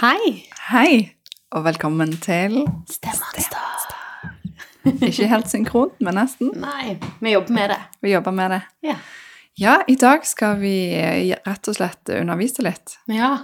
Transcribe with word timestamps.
Hei! 0.00 0.46
Hei, 0.70 1.10
og 1.52 1.66
velkommen 1.66 2.14
til 2.24 2.54
Stemmeanstad. 2.88 4.30
Ikke 5.04 5.26
helt 5.28 5.50
synkront, 5.52 5.98
men 6.00 6.16
nesten. 6.16 6.54
Nei, 6.56 6.94
vi 7.20 7.34
jobber 7.34 7.52
med 7.52 7.68
det. 7.74 7.76
Vi 8.00 8.14
jobber 8.14 8.32
med 8.32 8.54
det. 8.54 8.60
Ja. 8.88 8.94
Ja, 9.60 9.74
i 9.92 9.98
dag 10.00 10.24
skal 10.24 10.56
vi 10.62 10.72
eh, 10.96 11.34
rett 11.44 11.68
og 11.68 11.76
slett 11.76 12.14
undervise 12.16 12.64
litt. 12.64 12.96
Ja. 13.12 13.34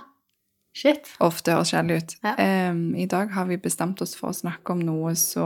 Shit. 0.72 1.12
Ofte 1.20 1.52
høres 1.58 1.74
kjedelig 1.74 1.98
ut. 2.00 2.14
Ja. 2.24 2.32
Um, 2.72 2.80
I 2.96 3.04
dag 3.04 3.36
har 3.36 3.50
vi 3.52 3.60
bestemt 3.60 4.00
oss 4.00 4.16
for 4.16 4.32
å 4.32 4.38
snakke 4.40 4.72
om 4.72 4.80
noe 4.80 5.12
så 5.12 5.44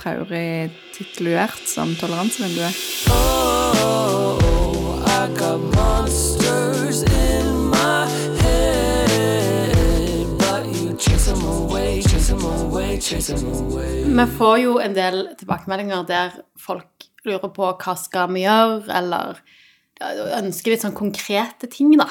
traurig 0.00 0.72
tituluert 0.96 1.68
som 1.68 1.92
toleransevinduet. 2.00 2.80
Oh, 3.12 5.04
I 5.04 5.28
got 5.36 5.60
monsters 5.76 6.65
Vi 12.96 14.26
får 14.38 14.58
jo 14.62 14.76
en 14.82 14.94
del 14.96 15.22
tilbakemeldinger 15.38 16.06
der 16.08 16.36
folk 16.60 17.06
lurer 17.26 17.50
på 17.52 17.72
hva 17.76 17.94
skal 17.98 18.30
vi 18.32 18.44
gjøre, 18.44 18.84
eller 18.96 19.40
ønsker 20.38 20.72
litt 20.74 20.84
sånn 20.84 20.94
konkrete 20.96 21.68
ting, 21.72 21.96
da. 21.98 22.08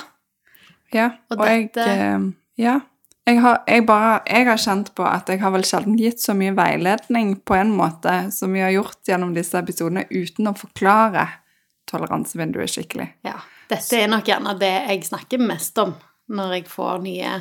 Ja, 0.93 1.11
Og 1.31 1.39
og, 1.39 1.45
dette- 1.47 1.85
jeg 1.85 2.33
Ja. 2.57 2.79
Jeg 3.27 3.39
har, 3.41 3.63
jeg, 3.67 3.85
bare, 3.87 4.19
jeg 4.29 4.45
har 4.45 4.57
kjent 4.57 4.91
på 4.93 5.03
at 5.03 5.25
jeg 5.27 5.39
har 5.41 5.49
vel 5.49 5.63
sjelden 5.63 5.97
gitt 5.97 6.19
så 6.21 6.35
mye 6.37 6.53
veiledning 6.53 7.31
på 7.41 7.55
en 7.57 7.71
måte 7.73 8.31
som 8.31 8.53
vi 8.53 8.59
har 8.61 8.69
gjort 8.69 9.01
gjennom 9.07 9.33
disse 9.33 9.57
episodene, 9.57 10.05
uten 10.11 10.45
å 10.45 10.53
forklare 10.53 11.23
toleransevinduet 11.89 12.69
skikkelig. 12.69 13.07
Ja. 13.25 13.39
Dette 13.67 13.97
er 13.97 14.11
nok 14.11 14.25
gjerne 14.29 14.53
det 14.59 14.69
jeg 14.91 15.07
snakker 15.07 15.41
mest 15.41 15.77
om 15.81 15.95
når 16.29 16.53
jeg 16.53 16.67
får 16.69 17.01
nye 17.01 17.31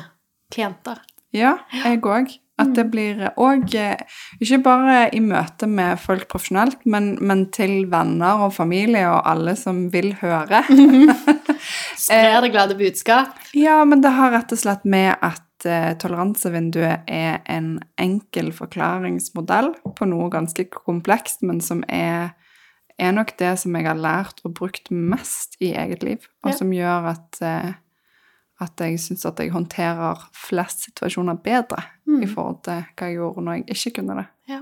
klienter. 0.51 0.97
Ja, 1.31 1.59
jeg 1.83 2.01
òg. 2.01 2.33
At 2.57 2.69
det 2.77 2.85
blir 2.87 3.17
òg 3.35 3.73
Ikke 4.39 4.61
bare 4.63 5.09
i 5.11 5.19
møte 5.19 5.67
med 5.67 5.99
folk 5.99 6.29
profesjonelt, 6.31 6.85
men, 6.87 7.17
men 7.19 7.49
til 7.51 7.85
venner 7.91 8.45
og 8.45 8.53
familie 8.55 9.03
og 9.11 9.25
alle 9.27 9.57
som 9.59 9.89
vil 9.91 10.13
høre. 10.21 10.61
Sprer 12.05 12.41
det 12.41 12.53
glade 12.53 12.77
budskap. 12.79 13.35
Ja, 13.57 13.81
men 13.85 14.01
det 14.03 14.13
har 14.15 14.31
rett 14.35 14.55
og 14.55 14.61
slett 14.61 14.85
med 14.87 15.13
at 15.19 15.67
eh, 15.67 15.91
toleransevinduet 15.99 17.05
er 17.11 17.39
en 17.51 17.77
enkel 18.01 18.51
forklaringsmodell 18.55 19.73
på 19.97 20.09
noe 20.09 20.31
ganske 20.33 20.67
komplekst, 20.71 21.43
men 21.43 21.61
som 21.63 21.83
er, 21.91 22.33
er 22.99 23.15
nok 23.15 23.35
det 23.39 23.55
som 23.61 23.75
jeg 23.75 23.87
har 23.87 23.99
lært 23.99 24.43
og 24.45 24.55
brukt 24.59 24.91
mest 24.91 25.57
i 25.59 25.73
eget 25.75 26.03
liv, 26.07 26.27
og 26.43 26.53
Ja. 26.53 26.57
som 26.59 26.71
gjør 26.75 27.11
at, 27.15 27.41
eh, 27.41 27.73
at 28.63 28.79
jeg 28.79 28.99
syns 29.03 29.25
at 29.27 29.39
jeg 29.41 29.51
håndterer 29.51 30.21
flest 30.35 30.85
situasjoner 30.87 31.39
bedre 31.43 31.81
i 32.23 32.27
forhold 32.29 32.61
til 32.67 32.85
hva 32.95 33.09
jeg 33.09 33.17
gjorde 33.17 33.43
når 33.43 33.57
jeg 33.59 33.75
ikke 33.75 33.97
kunne 33.99 34.15
det. 34.21 34.27
Ja. 34.51 34.61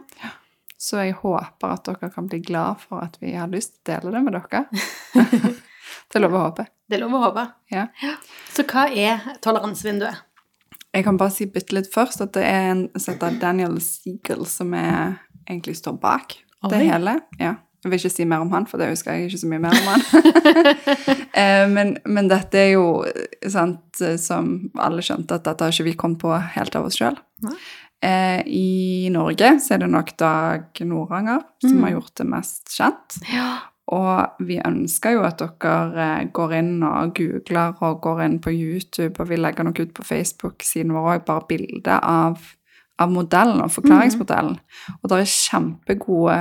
Så 0.84 1.00
jeg 1.00 1.16
håper 1.22 1.76
at 1.76 1.86
dere 1.88 2.10
kan 2.12 2.28
bli 2.28 2.42
glad 2.44 2.82
for 2.82 3.04
at 3.06 3.20
vi 3.22 3.36
har 3.38 3.52
lyst 3.52 3.78
til 3.78 3.94
å 3.94 4.10
dele 4.10 4.18
det 4.18 4.24
med 4.26 4.36
dere. 4.36 4.64
det 6.10 6.20
er 6.20 6.24
lov 6.26 6.36
å 6.36 6.46
håpe. 6.48 6.66
Det 6.90 6.98
er 6.98 7.04
lov 7.06 7.16
å 7.16 7.22
håpe. 7.28 7.46
Ja. 7.72 7.88
Så 8.52 8.66
hva 8.68 8.90
er 8.90 9.24
toleransevinduet? 9.46 10.26
Jeg 10.94 11.06
kan 11.08 11.18
bare 11.18 11.34
si 11.34 11.48
bitte 11.50 11.74
litt 11.78 11.88
først 11.94 12.22
at 12.22 12.36
det 12.36 12.44
er 12.46 12.68
en 12.74 12.84
som 12.98 13.16
heter 13.16 13.40
Daniel 13.42 13.80
Siegel 13.82 14.44
som 14.50 14.76
er, 14.78 15.16
egentlig 15.48 15.80
står 15.80 15.96
bak 16.02 16.36
det 16.70 16.84
hele. 16.84 17.16
Ja. 17.40 17.56
Jeg 17.84 17.92
vil 17.92 18.00
ikke 18.00 18.10
si 18.14 18.26
mer 18.26 18.40
om 18.46 18.52
han, 18.56 18.66
for 18.70 18.80
det 18.80 18.90
husker 18.94 19.12
jeg 19.18 19.28
ikke 19.28 19.42
så 19.42 19.48
mye 19.52 19.64
mer 19.66 19.76
om 19.76 19.90
han. 19.94 20.02
Eh, 21.34 21.64
men, 21.68 21.96
men 22.06 22.28
dette 22.30 22.60
er 22.62 22.68
jo 22.76 23.04
sant, 23.50 23.98
som 24.22 24.52
alle 24.78 25.02
skjønte, 25.02 25.34
at 25.40 25.48
dette 25.48 25.66
har 25.66 25.74
ikke 25.74 25.88
vi 25.88 25.94
kommet 25.98 26.20
på 26.22 26.30
helt 26.54 26.76
av 26.78 26.86
oss 26.86 27.00
sjøl. 27.00 27.16
Eh, 28.06 28.44
I 28.46 29.10
Norge 29.12 29.50
så 29.64 29.74
er 29.74 29.82
det 29.82 29.90
nok 29.90 30.12
Dag 30.22 30.82
Noranger 30.86 31.42
som 31.64 31.74
Mm. 31.80 31.84
har 31.88 31.92
gjort 31.96 32.14
det 32.22 32.28
mest 32.30 32.70
kjent. 32.78 33.18
Ja. 33.34 33.50
Og 33.98 34.46
vi 34.46 34.60
ønsker 34.64 35.18
jo 35.18 35.24
at 35.26 35.42
dere 35.42 36.06
eh, 36.22 36.30
går 36.32 36.54
inn 36.62 36.84
og 36.86 37.16
googler 37.18 37.74
og 37.82 38.02
går 38.06 38.22
inn 38.28 38.38
på 38.40 38.54
YouTube, 38.54 39.18
og 39.20 39.30
vi 39.34 39.36
legger 39.42 39.66
nok 39.66 39.80
ut 39.82 39.94
på 39.98 40.06
Facebook-siden 40.06 40.94
vår 40.94 41.16
òg 41.18 41.26
bare 41.26 41.48
bilde 41.50 41.98
av, 42.00 42.38
av 43.00 43.10
modellen 43.12 43.60
og 43.66 43.74
forklaringsmodellen. 43.74 44.60
Og 45.02 45.10
det 45.10 45.24
er 45.26 45.34
kjempegode 45.34 46.38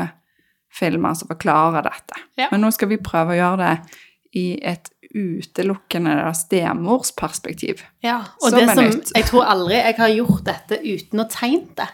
filmer 0.72 1.14
som 1.18 1.28
forklarer 1.30 1.84
dette. 1.86 2.24
Ja. 2.40 2.48
Men 2.50 2.64
nå 2.64 2.72
skal 2.74 2.90
vi 2.92 3.00
prøve 3.02 3.34
å 3.34 3.40
gjøre 3.40 3.62
det 3.62 4.00
i 4.40 4.46
et 4.64 4.88
utelukkende 5.12 6.14
stemorsperspektiv. 6.34 7.82
Ja, 8.04 8.22
og 8.40 8.50
Som 8.50 8.58
det 8.58 8.68
som 8.70 8.84
nytt. 8.86 9.10
Jeg 9.16 9.28
tror 9.28 9.44
aldri 9.44 9.76
jeg 9.76 9.98
har 9.98 10.14
gjort 10.14 10.46
dette 10.48 10.78
uten 10.80 11.20
å 11.20 11.28
tegne 11.28 11.76
det. 11.76 11.88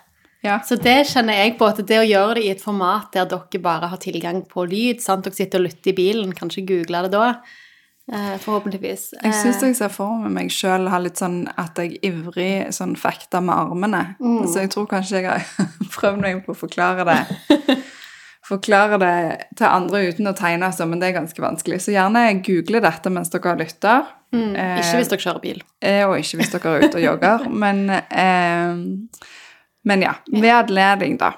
Ja. 0.46 0.60
Så 0.62 0.78
det 0.78 1.00
kjenner 1.10 1.34
jeg 1.34 1.56
på, 1.58 1.66
at 1.66 1.80
det 1.82 1.98
å 1.98 2.06
gjøre 2.06 2.36
det 2.38 2.44
i 2.46 2.50
et 2.52 2.62
format 2.62 3.10
der 3.14 3.26
dere 3.30 3.62
bare 3.62 3.88
har 3.90 3.98
tilgang 4.02 4.44
på 4.46 4.68
lyd, 4.70 5.02
sant, 5.02 5.26
dere 5.26 5.34
sitter 5.34 5.58
og 5.58 5.66
lytter 5.66 5.90
i 5.90 5.96
bilen, 5.98 6.34
kanskje 6.36 6.62
googler 6.68 7.08
det 7.08 7.16
da, 7.16 7.32
eh, 8.12 8.36
forhåpentligvis. 8.44 9.14
Jeg 9.18 9.34
syns 9.34 9.62
Eh, 9.62 9.68
jeg 9.68 9.76
ser 9.76 9.88
for 9.88 10.14
meg 10.22 10.30
meg 10.30 10.50
sjøl 10.54 10.88
ha 10.88 10.98
litt 10.98 11.18
sånn 11.18 11.50
at 11.58 11.74
jeg 11.74 11.98
ivrig 12.06 12.70
sånn 12.70 12.94
fekter 12.96 13.42
med 13.42 13.54
armene. 13.56 14.16
Mm. 14.20 14.46
Så 14.46 14.62
jeg 14.62 14.70
tror 14.70 14.86
kanskje 14.86 15.22
jeg 15.22 15.26
har 15.26 15.42
prøvd 15.96 16.20
meg 16.20 16.46
på 16.46 16.54
å 16.54 16.60
forklare 16.62 17.04
det 17.04 17.18
Forklare 18.48 18.96
det 19.02 19.14
til 19.58 19.66
andre 19.68 20.06
uten 20.08 20.30
å 20.30 20.36
tegne, 20.36 20.70
altså, 20.70 20.86
men 20.88 21.02
det 21.02 21.10
er 21.10 21.18
ganske 21.20 21.42
vanskelig. 21.42 21.82
Så 21.84 21.92
gjerne 21.92 22.22
google 22.46 22.80
dette 22.84 23.12
mens 23.12 23.28
dere 23.34 23.56
lytter. 23.60 24.06
mm, 24.32 24.54
eh, 24.56 24.78
ikke 24.80 25.00
hvis 25.02 25.10
dere 25.12 25.24
kjører 25.26 25.42
bil. 25.42 25.60
Eh, 25.84 26.04
Og 26.08 26.16
ikke 26.18 26.40
hvis 26.40 26.54
dere 26.54 26.72
er 26.78 26.86
ute 26.88 26.96
og 27.00 27.04
jogger. 27.04 27.44
Men, 27.64 27.84
eh, 27.92 29.28
men 29.88 30.02
ja, 30.02 30.10
ved 30.28 30.50
anledning, 30.52 31.14
da. 31.16 31.30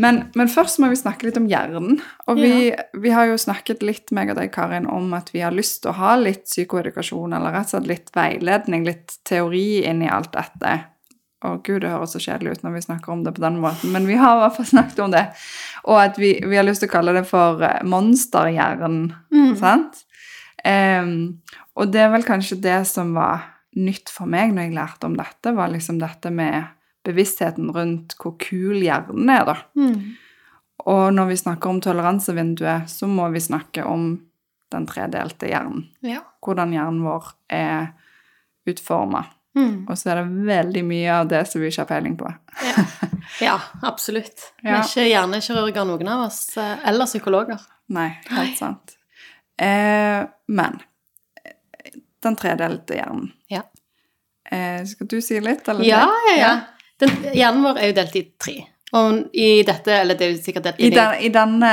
Men, 0.00 0.24
men 0.34 0.48
først 0.50 0.80
må 0.82 0.88
vi 0.90 0.96
snakke 0.98 1.28
litt 1.28 1.36
om 1.38 1.44
hjernen. 1.46 2.00
Og 2.26 2.40
vi, 2.40 2.72
vi 2.98 3.12
har 3.14 3.28
jo 3.30 3.36
snakket 3.38 3.84
litt, 3.86 4.10
meg 4.16 4.32
og 4.32 4.40
deg, 4.40 4.50
Karin, 4.50 4.88
om 4.90 5.12
at 5.14 5.28
vi 5.30 5.44
har 5.44 5.54
lyst 5.54 5.84
til 5.84 5.92
å 5.92 5.98
ha 6.00 6.16
litt 6.18 6.48
psykoedukasjon, 6.48 7.36
eller 7.36 7.54
rett 7.54 7.68
og 7.68 7.76
slett 7.76 7.90
litt 7.92 8.10
veiledning, 8.16 8.88
litt 8.88 9.14
teori 9.28 9.84
inn 9.86 10.02
i 10.02 10.10
alt 10.10 10.32
dette. 10.34 10.72
Å 11.46 11.56
gud, 11.62 11.82
det 11.84 11.92
høres 11.92 12.16
så 12.16 12.22
kjedelig 12.22 12.56
ut 12.56 12.64
når 12.66 12.74
vi 12.74 12.84
snakker 12.88 13.14
om 13.14 13.22
det 13.26 13.36
på 13.36 13.44
den 13.44 13.60
måten, 13.62 13.92
men 13.94 14.08
vi 14.08 14.18
har 14.18 14.36
i 14.36 14.42
hvert 14.42 14.56
fall 14.58 14.68
snakket 14.72 15.02
om 15.04 15.14
det. 15.14 15.24
Og 15.86 16.00
at 16.02 16.18
vi, 16.18 16.32
vi 16.42 16.58
har 16.58 16.66
lyst 16.66 16.82
til 16.82 16.90
å 16.90 16.94
kalle 16.96 17.14
det 17.16 17.26
for 17.28 17.62
monsterhjernen. 17.86 19.12
monsterhjernen, 19.30 19.54
sant? 19.60 20.02
Um, 20.66 21.12
og 21.78 21.92
det 21.94 22.02
er 22.02 22.10
vel 22.10 22.26
kanskje 22.26 22.58
det 22.64 22.80
som 22.90 23.12
var 23.14 23.52
nytt 23.76 24.10
for 24.10 24.28
meg 24.30 24.54
når 24.54 24.66
jeg 24.66 24.76
lærte 24.78 25.08
om 25.08 25.16
dette, 25.18 25.52
var 25.54 25.70
liksom 25.70 26.00
dette 26.00 26.32
med 26.34 26.72
bevisstheten 27.06 27.68
rundt 27.74 28.16
hvor 28.18 28.34
kul 28.42 28.80
hjernen 28.82 29.30
er, 29.30 29.44
da. 29.46 29.58
Mm. 29.78 30.16
Og 30.86 31.04
når 31.14 31.30
vi 31.30 31.38
snakker 31.40 31.70
om 31.70 31.80
toleransevinduet, 31.82 32.90
så 32.90 33.08
må 33.10 33.28
vi 33.34 33.42
snakke 33.42 33.84
om 33.86 34.16
den 34.74 34.86
tredelte 34.90 35.48
hjernen. 35.50 35.86
Ja. 36.04 36.22
Hvordan 36.42 36.74
hjernen 36.74 37.04
vår 37.06 37.30
er 37.52 37.92
utforma. 38.66 39.24
Mm. 39.56 39.86
Og 39.88 39.96
så 39.98 40.10
er 40.12 40.18
det 40.20 40.44
veldig 40.50 40.82
mye 40.84 41.12
av 41.22 41.28
det 41.30 41.42
som 41.48 41.62
vi 41.62 41.70
ikke 41.70 41.84
har 41.86 41.88
peiling 41.88 42.16
på. 42.20 42.28
Ja. 42.66 42.84
ja, 43.46 43.54
absolutt. 43.88 44.50
Vi 44.62 44.68
er 44.68 44.82
ikke 44.84 45.06
hjernekirurger, 45.08 45.86
noen 45.88 46.10
av 46.12 46.26
oss, 46.26 46.42
eh, 46.60 46.76
eller 46.90 47.08
psykologer. 47.08 47.62
Nei, 47.96 48.10
helt 48.34 48.58
sant. 48.58 48.96
Eh, 49.56 50.22
men 50.52 50.80
eh, 51.40 51.92
den 52.22 52.36
tredelte 52.36 52.98
hjernen 52.98 53.30
Ja. 53.48 53.62
eh, 54.50 54.82
Skal 54.84 55.08
du 55.08 55.20
si 55.24 55.38
litt, 55.40 55.68
eller? 55.72 55.84
Ja, 55.88 56.02
ja, 56.30 56.36
ja. 56.42 56.50
Den, 57.00 57.14
hjernen 57.32 57.62
vår 57.64 57.78
er 57.80 57.90
jo 57.92 57.94
delt 58.02 58.16
i 58.20 58.22
tre. 58.40 58.56
Og 58.96 59.32
i 59.36 59.62
dette, 59.66 59.92
eller 60.02 60.16
det 60.18 60.26
er 60.26 60.34
jo 60.34 60.42
sikkert 60.44 60.68
delt 60.68 60.78
I, 60.84 60.90
den, 60.94 61.16
I 61.26 61.30
denne 61.34 61.70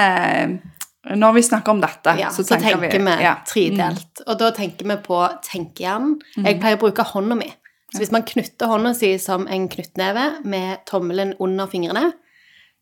Når 1.19 1.33
vi 1.35 1.43
snakker 1.45 1.75
om 1.75 1.81
dette, 1.83 2.15
Ja, 2.19 2.29
så 2.31 2.43
så 2.43 2.55
tenker, 2.55 2.79
tenker 2.79 3.03
vi, 3.03 3.17
ja. 3.23 3.33
Mm. 3.35 3.43
tredelt. 3.51 4.23
Og 4.27 4.39
da 4.39 4.49
tenker 4.55 4.87
vi 4.87 4.97
på 5.03 5.19
tenkehjernen. 5.49 6.15
Jeg 6.47 6.59
pleier 6.63 6.79
å 6.79 6.81
bruke 6.85 7.03
hånda 7.11 7.35
mi. 7.35 7.49
Så 7.93 7.99
hvis 8.01 8.11
man 8.11 8.23
knytter 8.25 8.67
hånda 8.71 8.93
si 8.97 9.11
som 9.21 9.45
en 9.47 9.67
knyttneve 9.69 10.43
med 10.49 10.81
tommelen 10.89 11.35
under 11.39 11.67
fingrene, 11.69 12.11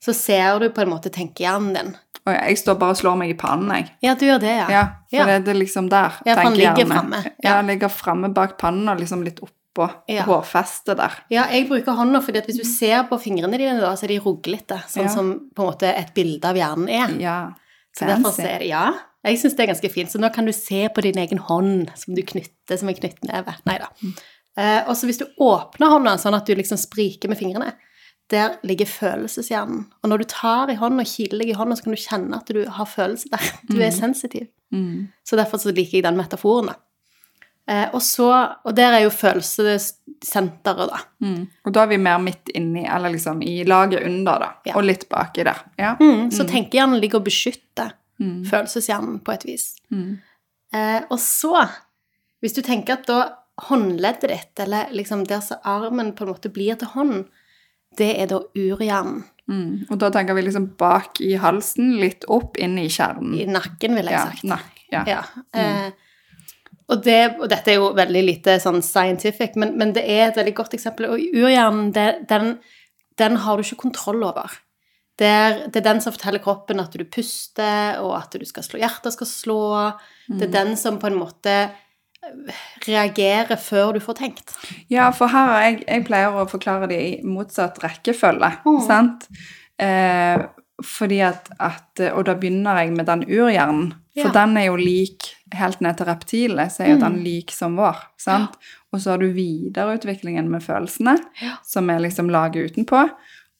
så 0.01 0.13
ser 0.15 0.59
du 0.59 0.69
på 0.73 0.81
en 0.81 0.89
måte 0.89 1.11
tenkehjernen 1.13 1.73
din. 1.75 1.91
Og 2.25 2.33
jeg 2.33 2.57
står 2.61 2.77
bare 2.79 2.93
og 2.95 2.97
slår 3.01 3.17
meg 3.17 3.31
i 3.33 3.37
pannen, 3.37 3.69
jeg. 3.75 3.89
Ja, 4.05 4.13
du 4.15 4.25
gjør 4.27 4.39
det, 4.41 4.53
ja. 4.55 4.67
Ja, 4.69 4.83
for 5.09 5.17
Ja. 5.17 5.25
det, 5.25 5.45
det 5.45 5.55
er 5.55 5.59
liksom 5.59 5.89
der. 5.89 6.11
Ja, 6.25 6.35
for 6.35 6.43
han 6.43 6.53
ligger 6.57 6.85
framme. 6.87 7.23
Ja, 7.25 7.31
Ja. 7.43 7.55
han 7.55 7.67
ligger 7.67 7.89
framme 7.89 8.29
bak 8.33 8.57
pannen 8.57 8.89
og 8.89 8.99
liksom 8.99 9.23
litt 9.23 9.39
oppå 9.41 9.89
Ja. 10.07 10.23
hårfestet 10.23 10.97
der. 10.97 11.11
Ja, 11.29 11.45
jeg 11.51 11.67
bruker 11.69 11.93
hånda, 11.97 12.21
fordi 12.21 12.37
at 12.37 12.45
hvis 12.45 12.57
du 12.61 12.63
ser 12.63 13.03
på 13.09 13.19
fingrene 13.19 13.57
dine, 13.57 13.79
da, 13.81 13.93
så 13.95 14.03
er 14.05 14.07
de 14.15 14.19
ruglete, 14.19 14.81
sånn 14.87 15.03
Ja. 15.03 15.09
som 15.09 15.49
på 15.55 15.63
en 15.63 15.71
måte 15.73 15.83
et 15.97 16.13
bilde 16.13 16.45
av 16.45 16.55
hjernen 16.55 16.89
er. 16.89 17.19
Ja, 17.19 17.53
Så 17.97 18.05
derfor 18.05 18.29
fancy. 18.31 18.41
så 18.43 18.47
er 18.55 18.59
det, 18.59 18.67
ja, 18.69 18.93
jeg 19.25 19.37
syns 19.37 19.55
det 19.57 19.69
er 19.69 19.73
ganske 19.73 19.91
fint. 19.91 20.09
Så 20.11 20.19
nå 20.19 20.33
kan 20.33 20.45
du 20.45 20.51
se 20.51 20.87
på 20.89 21.01
din 21.01 21.17
egen 21.17 21.37
hånd 21.39 21.89
som 21.95 22.13
du 22.15 22.21
knytter 22.21 22.77
som 22.77 22.87
en 22.89 22.95
knyttneve. 22.95 23.55
Nei 23.65 23.77
da. 23.77 23.87
Eh, 24.57 24.81
og 24.87 24.95
så 24.97 25.07
hvis 25.07 25.21
du 25.21 25.25
åpner 25.39 25.93
hånda 25.93 26.17
sånn 26.19 26.35
at 26.35 26.45
du 26.49 26.53
liksom 26.57 26.77
spriker 26.79 27.31
med 27.31 27.39
fingrene, 27.39 27.71
der 28.31 28.57
ligger 28.63 28.87
følelseshjernen. 28.87 29.85
Og 30.03 30.09
når 30.11 30.21
du 30.23 30.27
tar 30.31 30.69
i 30.71 30.77
hånda 30.79 31.03
og 31.03 31.09
kiler 31.11 31.41
deg 31.43 31.49
i 31.51 31.57
hånda, 31.57 31.75
så 31.75 31.83
kan 31.83 31.95
du 31.95 31.99
kjenne 31.99 32.37
at 32.37 32.47
du 32.51 32.61
har 32.77 32.87
følelser 32.87 33.33
der. 33.33 33.49
Du 33.67 33.81
er 33.83 33.91
sensitiv. 33.91 34.47
Mm. 34.71 35.09
Så 35.27 35.35
derfor 35.35 35.59
så 35.59 35.73
liker 35.75 35.97
jeg 35.99 36.05
den 36.07 36.15
metaforen, 36.19 36.71
da. 36.71 36.77
Eh, 37.67 37.89
og 37.93 38.01
så 38.01 38.29
Og 38.65 38.73
der 38.75 38.95
er 38.95 39.03
jo 39.03 39.09
følelsessenteret, 39.13 40.89
da. 40.91 40.99
Mm. 41.23 41.47
Og 41.65 41.73
da 41.75 41.83
er 41.83 41.91
vi 41.91 41.97
mer 42.01 42.19
midt 42.23 42.51
inni, 42.55 42.85
eller 42.87 43.11
liksom 43.13 43.41
i 43.43 43.63
laget 43.67 44.03
under, 44.07 44.39
da. 44.39 44.49
Ja. 44.65 44.75
Og 44.79 44.85
litt 44.87 45.07
baki 45.11 45.43
der. 45.47 45.59
Ja. 45.79 45.95
Mm, 45.99 46.29
så 46.31 46.45
tenkehjernen 46.49 46.99
ligger 47.01 47.21
og 47.21 47.27
beskytter 47.29 47.93
Mm. 48.21 48.43
følelseshjernen 48.45 49.15
på 49.25 49.31
et 49.33 49.43
vis. 49.47 49.63
Mm. 49.89 50.19
Eh, 50.77 51.01
og 51.09 51.17
så, 51.19 51.63
hvis 52.39 52.53
du 52.53 52.61
tenker 52.61 52.93
at 52.93 53.07
da 53.07 53.15
håndleddet 53.67 54.29
ditt, 54.31 54.53
eller 54.63 54.91
liksom 54.95 55.25
der 55.29 55.43
som 55.45 55.61
armen 55.67 56.13
på 56.17 56.25
en 56.25 56.33
måte 56.33 56.51
blir 56.53 56.79
til 56.79 56.91
hånd, 56.95 57.25
det 57.99 58.13
er 58.21 58.29
da 58.31 58.39
urhjernen. 58.57 59.23
Mm. 59.51 59.87
Og 59.91 59.97
da 59.99 60.11
tenker 60.13 60.37
vi 60.37 60.45
liksom 60.45 60.69
bak 60.79 61.19
i 61.23 61.33
halsen, 61.41 61.97
litt 61.99 62.23
opp, 62.31 62.55
inn 62.61 62.77
i 62.79 62.87
kjernen. 62.91 63.33
I 63.35 63.49
nakken, 63.51 63.97
ville 63.97 64.13
jeg 64.13 64.19
ja, 64.19 64.29
sagt. 64.29 64.47
Nakk. 64.47 64.81
Ja. 64.93 65.01
Ja. 65.07 65.19
Eh, 65.57 65.91
og, 66.91 67.01
det, 67.03 67.19
og 67.39 67.49
dette 67.51 67.73
er 67.73 67.79
jo 67.79 67.91
veldig 67.97 68.23
lite 68.27 68.57
sånn 68.63 68.81
scientific, 68.85 69.57
men, 69.59 69.75
men 69.79 69.93
det 69.95 70.05
er 70.07 70.29
et 70.29 70.39
veldig 70.39 70.55
godt 70.57 70.75
eksempel. 70.77 71.09
Og 71.11 71.23
urhjernen, 71.35 71.91
det, 71.95 72.07
den, 72.31 72.55
den 73.19 73.39
har 73.43 73.57
du 73.57 73.65
ikke 73.65 73.83
kontroll 73.85 74.23
over. 74.29 74.55
Det 75.19 75.27
er, 75.27 75.57
det 75.67 75.81
er 75.81 75.89
den 75.89 75.99
som 76.01 76.15
forteller 76.15 76.41
kroppen 76.41 76.79
at 76.81 76.95
du 76.97 77.03
puster, 77.05 77.99
og 78.01 78.15
at 78.17 78.39
du 78.39 78.47
skal 78.47 78.65
slå, 78.65 78.79
hjertet 78.81 79.15
skal 79.17 79.29
slå. 79.29 79.63
Det 80.31 80.47
er 80.47 80.55
den 80.55 80.77
som 80.79 80.97
på 81.01 81.11
en 81.11 81.19
måte 81.19 81.55
reagerer 82.87 83.57
før 83.59 83.93
du 83.93 83.99
får 84.03 84.17
tenkt. 84.21 84.53
Ja, 84.91 85.09
for 85.15 85.27
her 85.31 85.47
har 85.51 85.61
jeg, 85.65 85.83
jeg 85.87 86.05
pleier 86.07 86.35
å 86.37 86.47
forklare 86.49 86.87
det 86.91 86.99
i 87.01 87.11
motsatt 87.27 87.79
rekkefølge, 87.83 88.51
Mm. 88.65 88.81
sant? 88.87 89.27
Eh, 89.79 90.43
fordi 90.83 91.19
at, 91.21 91.49
at 91.59 91.99
Og 92.13 92.25
da 92.25 92.33
begynner 92.35 92.77
jeg 92.81 92.91
med 92.95 93.05
den 93.05 93.23
urhjernen, 93.27 93.93
for 94.15 94.27
Ja. 94.29 94.31
den 94.31 94.57
er 94.57 94.65
jo 94.65 94.75
lik 94.75 95.35
helt 95.53 95.81
ned 95.81 95.97
til 95.97 96.05
reptilet, 96.07 96.71
så 96.71 96.83
er 96.83 96.89
jo 96.91 96.95
Mm. 96.97 97.01
den 97.01 97.23
lik 97.23 97.51
som 97.51 97.75
vår, 97.75 97.95
sant? 98.17 98.49
Og 98.93 98.99
så 98.99 99.11
har 99.11 99.17
du 99.17 99.31
videreutviklingen 99.33 100.47
med 100.49 100.61
følelsene, 100.63 101.17
Ja. 101.41 101.57
som 101.63 101.89
er 101.89 101.99
liksom 101.99 102.29
laget 102.29 102.71
utenpå, 102.71 103.09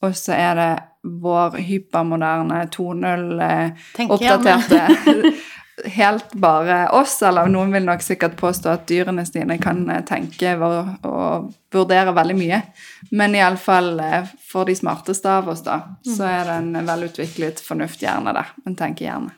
og 0.04 0.12
så 0.14 0.34
er 0.34 0.56
det 0.56 0.84
vår 1.04 1.52
hypermoderne 1.58 2.70
2.0 2.70 3.74
eh, 5.84 5.92
helt 5.92 6.34
bare 6.34 6.86
oss, 6.98 7.18
eller 7.26 7.50
noen 7.52 7.74
vil 7.74 7.86
nok 7.88 8.04
sikkert 8.06 8.38
påstå 8.40 8.72
at 8.74 8.88
dyrene 8.90 9.26
sine 9.28 9.58
kan 9.62 9.84
eh, 9.90 10.04
tenke 10.08 10.56
og, 10.58 11.06
og 11.08 11.52
vurdere 11.74 12.14
veldig 12.16 12.38
mye. 12.38 12.62
Men 13.12 13.36
iallfall 13.38 13.94
for 14.48 14.70
de 14.70 14.76
smarteste 14.78 15.30
av 15.30 15.50
oss, 15.52 15.64
da, 15.68 15.82
så 16.06 16.28
er 16.30 16.50
det 16.50 16.58
en 16.62 16.88
velutviklet 16.88 17.62
fornufthjerne 17.64 18.34
der. 18.38 18.54
En 18.66 18.78
tenkehjerne. 18.80 19.36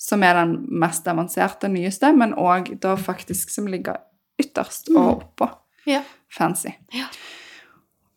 Som 0.00 0.22
er 0.24 0.36
den 0.38 0.58
mest 0.80 1.08
avanserte, 1.08 1.68
nyeste, 1.72 2.12
men 2.16 2.34
òg 2.38 2.74
da 2.82 2.94
faktisk 3.00 3.52
som 3.52 3.68
ligger 3.68 4.00
ytterst 4.40 4.90
og 4.94 5.16
oppå. 5.16 5.50
Ja. 5.86 6.02
Fancy. 6.32 6.72
Ja. 6.94 7.08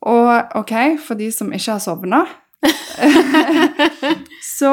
Og 0.08 0.56
ok, 0.56 0.74
for 1.04 1.20
de 1.20 1.28
som 1.32 1.52
ikke 1.54 1.76
har 1.76 1.84
sovna 1.84 2.24
Så 4.60 4.72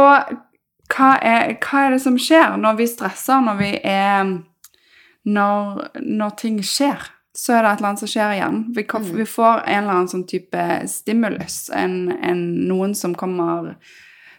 hva 0.88 1.18
er, 1.22 1.56
hva 1.60 1.86
er 1.86 1.90
det 1.96 2.00
som 2.02 2.16
skjer 2.18 2.56
når 2.60 2.76
vi 2.76 2.86
stresser, 2.86 3.40
når 3.42 3.56
vi 3.58 3.70
er 3.84 4.42
Når, 5.26 5.88
når 6.06 6.34
ting 6.38 6.58
skjer? 6.62 7.00
Så 7.36 7.52
er 7.52 7.62
det 7.66 7.70
et 7.72 7.78
eller 7.80 7.88
annet 7.88 7.98
som 8.04 8.08
skjer 8.08 8.30
igjen. 8.36 8.60
Vi, 8.76 8.82
Mm. 8.84 9.08
vi 9.16 9.24
får 9.24 9.64
en 9.66 9.82
eller 9.82 9.92
annen 9.92 10.08
sånn 10.08 10.26
type 10.26 10.86
stimulus. 10.88 11.68
En, 11.74 12.12
en, 12.22 12.68
noen 12.68 12.94
som 12.94 13.14
kommer 13.14 13.74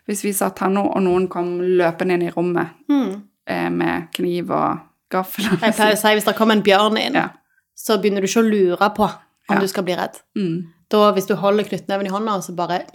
Hvis 0.07 0.23
vi 0.23 0.31
satt 0.33 0.59
her 0.59 0.69
nå, 0.69 0.85
og 0.95 1.01
noen 1.03 1.27
kom 1.27 1.59
løpende 1.59 2.13
inn 2.15 2.21
i 2.23 2.31
rommet 2.31 2.67
Mm. 2.89 3.21
eh, 3.45 3.69
med 3.69 4.07
kniv 4.13 4.49
og 4.51 4.79
gaffel 5.11 5.43
Jeg 5.61 5.73
pleier 5.75 5.93
å 5.93 5.97
si 5.97 6.07
hvis 6.15 6.23
det 6.25 6.35
kommer 6.37 6.55
en 6.55 6.63
bjørn 6.63 6.97
inn, 6.97 7.13
Ja. 7.13 7.29
så 7.75 7.97
begynner 8.01 8.21
du 8.21 8.27
ikke 8.27 8.43
å 8.45 8.49
lure 8.49 8.89
på 8.95 9.03
om 9.03 9.55
Ja. 9.55 9.59
du 9.59 9.67
skal 9.67 9.83
bli 9.83 9.93
redd. 9.95 10.15
mm. 10.37 10.63
Da, 10.89 11.11
hvis 11.11 11.27
du 11.27 11.35
holder 11.35 11.63
knyttneven 11.65 12.05
i 12.07 12.09
hånda, 12.09 12.41
så 12.41 12.55
bare 12.55 12.85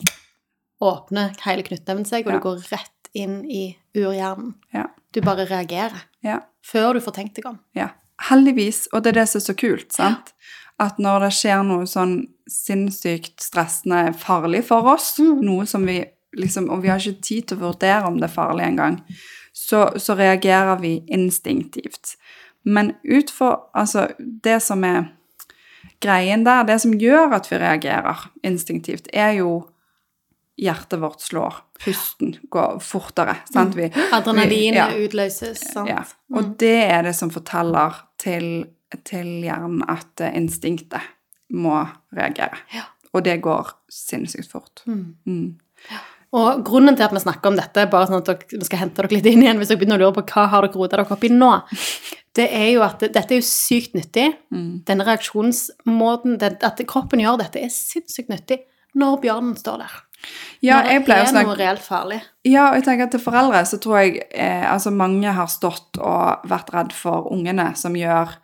åpner 0.80 1.34
hele 1.44 1.62
knyttneven 1.62 2.06
seg, 2.06 2.26
og 2.26 2.32
Ja. 2.32 2.38
du 2.38 2.42
går 2.48 2.70
rett 2.72 3.01
inn 3.14 3.44
i 3.44 3.76
urhjernen. 3.96 4.54
Ja. 4.74 4.86
Du 5.12 5.20
bare 5.20 5.44
reagerer. 5.46 6.04
ja. 6.24 6.40
Før 6.62 6.94
du 6.94 7.00
får 7.00 7.12
tenkt 7.16 7.34
deg 7.36 7.46
om. 7.50 7.56
Ja, 7.74 7.88
heldigvis, 8.28 8.84
og 8.92 9.02
det 9.02 9.10
er 9.10 9.20
det 9.20 9.28
som 9.28 9.40
er 9.40 9.44
så 9.48 9.54
kult, 9.58 9.92
sant? 9.92 10.28
At 10.78 10.98
når 11.02 11.24
det 11.26 11.30
skjer 11.34 11.64
noe 11.66 11.88
sånn 11.90 12.28
sinnssykt 12.48 13.42
stressende 13.42 14.12
farlig 14.14 14.62
for 14.64 14.86
oss, 14.94 15.16
Mm. 15.18 15.40
noe 15.42 15.66
som 15.66 15.84
vi 15.86 16.04
liksom, 16.38 16.70
og 16.70 16.82
vi 16.82 16.88
har 16.88 16.98
ikke 16.98 17.20
tid 17.20 17.48
til 17.48 17.58
å 17.58 17.60
vurdere 17.72 18.06
om 18.06 18.16
det 18.20 18.30
er 18.30 18.34
farlig 18.34 18.64
engang, 18.64 19.00
så, 19.52 19.90
så 19.98 20.14
reagerer 20.16 20.78
vi 20.80 21.00
instinktivt. 21.08 22.14
Men 22.64 22.94
utfor, 23.04 23.66
altså, 23.74 24.06
det 24.18 24.62
som 24.62 24.84
er 24.84 25.10
greien 26.00 26.44
der, 26.44 26.62
det 26.64 26.80
som 26.80 26.92
gjør 26.94 27.34
at 27.34 27.50
vi 27.50 27.58
reagerer 27.58 28.28
instinktivt, 28.44 29.08
er 29.12 29.32
jo 29.32 29.66
hjertet 30.60 31.00
vårt 31.00 31.20
slår, 31.24 31.54
pusten 31.84 32.34
går 32.52 32.78
fortere, 32.84 33.36
sant? 33.52 33.74
Vi, 33.78 33.88
Adrenalin 34.12 34.74
vi- 34.74 34.78
ja. 34.78 34.88
utløses, 34.92 35.62
sant? 35.72 35.88
ja. 35.88 36.04
Og 36.36 36.56
det 36.60 36.76
er 36.90 37.02
det 37.08 37.14
som 37.16 37.30
forteller 37.32 37.96
til, 38.20 38.66
til 39.04 39.42
hjernen 39.42 39.82
at 39.88 40.20
eh, 40.20 40.36
instinktet 40.36 41.00
må 41.52 41.82
reagere. 42.16 42.60
Ja. 42.72 42.86
Og 43.12 43.24
det 43.24 43.40
går 43.44 43.74
sinnssykt 43.92 44.50
fort. 44.52 44.84
Mm. 44.86 45.16
Mm. 45.26 45.48
Og 46.32 46.62
grunnen 46.64 46.96
til 46.96 47.04
at 47.04 47.12
vi 47.12 47.20
snakker 47.20 47.50
om 47.50 47.58
dette, 47.58 47.84
bare 47.92 48.08
sånn 48.08 48.22
at 48.22 48.30
dere, 48.30 48.64
skal 48.64 48.80
hente 48.86 49.02
dere 49.02 49.12
litt 49.12 49.26
inn 49.28 49.42
igjen 49.44 49.58
hvis 49.60 49.68
dere 49.68 49.82
begynner 49.82 50.00
å 50.00 50.06
lure 50.06 50.16
på 50.22 50.24
hva 50.32 50.46
har 50.48 50.64
dere 50.64 50.78
rota 50.80 50.96
dere 50.96 51.12
opp 51.12 51.26
i 51.28 51.32
nå, 51.32 51.50
det 52.38 52.46
er 52.56 52.70
jo 52.72 52.84
at 52.86 53.04
dette 53.04 53.26
er 53.26 53.40
jo 53.42 53.44
sykt 53.44 53.96
nyttig. 53.98 54.30
Mm. 54.54 54.70
Denne 54.88 55.04
reaksjonsmåten, 55.08 56.38
at 56.40 56.80
kroppen 56.88 57.20
gjør 57.20 57.42
dette, 57.42 57.60
er 57.60 57.72
sinnssykt 57.72 58.32
nyttig 58.32 58.62
når 58.96 59.20
bjørnen 59.24 59.58
står 59.60 59.84
der. 59.84 60.00
Ja, 60.62 60.80
når 60.84 61.06
det 61.06 61.14
er 61.16 61.30
snakke 61.30 61.50
noe 61.50 61.58
reelt 61.58 61.82
farlig. 61.82 62.20
Ja, 62.46 62.68
og 62.70 62.78
jeg 62.78 62.86
tenker 62.86 63.08
at 63.08 63.14
til 63.16 63.22
foreldre 63.22 63.62
så 63.66 63.78
tror 63.82 64.02
jeg 64.02 64.26
eh, 64.30 64.66
altså 64.70 64.92
mange 64.94 65.32
har 65.34 65.50
stått 65.50 65.98
og 65.98 66.44
vært 66.50 66.70
redd 66.74 66.92
for 66.96 67.30
ungene 67.34 67.72
som 67.78 67.98
gjør 67.98 68.36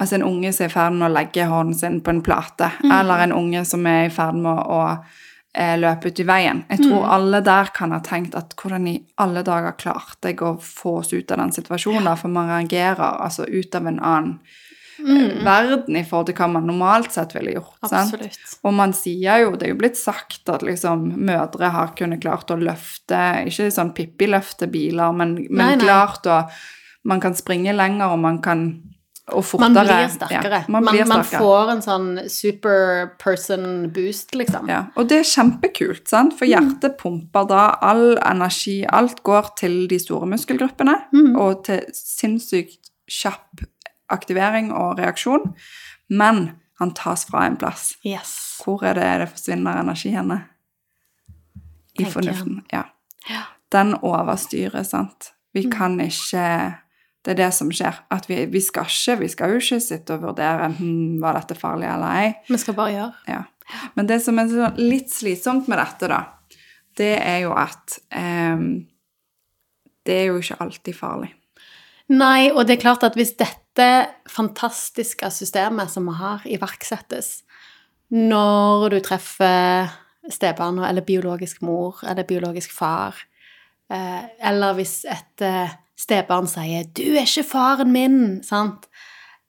Altså 0.00 0.16
en 0.16 0.22
unge 0.22 0.52
som 0.54 0.64
er 0.64 0.68
i 0.70 0.72
ferd 0.72 0.94
med 0.96 1.08
å 1.08 1.12
legge 1.12 1.46
hånden 1.50 1.74
sin 1.76 1.96
på 2.00 2.12
en 2.14 2.20
plate, 2.24 2.68
eller 2.86 3.24
en 3.24 3.34
unge 3.34 3.64
som 3.66 3.82
er 3.90 4.06
i 4.06 4.12
ferd 4.14 4.38
med 4.38 4.60
å 4.70 4.78
eh, 4.86 5.74
løpe 5.82 6.08
ut 6.08 6.22
i 6.22 6.26
veien. 6.28 6.62
Jeg 6.70 6.84
tror 6.84 7.08
alle 7.10 7.40
der 7.44 7.72
kan 7.74 7.92
ha 7.92 7.98
tenkt 8.06 8.36
at 8.38 8.54
hvordan 8.56 8.86
i 8.86 8.94
alle 9.20 9.42
dager 9.44 9.74
klarte 9.76 10.30
jeg 10.30 10.40
å 10.46 10.54
få 10.62 11.00
oss 11.02 11.12
ut 11.12 11.34
av 11.34 11.42
den 11.42 11.52
situasjonen, 11.58 12.06
ja. 12.06 12.16
for 12.16 12.32
man 12.32 12.52
reagerer 12.52 13.18
altså 13.26 13.48
ut 13.50 13.74
av 13.76 13.90
en 13.90 13.98
annen 13.98 14.36
eh, 15.06 15.44
verden 15.44 15.96
i 15.96 16.04
forhold 16.04 16.26
til 16.30 16.34
hva 16.40 16.48
man 16.52 16.66
normalt 16.66 17.12
sett 17.12 17.32
ville 17.34 17.52
gjort. 17.56 17.78
sant? 17.88 18.14
Og 18.64 18.74
man 18.74 18.92
sier 18.92 19.40
jo, 19.44 19.56
det 19.56 19.68
er 19.68 19.74
jo 19.74 19.78
blitt 19.80 19.96
sagt 20.00 20.48
at 20.48 20.62
liksom 20.62 21.08
mødre 21.16 21.70
har 21.72 21.94
kunnet 21.96 22.20
klart 22.22 22.50
å 22.50 22.56
løfte, 22.60 23.46
ikke 23.46 23.70
sånn 23.72 23.94
Pippi-løfte 23.96 24.68
biler, 24.70 25.12
men, 25.12 25.34
men 25.50 25.66
Nei, 25.66 25.74
nei. 25.76 25.84
klart 25.86 26.26
å 26.26 26.42
Man 27.02 27.18
kan 27.20 27.32
springe 27.34 27.72
lenger, 27.72 28.10
og 28.12 28.18
man 28.20 28.42
kan 28.44 28.82
Og 29.32 29.44
fortere. 29.46 29.70
Man 29.72 29.86
blir 29.86 30.08
sterkere. 30.10 30.58
Ja, 30.66 30.68
man 30.68 30.84
man, 30.84 30.94
blir 30.96 31.06
man 31.06 31.22
sterkere. 31.24 31.40
får 31.40 31.70
en 31.70 31.82
sånn 31.84 32.28
super 32.28 33.12
person 33.18 33.88
boost, 33.94 34.34
liksom. 34.34 34.66
Ja, 34.68 34.80
og 34.98 35.06
det 35.08 35.20
er 35.20 35.28
kjempekult, 35.30 36.08
sant? 36.10 36.32
Mm. 36.34 36.38
for 36.38 36.46
hjertet 36.50 36.98
pumper 36.98 37.46
da 37.48 37.62
all 37.80 38.18
energi, 38.18 38.84
alt 38.90 39.22
går 39.22 39.54
til 39.56 39.86
de 39.88 39.98
store 40.02 40.26
muskelgruppene, 40.26 40.96
Mm. 41.14 41.36
og 41.38 41.64
til 41.64 41.80
sinnssykt 41.94 42.90
kjapp 43.08 43.64
aktivering 44.10 44.72
og 44.72 44.98
reaksjon, 44.98 45.54
men 46.10 46.50
han 46.80 46.94
tas 46.96 47.24
fra 47.28 47.44
en 47.46 47.56
plass. 47.60 47.94
Yes. 48.06 48.60
Hvor 48.64 48.82
er 48.84 48.94
det 48.96 49.08
det 49.20 49.28
forsvinner 49.34 49.80
energi 49.82 50.10
henne? 50.14 50.42
I 51.98 52.04
Tenker 52.04 52.12
fornuften, 52.12 52.62
ja. 52.72 52.84
Ja. 53.28 53.42
Den 53.72 53.94
overstyrer, 54.02 54.82
sant. 54.82 55.32
Vi 55.52 55.66
Mm. 55.66 55.70
kan 55.72 56.00
ikke 56.00 56.74
Det 57.24 57.30
er 57.32 57.34
det 57.36 57.54
som 57.54 57.68
skjer. 57.70 57.94
At 58.10 58.28
vi, 58.30 58.46
vi 58.46 58.60
skal 58.60 58.84
ikke 58.88 59.18
vi 59.20 59.28
skal 59.28 59.50
jo 59.50 59.56
ikke 59.60 59.80
sitte 59.80 60.14
og 60.14 60.22
vurdere 60.22 60.70
hm, 60.72 61.20
var 61.20 61.34
dette 61.36 61.54
farlig 61.54 61.84
eller 61.86 62.06
ei. 62.16 62.32
Vi 62.48 62.56
skal 62.56 62.74
bare 62.74 62.90
gjøre. 62.94 63.12
Ja. 63.28 63.42
Men 63.94 64.06
det 64.06 64.22
som 64.24 64.38
er 64.38 64.72
litt 64.78 65.10
slitsomt 65.12 65.68
med 65.68 65.78
dette, 65.78 66.08
da, 66.08 66.22
det 66.96 67.18
er 67.20 67.38
jo 67.44 67.52
at 67.52 67.98
ehm, 68.10 68.86
Det 70.06 70.14
er 70.14 70.24
jo 70.30 70.38
ikke 70.40 70.56
alltid 70.60 70.94
farlig. 70.96 71.34
Nei, 72.10 72.50
og 72.50 72.66
det 72.66 72.76
er 72.78 72.82
klart 72.82 73.04
at 73.06 73.14
hvis 73.18 73.36
dette 73.38 73.86
fantastiske 74.30 75.28
systemet 75.30 75.92
som 75.92 76.08
vi 76.10 76.16
har, 76.18 76.42
iverksettes 76.48 77.42
når 78.10 78.88
du 78.90 78.96
treffer 79.06 79.92
stebarn, 80.30 80.80
eller 80.82 81.04
biologisk 81.06 81.62
mor, 81.62 82.00
eller 82.02 82.26
biologisk 82.26 82.72
far, 82.74 83.14
eh, 83.92 84.24
eller 84.50 84.74
hvis 84.74 85.04
et 85.06 85.44
eh, 85.46 85.70
stebarn 85.96 86.48
sier 86.50 86.84
'du 86.90 87.14
er 87.14 87.22
ikke 87.22 87.46
faren 87.46 87.92
min', 87.92 88.42
sant? 88.42 88.88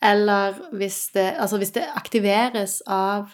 Eller 0.01 0.53
hvis 0.73 1.09
det, 1.13 1.33
altså 1.39 1.57
hvis 1.57 1.71
det 1.73 1.83
aktiveres 1.95 2.81
av 2.87 3.29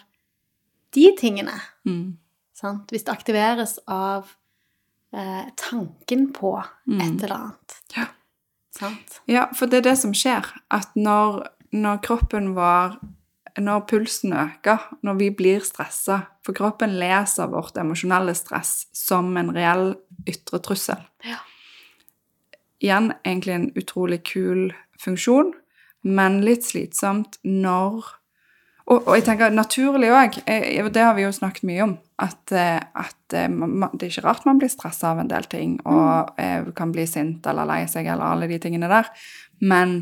de 0.94 1.14
tingene, 1.20 1.60
Mm. 1.84 2.16
sant? 2.54 2.90
Hvis 2.90 3.04
det 3.04 3.12
aktiveres 3.12 3.78
av 3.86 4.26
eh, 5.12 5.44
tanken 5.56 6.32
på 6.32 6.62
Mm. 6.86 7.00
et 7.00 7.22
eller 7.24 7.36
annet. 7.36 7.80
Ja. 7.96 8.06
Sant? 8.76 9.20
Ja, 9.30 9.48
for 9.56 9.70
det 9.70 9.82
er 9.82 9.90
det 9.90 9.98
som 10.00 10.12
skjer. 10.16 10.46
At 10.74 10.92
når 10.98 11.46
når 11.72 12.02
kroppen 12.04 12.54
vår 12.56 12.98
Når 13.58 13.80
pulsen 13.90 14.32
øker, 14.32 14.78
når 15.02 15.14
vi 15.18 15.30
blir 15.34 15.60
stressa 15.60 16.20
For 16.46 16.54
kroppen 16.54 16.94
leser 16.98 17.50
vårt 17.50 17.76
emosjonelle 17.76 18.34
stress 18.34 18.86
som 18.94 19.36
en 19.36 19.50
reell 19.54 19.96
ytre 20.28 20.60
trussel. 20.62 21.00
Ja. 21.24 21.40
Igjen 22.80 23.12
egentlig 23.24 23.54
en 23.54 23.72
utrolig 23.76 24.22
kul 24.24 24.72
funksjon, 25.02 25.52
men 26.02 26.40
litt 26.46 26.64
slitsomt 26.64 27.40
når 27.42 28.06
Og, 28.88 29.02
og 29.02 29.18
jeg 29.18 29.26
tenker 29.26 29.52
naturlig 29.52 30.08
òg, 30.16 30.38
det 30.48 31.02
har 31.02 31.12
vi 31.16 31.26
jo 31.26 31.32
snakket 31.34 31.66
mye 31.68 31.82
om, 31.84 31.90
at, 32.24 32.40
eh, 32.56 32.78
at 32.80 33.36
man, 33.52 33.90
det 33.92 34.06
er 34.06 34.14
ikke 34.14 34.24
rart 34.24 34.46
man 34.48 34.60
blir 34.60 34.72
stressa 34.72 35.10
av 35.12 35.20
en 35.20 35.28
del 35.28 35.44
ting 35.52 35.74
og 35.84 36.32
mm. 36.40 36.70
kan 36.78 36.94
bli 36.94 37.04
sint 37.06 37.44
eller 37.50 37.68
lei 37.68 37.82
seg 37.90 38.08
eller 38.08 38.24
alle 38.24 38.48
de 38.48 38.56
tingene 38.62 38.88
der. 38.88 39.10
Men, 39.60 39.98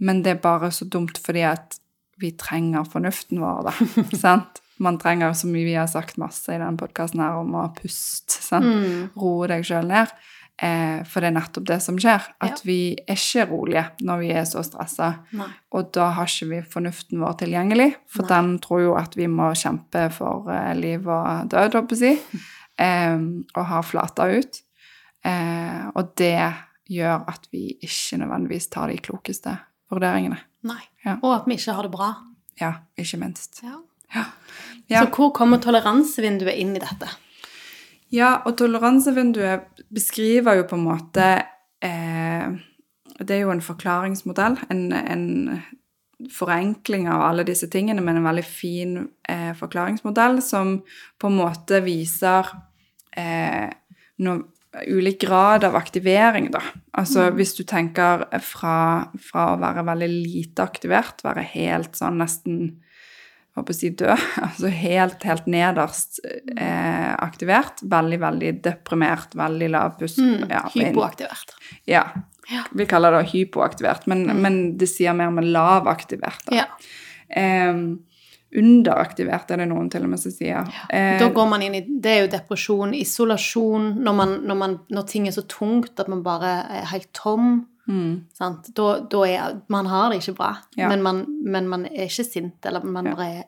men 0.00 0.22
det 0.24 0.38
er 0.38 0.44
bare 0.44 0.72
så 0.72 0.88
dumt 0.88 1.20
fordi 1.20 1.44
at 1.50 1.76
vi 2.22 2.32
trenger 2.38 2.86
fornuften 2.88 3.42
vår, 3.42 3.68
da. 3.68 3.74
sant? 4.24 4.62
Man 4.82 4.98
trenger 4.98 5.34
så 5.38 5.46
mye 5.50 5.66
vi 5.68 5.76
har 5.76 5.90
sagt 5.90 6.16
masse 6.18 6.50
i 6.50 6.58
denne 6.58 6.78
podkasten 6.78 7.22
om 7.22 7.54
å 7.60 7.68
puste. 7.76 8.40
sant? 8.40 8.66
Mm. 8.66 9.10
Roe 9.20 9.50
deg 9.50 9.66
sjøl 9.66 9.86
ned. 9.90 10.10
Eh, 10.62 11.00
for 11.10 11.18
det 11.20 11.32
er 11.32 11.34
nettopp 11.34 11.64
det 11.66 11.80
som 11.82 11.96
skjer. 11.98 12.22
At 12.40 12.60
Ja. 12.60 12.64
vi 12.64 12.94
er 13.08 13.16
ikke 13.16 13.48
rolige 13.50 13.84
når 14.06 14.18
vi 14.20 14.28
er 14.30 14.44
så 14.46 14.62
stressa. 14.62 15.08
Og 15.72 15.92
da 15.92 16.10
har 16.14 16.26
ikke 16.30 16.48
vi 16.48 16.60
fornuften 16.62 17.18
vår 17.20 17.34
tilgjengelig, 17.42 17.94
for 18.06 18.22
Nei. 18.22 18.28
den 18.28 18.58
tror 18.60 18.80
jo 18.84 18.94
at 18.96 19.16
vi 19.16 19.26
må 19.26 19.50
kjempe 19.54 20.12
for 20.12 20.48
eh, 20.50 20.74
liv 20.74 21.08
og 21.08 21.48
død, 21.50 21.72
holdt 21.74 21.90
jeg 21.90 21.98
å 21.98 21.98
si, 21.98 22.38
eh, 22.78 23.18
og 23.56 23.66
har 23.66 23.82
flata 23.82 24.28
ut. 24.38 24.60
Eh, 25.24 25.90
og 25.96 26.14
det 26.16 26.54
gjør 26.90 27.24
at 27.28 27.48
vi 27.50 27.72
ikke 27.82 28.18
nødvendigvis 28.20 28.70
tar 28.70 28.88
de 28.92 28.98
klokeste 28.98 29.58
vurderingene. 29.90 30.38
Ja. 31.04 31.18
Og 31.22 31.34
at 31.34 31.46
vi 31.48 31.56
ikke 31.58 31.74
har 31.74 31.82
det 31.82 31.90
bra. 31.92 32.14
Ja, 32.60 32.72
ikke 32.96 33.18
minst. 33.18 33.60
Ja. 33.64 33.80
Ja. 34.14 34.24
Ja. 34.88 35.00
Så 35.02 35.10
hvor 35.16 35.32
kommer 35.34 35.58
toleransevinduet 35.58 36.54
inn 36.60 36.76
i 36.76 36.78
dette? 36.82 37.08
Ja, 38.14 38.36
og 38.46 38.54
toleransevinduet 38.60 39.82
beskriver 39.94 40.60
jo 40.60 40.68
på 40.70 40.78
en 40.78 40.86
måte 40.86 41.28
eh, 41.82 42.52
Det 43.18 43.34
er 43.34 43.42
jo 43.42 43.54
en 43.54 43.64
forklaringsmodell, 43.64 44.58
en, 44.70 44.84
en 44.92 45.24
forenkling 46.30 47.08
av 47.10 47.24
alle 47.26 47.44
disse 47.46 47.68
tingene, 47.70 48.02
men 48.04 48.20
en 48.20 48.26
veldig 48.28 48.44
fin 48.46 48.96
eh, 49.28 49.50
forklaringsmodell 49.58 50.40
som 50.42 50.76
på 51.20 51.30
en 51.30 51.38
måte 51.40 51.80
viser 51.84 52.50
eh, 53.18 53.70
noe, 54.22 54.44
ulik 54.90 55.20
grad 55.22 55.66
av 55.66 55.76
aktivering, 55.78 56.48
da. 56.54 56.62
Altså 56.98 57.28
hvis 57.34 57.54
du 57.58 57.62
tenker 57.68 58.24
fra, 58.42 59.10
fra 59.22 59.52
å 59.52 59.60
være 59.62 59.84
veldig 59.86 60.10
lite 60.10 60.66
aktivert, 60.66 61.22
være 61.26 61.46
helt 61.54 61.94
sånn 61.98 62.18
nesten 62.22 62.58
håper 63.54 63.74
å 63.74 63.76
si 63.78 63.90
død, 63.94 64.22
altså 64.48 64.70
helt, 64.74 65.22
helt 65.28 65.46
nederst 65.46 66.20
eh, 66.56 67.12
aktivert, 67.22 67.82
veldig, 67.86 68.18
veldig 68.24 68.52
deprimert, 68.64 69.36
veldig 69.38 69.68
lav 69.70 69.98
pust. 70.00 70.18
Mm, 70.18 70.48
ja, 70.50 70.64
hypoaktivert. 70.74 71.54
ja, 71.86 72.04
Ja. 72.50 72.64
vi 72.76 72.84
kaller 72.90 73.14
det 73.18 73.30
hypoaktivert, 73.32 74.06
men, 74.10 74.26
men 74.42 74.58
det 74.78 74.88
sier 74.90 75.14
mer 75.16 75.30
med 75.32 75.46
lavaktivert. 75.54 76.50
Ja. 76.52 76.66
Eh, 77.30 77.78
underaktivert 78.54 79.50
er 79.50 79.62
det 79.62 79.68
noen 79.70 79.88
til 79.90 80.04
og 80.06 80.12
med 80.12 80.20
som 80.22 80.30
sier. 80.34 80.66
Eh, 80.92 81.16
Da 81.18 81.28
går 81.34 81.48
man 81.50 81.62
inn 81.66 81.74
i 81.74 81.80
Det 81.88 82.10
er 82.12 82.20
jo 82.24 82.32
depresjon, 82.36 82.92
isolasjon, 82.94 83.88
når, 84.04 84.14
man, 84.14 84.34
når, 84.46 84.58
man, 84.60 84.76
når 84.94 85.06
ting 85.10 85.26
er 85.28 85.34
så 85.34 85.42
tungt 85.50 85.98
at 85.98 86.10
man 86.12 86.22
bare 86.26 86.52
er 86.80 86.84
helt 86.92 87.10
tom. 87.16 87.66
Mm, 87.88 88.24
Sant? 88.34 88.70
Da, 88.74 89.00
da 89.00 89.22
er 89.26 89.60
Man 89.68 89.86
har 89.86 90.10
det 90.10 90.20
ikke 90.22 90.36
bra, 90.36 90.56
Ja. 90.76 90.88
men, 90.88 91.02
man, 91.02 91.24
men 91.44 91.68
man 91.68 91.86
er 91.86 92.06
ikke 92.08 92.24
sint, 92.24 92.64
eller 92.66 92.84
man 92.84 93.04
Ja. 93.06 93.14
bare 93.14 93.28
er 93.38 93.44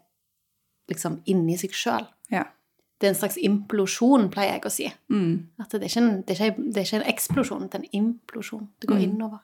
liksom 0.90 1.21
inni 1.26 1.57
seg 1.59 1.71
sjøl. 1.73 2.07
ja. 2.31 2.45
Det 2.99 3.07
er 3.07 3.11
en 3.12 3.19
slags 3.19 3.37
implosjon, 3.37 4.31
pleier 4.33 4.55
jeg 4.55 4.62
å 4.64 4.71
si. 4.73 4.87
Mm. 5.12 5.49
At 5.61 5.69
det 5.69 5.83
er 5.83 5.87
ikke 5.90 6.00
en, 6.00 6.23
det 6.23 6.40
er 6.40 6.47
ikke, 6.50 6.62
det 6.73 6.76
er 6.81 6.87
ikke 6.87 7.00
en 7.02 7.11
eksplosjon, 7.12 7.66
det 7.69 7.75
er 7.75 7.83
en 7.83 7.90
implosjon. 7.93 8.69
Det 8.81 8.88
går 8.88 8.97
Mm. 8.97 9.02
innover. 9.05 9.38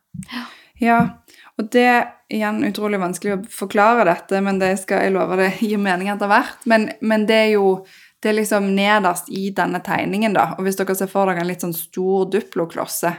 Ja, 0.81 1.11
og 1.59 1.69
det 1.71 1.83
er 1.85 2.07
igjen 2.31 2.63
utrolig 2.65 2.99
vanskelig 2.99 3.35
å 3.37 3.47
forklare 3.51 4.07
dette, 4.07 4.41
men 4.43 4.59
det 4.59 4.79
skal 4.81 5.03
jeg 5.03 5.13
love 5.13 5.37
det 5.37 5.59
gir 5.61 5.77
mening 5.77 6.09
etter 6.09 6.29
hvert. 6.29 6.65
Men, 6.65 6.93
men 7.03 7.27
det 7.27 7.35
er 7.35 7.51
jo 7.53 7.85
det 8.23 8.31
er 8.31 8.41
liksom 8.41 8.75
nederst 8.75 9.29
i 9.29 9.51
denne 9.51 9.83
tegningen, 9.83 10.33
da. 10.33 10.55
Og 10.57 10.65
hvis 10.65 10.77
dere 10.77 10.95
ser 10.97 11.09
for 11.09 11.27
dere 11.27 11.41
en 11.41 11.47
litt 11.47 11.61
sånn 11.61 11.75
stor 11.75 12.25
duploklosse 12.31 13.19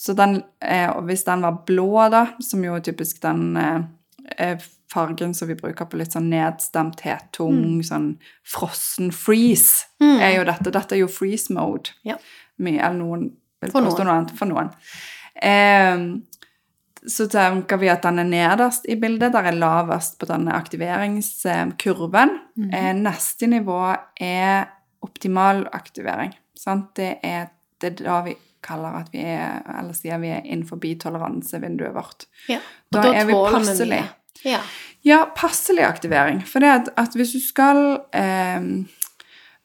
Så 0.00 0.14
den, 0.16 0.42
eh, 0.64 1.00
hvis 1.04 1.24
den 1.24 1.42
var 1.44 1.58
blå, 1.66 2.08
da, 2.08 2.26
som 2.40 2.62
jo 2.64 2.78
er 2.78 2.84
typisk 2.84 3.18
den 3.20 3.56
eh, 3.60 3.82
eh, 4.38 4.62
fargen 4.92 5.34
som 5.36 5.50
vi 5.50 5.58
bruker 5.58 5.84
på 5.84 6.00
litt 6.00 6.16
sånn 6.16 6.30
nedstemthet, 6.32 7.28
tung, 7.36 7.82
sånn 7.84 8.14
frossen 8.48 9.12
freeze, 9.12 9.90
er 10.00 10.38
jo 10.38 10.46
dette. 10.48 10.72
Dette 10.72 10.96
er 10.96 11.02
jo 11.04 11.10
freeze 11.12 11.52
mode. 11.52 11.92
Ja. 12.08 12.16
Mye, 12.64 12.80
eller 12.80 12.96
noen 12.96 13.28
vil 13.60 13.74
For 13.74 13.84
påstå 13.84 14.08
noe 14.08 14.16
annet. 14.16 14.34
For 14.40 14.48
noen. 14.48 14.72
Eh, 15.36 16.08
så 17.06 17.28
tenker 17.32 17.80
vi 17.80 17.92
at 17.92 18.04
den 18.08 18.24
er 18.24 18.32
nederst 18.32 18.88
i 18.88 18.96
bildet, 19.00 19.36
der 19.36 19.52
er 19.52 19.60
lavest 19.60 20.16
på 20.20 20.32
denne 20.32 20.56
aktiveringskurven. 20.56 22.38
Eh, 22.72 22.92
neste 22.96 23.52
nivå 23.52 23.82
er 24.20 24.70
optimal 25.04 25.66
aktivering. 25.76 26.32
Sant? 26.56 26.94
Det, 26.96 27.18
er, 27.24 27.52
det 27.80 27.94
er 27.94 28.04
da 28.04 28.22
vi 28.24 28.40
kaller 28.64 29.00
at 29.00 29.10
vi 29.12 29.22
er, 29.24 29.60
eller 29.78 29.96
sier 29.96 30.20
vi 30.22 30.30
er 30.34 30.44
innenfor 30.44 30.80
toleransevinduet 30.80 31.94
vårt. 31.94 32.26
Ja. 32.48 32.60
Og 32.90 32.98
Da 32.98 33.12
er 33.14 33.26
vi 33.28 33.32
passelig. 33.32 34.02
Ja. 34.44 34.60
Ja, 35.02 35.24
passelig 35.36 35.84
aktivering. 35.84 36.42
For 36.46 36.60
det 36.60 36.68
at, 36.68 36.88
at 36.96 37.16
hvis 37.16 37.32
du 37.32 37.40
skal 37.40 38.00
eh, 38.12 38.60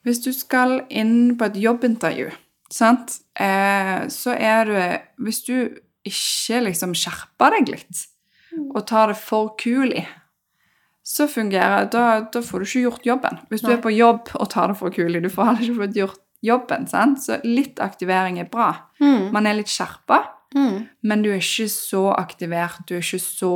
Hvis 0.06 0.20
du 0.22 0.30
skal 0.32 0.84
inn 0.88 1.36
på 1.36 1.48
et 1.48 1.56
jobbintervju, 1.58 2.30
sant, 2.70 3.18
eh, 3.34 4.06
så 4.08 4.36
er 4.38 4.64
du 4.64 5.24
Hvis 5.24 5.42
du 5.42 5.56
ikke 6.06 6.60
liksom 6.68 6.94
skjerper 6.94 7.58
deg 7.58 7.74
litt 7.74 8.04
og 8.56 8.86
tar 8.88 9.10
det 9.10 9.18
for 9.20 9.50
kul 9.60 9.90
i, 9.92 10.04
så 11.06 11.26
fungerer 11.28 11.90
da, 11.92 12.04
da 12.32 12.40
får 12.42 12.62
du 12.62 12.66
ikke 12.66 12.84
gjort 12.86 13.06
jobben. 13.06 13.40
Hvis 13.50 13.60
du 13.60 13.68
Nei. 13.68 13.74
er 13.76 13.82
på 13.84 13.92
jobb 13.92 14.30
og 14.34 14.48
tar 14.50 14.72
det 14.72 14.78
for 14.78 14.94
kul 14.94 15.18
i, 15.18 15.20
du 15.20 15.28
får 15.28 15.50
heller 15.50 15.66
ikke 15.66 15.82
fått 15.82 15.98
gjort 15.98 16.22
jobben. 16.42 16.86
sant? 16.86 17.22
Så 17.22 17.40
litt 17.44 17.80
aktivering 17.80 18.38
er 18.40 18.48
bra. 18.50 18.72
Mm. 19.00 19.30
Man 19.32 19.46
er 19.46 19.54
litt 19.60 19.72
skjerpa, 19.72 20.24
Mm. 20.54 20.86
men 21.02 21.22
du 21.22 21.30
er 21.32 21.40
ikke 21.42 21.66
så 21.68 22.14
aktivert, 22.16 22.86
du 22.86 22.94
er 22.94 23.02
ikke 23.02 23.18
så 23.20 23.50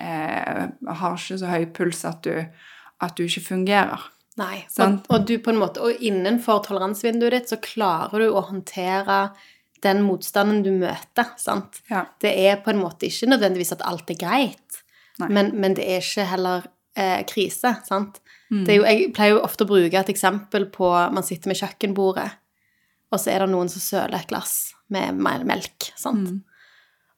eh, 0.00 0.68
Har 0.88 1.16
ikke 1.18 1.36
så 1.38 1.46
høy 1.50 1.66
puls 1.76 2.04
at 2.08 2.22
du, 2.24 2.32
at 3.04 3.16
du 3.16 3.22
ikke 3.26 3.42
fungerer. 3.44 4.06
Nei. 4.40 4.62
Og, 4.80 5.00
og 5.12 5.26
du 5.28 5.34
på 5.44 5.52
en 5.52 5.60
måte, 5.60 5.82
og 5.84 6.00
innenfor 6.00 6.62
toleransevinduet 6.64 7.34
ditt 7.36 7.52
så 7.52 7.58
klarer 7.62 8.22
du 8.24 8.30
å 8.32 8.42
håndtere 8.48 9.20
den 9.84 10.02
motstanden 10.04 10.62
du 10.64 10.70
møter, 10.76 11.30
sant? 11.40 11.82
Ja. 11.90 12.06
Det 12.20 12.32
er 12.48 12.60
på 12.64 12.72
en 12.72 12.80
måte 12.80 13.06
ikke 13.08 13.28
nødvendigvis 13.32 13.72
at 13.76 13.84
alt 13.88 14.10
er 14.12 14.18
greit, 14.20 14.80
men, 15.20 15.52
men 15.60 15.74
det 15.76 15.84
er 15.84 16.00
ikke 16.00 16.24
heller 16.32 16.64
eh, 16.96 17.20
krise, 17.28 17.74
sant? 17.86 18.20
Mm. 18.50 18.64
Det 18.66 18.72
er 18.74 18.78
jo, 18.80 18.84
jeg 18.84 19.12
pleier 19.14 19.36
jo 19.36 19.42
ofte 19.46 19.64
å 19.64 19.70
bruke 19.70 19.94
et 20.00 20.08
eksempel 20.12 20.66
på 20.74 20.88
man 21.14 21.22
sitter 21.26 21.48
med 21.52 21.58
kjøkkenbordet, 21.60 22.30
og 23.12 23.18
så 23.20 23.30
er 23.30 23.44
det 23.44 23.50
noen 23.52 23.68
som 23.70 23.82
søler 23.82 24.18
et 24.20 24.28
glass 24.30 24.72
med 24.90 25.14
melk, 25.46 25.92
sant? 25.98 26.30
Mm. 26.30 26.42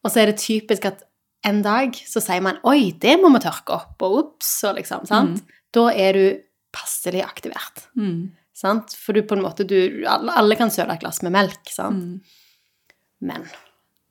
Og 0.05 0.11
så 0.13 0.21
er 0.23 0.27
det 0.33 0.39
typisk 0.43 0.85
at 0.91 1.03
en 1.45 1.63
dag 1.65 1.97
så 2.07 2.21
sier 2.23 2.43
man 2.45 2.61
«Oi, 2.69 2.93
det 3.01 3.17
må 3.21 3.31
vi 3.35 3.41
tørke 3.43 3.75
opp», 3.75 4.03
og 4.03 4.19
'ops', 4.19 4.53
og 4.69 4.77
liksom, 4.77 5.07
sant? 5.09 5.43
Da 5.73 5.89
er 5.91 6.13
du 6.13 6.25
passelig 6.73 7.23
aktivert, 7.25 7.89
Mm. 7.97 8.31
sant? 8.55 8.93
For 8.95 9.13
du 9.13 9.23
på 9.23 9.37
en 9.37 9.43
måte, 9.43 9.65
du, 9.67 10.05
alle, 10.07 10.33
alle 10.37 10.57
kan 10.57 10.71
søle 10.71 10.93
et 10.95 11.01
glass 11.01 11.23
med 11.23 11.33
melk, 11.33 11.65
sant? 11.69 12.05
Mm. 12.05 12.21
Men 13.21 13.45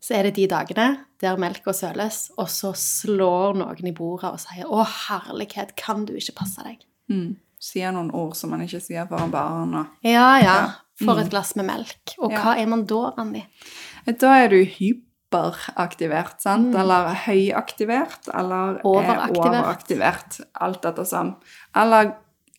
så 0.02 0.16
er 0.18 0.24
det 0.24 0.36
de 0.36 0.48
dagene 0.48 1.06
der 1.22 1.38
melka 1.38 1.72
søles, 1.74 2.32
og 2.38 2.48
så 2.50 2.74
slår 2.76 3.56
noen 3.56 3.88
i 3.88 3.92
bordet 3.94 4.32
og 4.34 4.40
sier 4.40 4.66
'Å, 4.66 4.86
herlighet, 4.86 5.76
kan 5.76 6.06
du 6.06 6.14
ikke 6.14 6.36
passe 6.36 6.64
deg?' 6.64 6.86
Mm. 7.12 7.36
Sier 7.62 7.92
noen 7.94 8.10
ord 8.18 8.34
som 8.40 8.50
man 8.50 8.64
ikke 8.66 8.80
sier 8.82 9.06
foran 9.10 9.30
barn. 9.34 9.76
Og... 9.78 9.86
Ja, 10.08 10.30
ja, 10.42 10.56
Ja. 10.56 11.06
for 11.06 11.20
et 11.22 11.30
glass 11.30 11.56
med 11.60 11.66
melk. 11.68 12.16
Og 12.20 12.32
Ja. 12.34 12.40
hva 12.42 12.56
er 12.58 12.66
man 12.72 12.86
da, 12.90 13.12
Randi? 13.18 13.44
Da 14.18 14.32
er 14.42 14.48
du 14.50 14.58
hyperaktivert, 14.66 16.42
sant? 16.42 16.74
Eller 16.76 17.12
høyaktivert, 17.28 18.32
eller 18.34 18.80
eh, 18.80 18.82
Overaktivert. 18.90 19.38
overaktivert. 19.46 20.40
Alt 20.60 20.82
dette 20.88 21.06
som. 21.06 21.36
Eller 21.76 22.16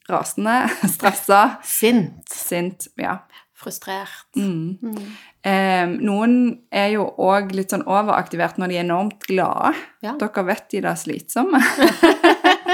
rasende, 0.08 0.68
stressa, 0.94 1.58
Sint. 1.66 2.28
sint. 2.30 2.88
Ja. 2.98 3.18
Frustrert. 3.62 4.24
Mm. 4.36 4.78
Mm. 4.82 5.02
Eh, 5.46 5.86
noen 6.02 6.32
er 6.74 6.88
jo 6.96 7.04
òg 7.18 7.52
litt 7.54 7.70
sånn 7.70 7.84
overaktivert 7.86 8.56
når 8.58 8.68
de 8.72 8.78
er 8.80 8.84
enormt 8.84 9.22
glade. 9.28 9.74
Ja. 10.02 10.16
Dere 10.18 10.42
vet 10.48 10.68
de 10.70 10.78
er 10.82 10.98
slitsomme. 10.98 11.60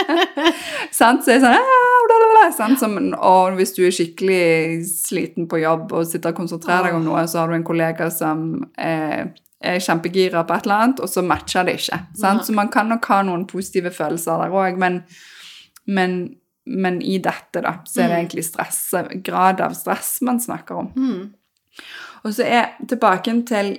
sant? 0.94 1.24
Så 1.24 1.32
det 1.32 1.40
sånn 1.42 1.56
«Ah, 1.56 1.98
bla, 2.08 2.16
bla, 2.22 2.30
bla», 2.34 2.46
sant? 2.56 2.80
Som, 2.80 2.96
Og 3.14 3.58
hvis 3.58 3.74
du 3.76 3.82
er 3.86 3.94
skikkelig 3.94 4.86
sliten 4.88 5.48
på 5.50 5.60
jobb 5.62 5.92
og 5.92 6.08
sitter 6.08 6.34
og 6.34 6.40
konsentrerer 6.42 6.88
deg 6.88 6.98
om 6.98 7.06
noe, 7.06 7.24
så 7.28 7.42
har 7.42 7.52
du 7.52 7.58
en 7.58 7.66
kollega 7.66 8.10
som 8.14 8.48
er, 8.74 9.32
er 9.60 9.80
kjempegira 9.84 10.44
på 10.48 10.56
et 10.56 10.68
eller 10.68 10.84
annet, 10.88 11.02
og 11.04 11.12
så 11.12 11.24
matcher 11.26 11.68
det 11.68 11.78
ikke. 11.82 12.02
Sant? 12.18 12.46
Så 12.46 12.56
man 12.56 12.72
kan 12.74 12.90
nok 12.92 13.08
ha 13.12 13.22
noen 13.26 13.46
positive 13.50 13.92
følelser 13.94 14.44
der 14.44 14.54
òg, 14.54 14.78
men, 14.80 15.02
men, 15.86 16.20
men 16.66 17.02
i 17.02 17.18
dette, 17.24 17.62
da, 17.64 17.78
så 17.88 18.04
er 18.04 18.12
det 18.12 18.22
egentlig 18.22 18.46
stress, 18.48 18.82
grad 19.26 19.64
av 19.64 19.76
stress 19.78 20.18
man 20.26 20.40
snakker 20.42 20.84
om. 20.84 20.94
Mm. 20.96 21.26
Og 22.26 22.34
så 22.34 22.46
er 22.48 22.72
tilbake 22.88 23.34
til 23.48 23.76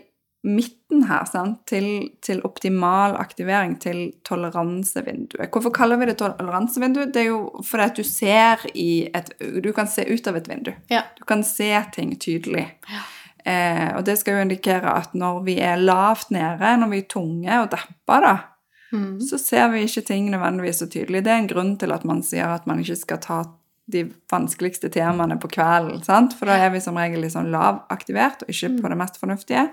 midten 0.90 1.08
her, 1.10 1.26
sant? 1.26 1.60
Til, 1.68 2.10
til 2.22 2.42
optimal 2.44 3.16
aktivering, 3.20 3.80
til 3.80 4.12
toleransevinduet. 4.26 5.50
Hvorfor 5.52 5.72
kaller 5.72 5.98
vi 5.98 6.06
det 6.06 6.18
toleransevindu? 6.18 7.06
Det 7.14 7.22
er 7.22 7.30
jo 7.30 7.62
fordi 7.64 7.84
at 7.84 7.96
du 7.96 8.04
ser 8.04 8.66
i 8.76 9.10
et 9.14 9.32
Du 9.64 9.72
kan 9.74 9.88
se 9.88 10.06
ut 10.10 10.28
av 10.28 10.36
et 10.36 10.48
vindu. 10.50 10.74
Ja. 10.90 11.04
Du 11.18 11.26
kan 11.26 11.44
se 11.44 11.72
ting 11.94 12.16
tydelig. 12.20 12.68
Ja. 12.90 13.02
Eh, 13.46 13.96
og 13.98 14.06
det 14.06 14.18
skal 14.20 14.36
jo 14.36 14.42
indikere 14.42 14.92
at 14.98 15.14
når 15.14 15.44
vi 15.46 15.60
er 15.60 15.78
lavt 15.78 16.30
nede, 16.32 16.78
når 16.78 16.90
vi 16.90 16.98
er 17.00 17.08
tunge 17.10 17.62
og 17.62 17.70
deppa, 17.72 18.22
da, 18.22 18.38
Mm. 18.92 19.20
så 19.22 19.38
ser 19.38 19.68
vi 19.70 19.84
ikke 19.86 20.02
ting 20.02 20.32
nødvendigvis 20.32 20.80
så 20.80 20.88
tydelig. 20.90 21.24
Det 21.24 21.30
er 21.32 21.38
en 21.38 21.48
grunn 21.48 21.76
til 21.78 21.92
at 21.92 22.04
man 22.04 22.24
sier 22.24 22.48
at 22.50 22.66
man 22.66 22.80
ikke 22.80 22.96
skal 22.98 23.20
ta 23.22 23.44
de 23.86 24.02
vanskeligste 24.32 24.90
temaene 24.90 25.38
på 25.40 25.48
kvelden, 25.48 26.02
sant? 26.04 26.34
for 26.34 26.46
da 26.50 26.56
er 26.58 26.72
vi 26.72 26.80
som 26.82 26.98
regel 26.98 27.22
litt 27.22 27.36
sånn 27.36 27.52
lavaktivert 27.54 28.42
og 28.42 28.50
ikke 28.50 28.82
på 28.82 28.90
det 28.90 28.98
mest 28.98 29.20
fornuftige. 29.22 29.70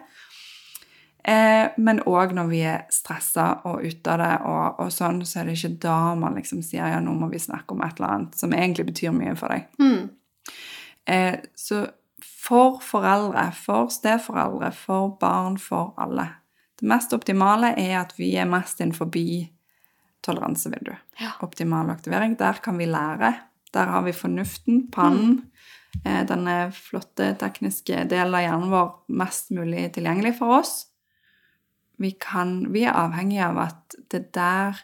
Eh, 1.27 1.73
men 1.77 1.99
òg 2.07 2.37
når 2.37 2.51
vi 2.53 2.61
er 2.71 2.85
stressa 2.95 3.49
og 3.67 3.83
ute 3.83 4.13
av 4.13 4.21
det, 4.21 4.33
og, 4.47 4.81
og 4.85 4.93
sånn, 4.95 5.25
så 5.27 5.41
er 5.41 5.49
det 5.49 5.57
ikke 5.57 5.81
da 5.83 5.99
man 6.19 6.39
liksom 6.39 6.61
sier 6.63 6.93
ja, 6.93 7.01
nå 7.03 7.17
må 7.19 7.27
vi 7.33 7.41
snakke 7.43 7.75
om 7.75 7.83
et 7.83 7.99
eller 7.99 8.13
annet 8.15 8.39
som 8.39 8.55
egentlig 8.55 8.87
betyr 8.93 9.15
mye 9.17 9.35
for 9.39 9.51
deg. 9.51 9.67
Mm. 9.83 10.55
Eh, 11.11 11.41
så 11.59 11.83
for 12.47 12.79
foreldre, 12.85 13.49
for 13.59 13.91
steforeldre, 13.91 14.71
for 14.75 15.17
barn, 15.21 15.59
for 15.59 15.95
alle 15.99 16.29
Det 16.77 16.85
mest 16.85 17.15
optimale 17.17 17.71
er 17.81 17.95
at 18.03 18.11
vi 18.19 18.35
er 18.37 18.45
mest 18.45 18.83
innenfor 18.85 19.09
toleransevinduet. 20.21 21.01
Ja. 21.17 21.31
Optimal 21.41 21.89
aktivering. 21.89 22.35
Der 22.37 22.61
kan 22.61 22.77
vi 22.77 22.85
lære. 22.85 23.33
Der 23.73 23.89
har 23.89 24.03
vi 24.03 24.13
fornuften, 24.13 24.91
pannen, 24.93 25.31
Mm 25.31 26.27
denne 26.29 26.71
flotte 26.77 27.31
tekniske 27.41 28.05
delen 28.05 28.35
av 28.35 28.43
hjernen 28.45 28.71
vår 28.71 28.91
mest 29.17 29.51
mulig 29.51 29.87
tilgjengelig 29.95 30.35
for 30.37 30.59
oss. 30.59 30.75
Vi, 31.99 32.13
kan, 32.21 32.73
vi 32.73 32.85
er 32.85 32.93
avhengig 32.97 33.41
av 33.45 33.59
at 33.59 33.97
det 34.13 34.33
der 34.37 34.77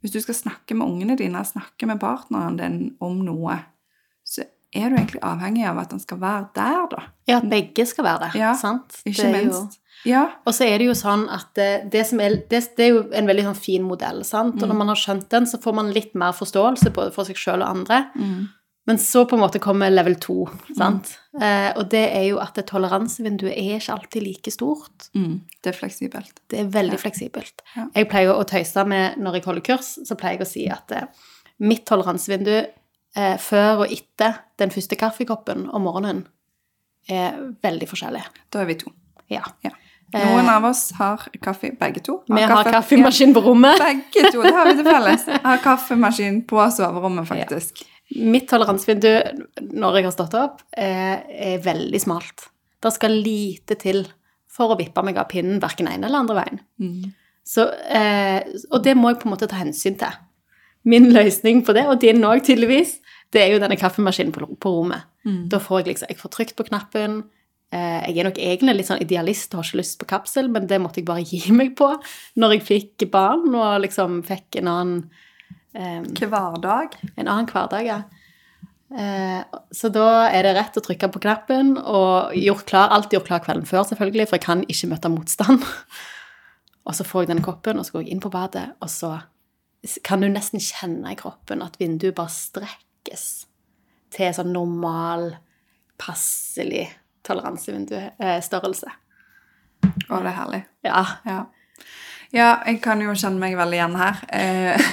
Hvis 0.00 0.12
du 0.14 0.20
skal 0.20 0.34
snakke 0.34 0.74
med 0.76 0.86
ungene 0.88 1.16
dine, 1.16 1.42
snakke 1.44 1.86
med 1.86 2.00
partneren 2.00 2.56
din 2.56 2.78
om 3.04 3.18
noe, 3.24 3.58
så 4.24 4.46
er 4.72 4.88
du 4.88 4.96
egentlig 4.96 5.20
avhengig 5.26 5.66
av 5.68 5.76
at 5.82 5.90
han 5.92 6.00
skal 6.00 6.20
være 6.22 6.46
der, 6.56 6.86
da. 6.94 7.02
ja, 7.28 7.36
at 7.42 7.48
begge 7.50 7.84
skal 7.84 8.06
være 8.06 8.22
der. 8.22 8.38
Ja, 8.40 8.54
sant? 8.56 9.02
Ikke 9.04 9.26
er 9.26 9.34
jo- 9.42 9.50
minst. 9.50 9.76
Ja. 10.08 10.22
Og 10.48 10.54
så 10.56 10.64
er 10.64 10.78
det 10.80 10.86
jo 10.86 10.94
sånn 10.96 11.26
at 11.28 11.50
det, 11.58 11.90
det, 11.92 12.06
som 12.08 12.20
er, 12.24 12.38
det, 12.48 12.62
det 12.78 12.86
er 12.86 12.88
jo 12.94 13.02
en 13.12 13.26
veldig 13.28 13.44
sånn 13.50 13.58
fin 13.60 13.82
modell, 13.84 14.22
sant? 14.24 14.56
Og 14.62 14.70
når 14.70 14.78
man 14.78 14.88
har 14.88 14.96
skjønt 14.96 15.28
den, 15.28 15.44
så 15.44 15.60
får 15.60 15.74
man 15.76 15.92
litt 15.92 16.14
mer 16.16 16.32
forståelse 16.32 16.92
både 16.96 17.12
for 17.12 17.28
seg 17.28 17.36
sjøl 17.36 17.60
og 17.60 17.68
andre. 17.68 18.06
Mm. 18.16 18.46
Men 18.90 18.98
så 18.98 19.22
på 19.30 19.36
en 19.38 19.42
måte 19.44 19.60
kommer 19.62 19.90
level 19.92 20.16
to, 20.22 20.48
sant? 20.76 21.12
Eh, 21.40 21.68
og 21.78 21.86
det 21.92 22.02
er 22.10 22.24
jo 22.28 22.40
at 22.42 22.58
toleransevinduet 22.66 23.52
er 23.54 23.76
ikke 23.78 23.94
alltid 23.94 24.24
like 24.26 24.50
stort. 24.54 25.06
Mm. 25.14 25.36
Det 25.62 25.70
er 25.72 25.76
fleksibelt. 25.78 26.40
Det 26.50 26.58
er 26.64 26.72
veldig 26.74 26.98
fleksibelt. 26.98 27.62
Ja. 27.76 27.86
Jeg 27.94 28.08
pleier 28.10 28.34
å 28.34 28.42
tøyse 28.50 28.84
med 28.90 29.20
når 29.22 29.38
jeg 29.38 29.46
holder 29.46 29.66
kurs, 29.70 29.92
så 30.08 30.16
pleier 30.18 30.40
jeg 30.40 30.46
å 30.48 30.50
si 30.50 30.66
at 30.74 30.90
eh, 30.96 31.06
mitt 31.62 31.84
toleransevindu 31.88 32.56
eh, 32.58 33.36
før 33.38 33.84
og 33.84 33.94
etter 33.94 34.40
den 34.58 34.74
første 34.74 34.98
kaffekoppen 34.98 35.68
om 35.70 35.86
morgenen 35.86 36.24
er 37.10 37.38
veldig 37.62 37.88
forskjellig. 37.90 38.24
Da 38.52 38.64
er 38.64 38.68
vi 38.72 38.76
to. 38.82 38.90
Ja. 39.30 39.44
Ja. 39.64 39.70
Noen 40.10 40.48
av 40.50 40.64
oss 40.66 40.88
har 40.98 41.22
kaffe, 41.42 41.70
begge 41.78 42.00
to. 42.02 42.16
Vi 42.26 42.40
har 42.42 42.50
kaffe- 42.64 42.72
kaffemaskin 42.74 43.30
på 43.36 43.44
rommet. 43.44 43.78
Begge 43.78 44.32
to, 44.34 44.42
det 44.42 44.50
har 44.56 44.66
vi 44.66 44.74
til 44.80 44.88
felles. 44.88 45.28
Har 45.44 45.60
kaffemaskin 45.62 46.40
på 46.50 46.64
soverommet, 46.74 47.28
faktisk. 47.30 47.84
Mitt 48.10 48.48
toleransevindu 48.50 49.10
når 49.70 50.00
jeg 50.00 50.08
har 50.08 50.14
stått 50.14 50.34
opp, 50.38 50.64
er, 50.74 51.22
er 51.30 51.62
veldig 51.62 52.00
smalt. 52.02 52.48
Det 52.80 52.92
skal 52.94 53.20
lite 53.22 53.76
til 53.78 54.02
for 54.50 54.72
å 54.72 54.78
vippe 54.80 55.04
meg 55.06 55.18
av 55.20 55.28
pinnen 55.30 55.60
verken 55.62 55.88
ene 55.90 56.08
eller 56.08 56.24
andre 56.24 56.40
veien. 56.40 56.62
Mm. 56.82 57.12
Så, 57.46 57.68
eh, 57.70 58.42
og 58.70 58.82
det 58.84 58.96
må 58.98 59.12
jeg 59.12 59.20
på 59.22 59.28
en 59.28 59.34
måte 59.34 59.48
ta 59.50 59.60
hensyn 59.60 59.98
til. 60.00 60.18
Min 60.90 61.10
løsning 61.12 61.62
på 61.66 61.74
det, 61.76 61.86
og 61.86 62.00
din 62.02 62.24
òg 62.26 62.42
tydeligvis, 62.46 62.98
det 63.30 63.44
er 63.44 63.54
jo 63.54 63.60
denne 63.62 63.78
kaffemaskinen 63.78 64.32
på, 64.34 64.48
på 64.58 64.72
rommet. 64.74 65.06
Mm. 65.26 65.44
Da 65.52 65.60
får 65.62 65.82
jeg 65.82 65.92
liksom, 65.92 66.10
jeg 66.10 66.18
får 66.20 66.34
trykt 66.34 66.56
på 66.58 66.66
knappen. 66.70 67.20
Eh, 67.70 68.10
jeg 68.10 68.18
er 68.18 68.26
nok 68.26 68.40
egentlig 68.42 68.76
litt 68.80 68.90
sånn 68.90 69.02
idealist 69.04 69.52
og 69.54 69.60
har 69.60 69.68
ikke 69.68 69.82
lyst 69.82 69.98
på 70.00 70.10
kapsel, 70.10 70.50
men 70.50 70.66
det 70.70 70.80
måtte 70.82 71.02
jeg 71.02 71.08
bare 71.10 71.26
gi 71.26 71.54
meg 71.54 71.76
på 71.78 71.92
når 72.40 72.56
jeg 72.56 72.66
fikk 72.66 73.10
barn 73.12 73.52
og 73.54 73.84
liksom 73.84 74.22
fikk 74.26 74.58
en 74.62 74.72
annen 74.72 75.02
eh, 75.74 76.00
Hver 76.02 76.96
en 77.16 77.28
annen 77.28 77.50
hverdag, 77.50 77.86
ja. 77.86 78.02
Eh, 78.90 79.42
så 79.70 79.88
da 79.94 80.28
er 80.28 80.42
det 80.42 80.54
rett 80.56 80.78
å 80.78 80.82
trykke 80.82 81.10
på 81.14 81.22
knappen, 81.22 81.76
og 81.78 82.34
gjort 82.34 82.66
klar, 82.70 82.94
alltid 82.94 83.18
gjort 83.18 83.28
klar 83.28 83.44
kvelden 83.44 83.68
før, 83.68 83.84
selvfølgelig, 83.86 84.28
for 84.28 84.38
jeg 84.38 84.46
kan 84.46 84.64
ikke 84.66 84.90
møte 84.90 85.12
motstand. 85.12 85.66
og 86.86 86.96
så 86.96 87.06
får 87.06 87.24
jeg 87.24 87.32
denne 87.34 87.46
koppen, 87.46 87.78
og 87.78 87.86
så 87.86 87.96
går 87.96 88.06
jeg 88.06 88.16
inn 88.16 88.24
på 88.24 88.32
badet, 88.34 88.70
og 88.82 88.90
så 88.90 89.18
kan 90.04 90.20
du 90.20 90.28
nesten 90.28 90.60
kjenne 90.60 91.14
i 91.14 91.18
kroppen 91.18 91.62
at 91.64 91.78
vinduet 91.80 92.16
bare 92.18 92.32
strekkes 92.34 93.28
til 94.12 94.34
sånn 94.36 94.52
normal, 94.52 95.30
passelig 96.00 96.88
toleransevinduestørrelse. 97.24 98.92
Å, 100.10 100.18
det 100.18 100.20
er 100.20 100.36
herlig. 100.36 100.60
Ja. 100.84 101.02
Ja. 101.28 101.40
Ja, 102.34 102.56
jeg 102.66 102.80
kan 102.84 103.00
jo 103.02 103.14
kjenne 103.16 103.40
meg 103.42 103.56
veldig 103.58 103.78
igjen 103.78 104.00
her. 104.00 104.24
Eh, 104.32 104.90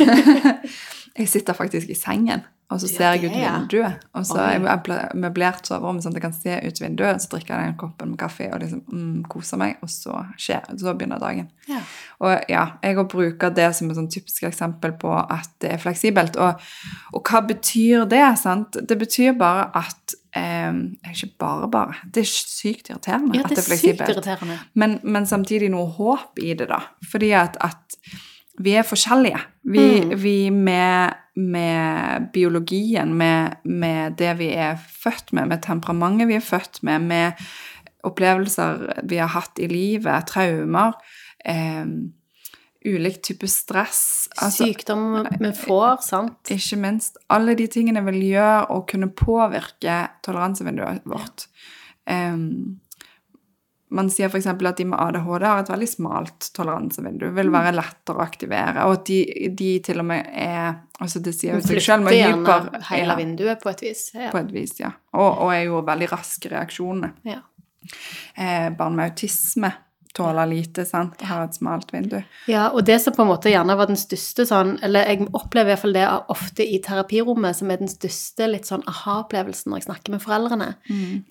jeg 1.20 1.30
sitter 1.30 1.58
faktisk 1.58 1.90
i 1.94 1.98
sengen, 1.98 2.46
og 2.68 2.82
så 2.82 2.90
ser 2.90 3.14
jeg 3.16 3.30
ut 3.30 3.38
vinduet. 3.38 4.02
Og 4.18 4.26
så 4.28 4.40
er 4.44 4.58
jeg 4.58 5.12
møblert 5.16 5.70
soverommet 5.70 6.04
sånn 6.04 6.16
at 6.16 6.20
jeg 6.20 6.26
kan 6.26 6.36
se 6.36 6.58
ut 6.66 6.82
vinduet, 6.82 7.24
så 7.24 7.32
drikker 7.36 7.54
jeg 7.54 7.72
den 7.72 7.80
koppen 7.80 8.12
med 8.12 8.20
kaffe 8.20 8.50
og 8.52 8.60
liksom 8.64 8.82
mm, 8.90 9.22
koser 9.32 9.62
meg, 9.62 9.78
og 9.86 9.92
så, 9.94 10.18
skjer, 10.42 10.66
så 10.82 10.96
begynner 10.98 11.22
dagen. 11.24 11.50
ja. 11.70 11.82
Og 12.18 12.50
ja, 12.50 12.64
jeg 12.82 12.98
bruker 13.14 13.52
det 13.54 13.70
som 13.78 13.92
et 13.92 13.98
sånn 14.00 14.10
typisk 14.10 14.48
eksempel 14.50 14.96
på 14.98 15.12
at 15.14 15.52
det 15.62 15.76
er 15.76 15.82
fleksibelt. 15.84 16.40
Og, 16.42 16.64
og 17.14 17.30
hva 17.30 17.44
betyr 17.46 18.08
det? 18.10 18.26
sant? 18.42 18.80
Det 18.82 18.98
betyr 18.98 19.38
bare 19.38 19.70
at 19.78 20.18
eh, 20.38 21.12
Ikke 21.12 21.30
bare, 21.40 21.68
bare. 21.74 21.98
Det 22.14 22.22
er 22.24 22.32
sykt 22.32 22.90
irriterende 22.92 23.36
ja, 23.38 23.44
at 23.44 23.50
det 23.50 23.58
det 23.58 23.64
er 23.64 23.70
fleksibelt. 23.72 24.08
sykt 24.08 24.16
irriterende. 24.16 24.58
Men, 24.74 25.00
men 25.04 25.26
samtidig 25.30 25.70
noe 25.74 25.90
håp 25.98 26.40
i 26.44 26.54
det, 26.54 26.70
da. 26.70 26.80
Fordi 27.12 27.32
at, 27.38 27.58
at 27.62 27.98
vi 28.60 28.72
er 28.80 28.86
forskjellige. 28.88 29.38
Vi, 29.70 29.84
Mm. 30.02 30.14
vi 30.24 30.50
med, 30.50 31.14
med 31.36 32.30
biologien, 32.34 33.12
med, 33.14 33.60
med 33.66 34.16
det 34.18 34.32
vi 34.40 34.48
er 34.54 34.78
født 35.04 35.34
med, 35.34 35.46
med 35.52 35.62
temperamentet 35.62 36.28
vi 36.28 36.34
er 36.40 36.46
født 36.46 36.80
med, 36.84 37.00
med 37.00 37.32
opplevelser 38.08 39.04
vi 39.10 39.18
har 39.22 39.28
hatt 39.34 39.60
i 39.60 39.68
livet, 39.68 40.26
traumer, 40.30 40.94
eh, 41.46 41.86
ulik 42.88 43.22
type 43.26 43.48
stress 43.52 44.02
altså, 44.38 44.66
Sykdom 44.66 45.22
vi 45.40 45.52
får, 45.56 46.02
sant? 46.06 46.40
ikke 46.54 46.80
minst. 46.82 47.20
Alle 47.34 47.56
de 47.60 47.68
tingene 47.72 48.04
vil 48.08 48.20
gjøre 48.30 48.68
å 48.74 48.82
kunne 48.90 49.12
påvirke 49.14 50.00
toleransevinduet 50.26 51.08
vårt. 51.10 51.48
Um, 52.08 52.80
man 53.90 54.10
sier 54.12 54.28
f.eks. 54.28 54.50
at 54.52 54.80
de 54.80 54.86
med 54.90 55.00
ADHD 55.00 55.46
har 55.48 55.62
et 55.62 55.70
veldig 55.72 55.88
smalt 55.88 56.50
toleransevindu. 56.58 57.30
Vil 57.38 57.52
være 57.54 57.72
lettere 57.76 58.20
å 58.20 58.26
aktivere. 58.26 58.84
Og 58.90 58.98
at 58.98 59.06
de, 59.08 59.50
de 59.56 59.70
til 59.86 60.04
og 60.04 60.10
med 60.10 60.28
er 60.36 60.82
altså 60.98 61.22
Det 61.24 61.32
sier 61.38 61.56
jo 61.56 61.62
seg 61.62 61.78
Flytter 61.78 62.18
gjerne 62.18 62.42
hyper 62.42 62.88
hele 62.90 63.14
ja, 63.14 63.18
vinduet 63.20 63.64
på 63.64 63.72
et 63.72 63.84
vis. 63.86 64.08
Ja. 64.18 64.32
På 64.34 64.42
et 64.42 64.52
vis, 64.52 64.76
ja. 64.82 64.92
Og, 65.16 65.30
og 65.30 65.54
er 65.56 65.68
jo 65.70 65.84
veldig 65.88 66.10
raske 66.12 66.52
reaksjoner. 66.52 67.16
Ja. 67.28 67.40
Eh, 68.36 68.68
barn 68.76 68.98
med 68.98 69.14
autisme 69.14 69.72
tåler 70.18 70.50
lite, 70.50 70.86
sant. 70.86 71.22
Har 71.30 71.46
et 71.46 71.58
smalt 71.58 71.92
vindu. 71.94 72.18
Ja, 72.50 72.68
og 72.72 72.86
det 72.88 72.98
som 73.04 73.16
på 73.16 73.24
en 73.24 73.30
måte 73.30 73.52
gjerne 73.52 73.76
var 73.78 73.90
den 73.90 74.00
største 74.00 74.48
sånn, 74.50 74.76
eller 74.86 75.10
jeg 75.10 75.28
opplever 75.38 75.70
i 75.70 75.74
hvert 75.76 75.84
fall 75.84 75.98
det 75.98 76.06
ofte 76.34 76.66
i 76.66 76.80
terapirommet, 76.84 77.58
som 77.60 77.72
er 77.72 77.82
den 77.82 77.92
største 77.92 78.50
litt 78.50 78.70
sånn 78.70 78.86
aha-opplevelsen 78.90 79.72
når 79.72 79.82
jeg 79.82 79.88
snakker 79.90 80.16
med 80.16 80.24
foreldrene, 80.24 80.72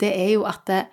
det 0.02 0.12
er 0.12 0.30
jo 0.36 0.44
at 0.48 0.62
det, 0.70 0.84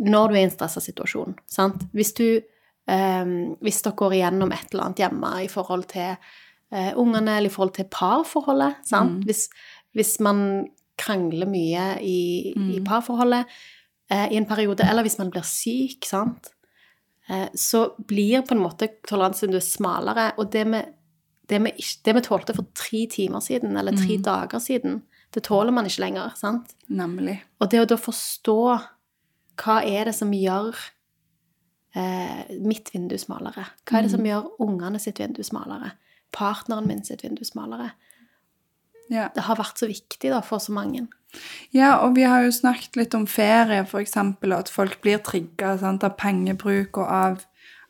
når 0.00 0.32
du 0.32 0.38
er 0.38 0.40
i 0.40 0.46
en 0.48 0.54
stressa 0.54 0.80
situasjon, 0.84 1.36
sant? 1.50 1.84
Hvis 1.92 2.14
du 2.16 2.26
eh, 2.30 3.34
Hvis 3.60 3.82
dere 3.84 3.98
går 3.98 4.16
igjennom 4.16 4.54
et 4.54 4.72
eller 4.72 4.88
annet 4.88 5.04
hjemme 5.04 5.34
i 5.44 5.50
forhold 5.52 5.84
til 5.92 6.16
eh, 6.16 6.92
ungene, 6.96 7.36
eller 7.36 7.52
i 7.52 7.52
forhold 7.52 7.76
til 7.76 7.90
parforholdet, 7.92 8.80
sant? 8.88 9.26
Hvis, 9.28 9.50
hvis 9.92 10.16
man 10.24 10.66
krangler 10.98 11.48
mye 11.48 11.84
i, 12.00 12.52
i 12.56 12.80
parforholdet 12.84 13.44
eh, 14.10 14.32
i 14.32 14.40
en 14.40 14.48
periode, 14.48 14.88
eller 14.88 15.04
hvis 15.04 15.18
man 15.20 15.30
blir 15.30 15.44
syk, 15.46 16.08
sant 16.08 16.52
så 17.54 17.84
blir 18.08 18.44
på 18.46 18.56
en 18.56 18.62
måte 18.62 18.88
toleransevinduet 19.08 19.64
smalere. 19.64 20.30
Og 20.40 20.50
det 20.52 20.64
vi, 20.68 20.82
det, 21.48 21.60
vi, 21.64 21.72
det 22.04 22.16
vi 22.18 22.24
tålte 22.26 22.56
for 22.56 22.68
tre 22.76 23.06
timer 23.10 23.44
siden, 23.44 23.76
eller 23.78 23.96
tre 23.96 24.18
dager 24.22 24.62
siden, 24.62 25.00
det 25.32 25.44
tåler 25.48 25.72
man 25.72 25.88
ikke 25.88 26.04
lenger. 26.04 26.34
sant? 26.36 26.74
Nemlig. 26.92 27.38
Og 27.60 27.70
det 27.72 27.80
å 27.82 27.88
da 27.88 27.98
forstå 28.00 28.58
hva 29.62 29.78
er 29.84 30.08
det 30.08 30.14
som 30.16 30.32
gjør 30.34 30.76
eh, 31.96 32.52
mitt 32.60 32.92
vindu 32.92 33.16
smalere? 33.20 33.66
Hva 33.88 33.98
er 33.98 34.06
det 34.06 34.14
som 34.14 34.26
gjør 34.26 34.50
ungene 34.64 35.00
sitt 35.02 35.20
vindu 35.22 35.42
smalere? 35.46 35.94
Partneren 36.32 36.88
min 36.88 37.04
sitt 37.04 37.24
vindu 37.24 37.44
smalere? 37.48 37.92
Ja. 39.12 39.28
Det 39.34 39.44
har 39.44 39.60
vært 39.60 39.80
så 39.80 39.88
viktig 39.90 40.32
da, 40.32 40.40
for 40.44 40.62
så 40.62 40.72
mange. 40.74 41.06
Ja, 41.72 41.96
og 42.04 42.16
vi 42.16 42.26
har 42.28 42.44
jo 42.44 42.52
snakket 42.52 42.98
litt 43.00 43.14
om 43.16 43.26
ferie, 43.30 43.84
eksempel, 44.00 44.52
og 44.52 44.66
at 44.66 44.72
folk 44.72 45.00
blir 45.04 45.22
trigga 45.24 45.74
av 45.80 46.14
pengebruk 46.20 47.00
og 47.00 47.08
av, 47.08 47.42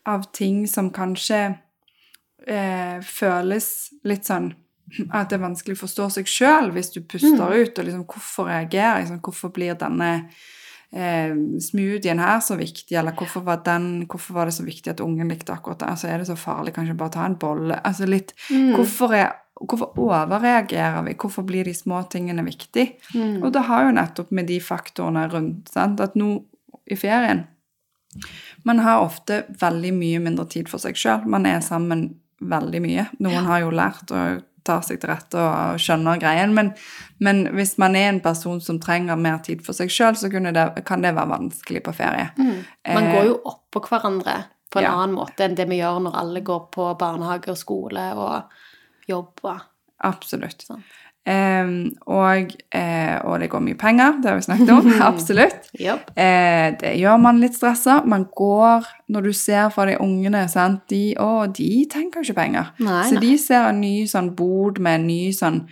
av 0.07 0.29
ting 0.33 0.67
som 0.71 0.93
kanskje 0.95 1.43
eh, 2.47 2.99
føles 3.03 3.69
litt 4.07 4.29
sånn 4.29 4.53
at 5.09 5.31
det 5.31 5.39
er 5.39 5.47
vanskelig 5.47 5.77
å 5.77 5.83
forstå 5.85 6.09
seg 6.19 6.29
sjøl 6.29 6.73
hvis 6.75 6.93
du 6.95 7.01
puster 7.01 7.55
ut, 7.55 7.79
og 7.79 7.87
liksom 7.87 8.03
hvorfor 8.09 8.51
reagerer 8.51 9.01
jeg 9.01 9.13
sånn, 9.13 9.23
hvorfor 9.25 9.53
blir 9.55 9.77
denne 9.79 10.11
eh, 10.93 11.33
smoothien 11.65 12.21
her 12.21 12.43
så 12.45 12.59
viktig, 12.61 12.97
eller 12.99 13.17
hvorfor 13.17 13.45
var, 13.47 13.63
den, 13.67 14.05
hvorfor 14.11 14.37
var 14.37 14.51
det 14.51 14.57
så 14.59 14.67
viktig 14.67 14.93
at 14.93 15.03
ungen 15.05 15.33
likte 15.33 15.55
akkurat 15.55 15.81
det, 15.81 15.93
altså 15.95 16.11
er 16.11 16.21
det 16.21 16.29
så 16.29 16.37
farlig, 16.39 16.75
kanskje 16.77 16.99
bare 16.99 17.17
ta 17.17 17.25
en 17.29 17.39
bolle, 17.41 17.79
altså 17.81 18.09
litt, 18.11 18.35
hvorfor, 18.51 19.17
er, 19.17 19.33
hvorfor 19.69 19.99
overreagerer 20.01 21.03
vi, 21.07 21.15
hvorfor 21.19 21.47
blir 21.47 21.69
de 21.69 21.75
små 21.77 22.03
tingene 22.11 22.45
viktig? 22.47 22.87
Og 23.43 23.51
det 23.55 23.65
har 23.69 23.87
jo 23.87 23.97
nettopp 23.97 24.33
med 24.35 24.49
de 24.51 24.59
faktorene 24.63 25.27
rundt, 25.33 25.73
sant, 25.73 26.01
at 26.03 26.17
nå 26.19 26.35
i 26.91 26.99
ferien, 26.99 27.47
man 28.63 28.83
har 28.85 29.01
ofte 29.01 29.45
veldig 29.61 29.93
mye 29.97 30.21
mindre 30.23 30.45
tid 30.53 30.69
for 30.69 30.83
seg 30.83 30.99
sjøl. 31.01 31.23
Man 31.31 31.47
er 31.49 31.63
sammen 31.65 32.11
veldig 32.43 32.81
mye. 32.85 33.07
Noen 33.25 33.47
har 33.49 33.63
jo 33.63 33.71
lært 33.73 34.13
å 34.13 34.23
ta 34.67 34.79
seg 34.85 35.01
til 35.03 35.11
rette 35.11 35.39
og 35.43 35.81
skjønner 35.83 36.21
greien, 36.23 36.53
men, 36.55 36.71
men 37.19 37.49
hvis 37.57 37.75
man 37.83 37.97
er 37.99 38.13
en 38.13 38.21
person 38.23 38.61
som 38.63 38.79
trenger 38.83 39.19
mer 39.19 39.41
tid 39.43 39.65
for 39.67 39.75
seg 39.75 39.91
sjøl, 39.91 40.15
så 40.19 40.31
det, 40.31 40.67
kan 40.87 41.03
det 41.03 41.17
være 41.17 41.33
vanskelig 41.33 41.83
på 41.83 41.95
ferie. 41.97 42.29
Man 42.39 43.11
går 43.11 43.27
jo 43.27 43.39
oppå 43.51 43.83
hverandre 43.89 44.37
på 44.73 44.81
en 44.81 44.87
ja. 44.87 44.93
annen 44.95 45.17
måte 45.17 45.45
enn 45.45 45.57
det 45.59 45.67
vi 45.69 45.81
gjør 45.83 45.99
når 46.07 46.21
alle 46.23 46.45
går 46.47 46.69
på 46.73 46.87
barnehage 47.01 47.51
og 47.53 47.59
skole 47.61 48.07
og 48.15 48.55
jobb. 49.09 49.33
og- 49.45 49.61
Absolutt. 50.05 50.65
Sånn. 50.67 50.83
Um, 51.23 51.93
og, 52.11 52.51
uh, 52.75 53.19
og 53.31 53.37
det 53.39 53.47
går 53.53 53.61
mye 53.63 53.77
penger, 53.79 54.17
det 54.21 54.27
har 54.33 54.41
vi 54.41 54.43
snakket 54.43 54.71
om. 54.75 54.89
Absolutt. 55.13 55.69
yep. 55.79 56.11
uh, 56.19 56.73
det 56.81 56.97
gjør 56.99 57.21
man 57.23 57.39
litt 57.39 57.55
stressa. 57.55 58.01
Man 58.05 58.25
går 58.35 58.89
Når 59.15 59.23
du 59.29 59.33
ser 59.33 59.69
for 59.71 59.87
de 59.87 59.95
ungene, 60.03 60.49
sant? 60.51 60.81
De, 60.91 61.15
å, 61.21 61.47
de 61.47 61.87
tenker 61.93 62.19
jo 62.25 62.33
ikke 62.33 62.41
penger. 62.41 62.73
Nei, 62.83 63.05
Så 63.07 63.15
nei. 63.15 63.21
de 63.23 63.33
ser 63.39 63.69
en 63.69 63.81
ny 63.85 63.95
sånn 64.11 64.33
bod 64.35 64.81
med 64.83 64.99
en 64.99 65.07
ny 65.07 65.21
sånn 65.37 65.63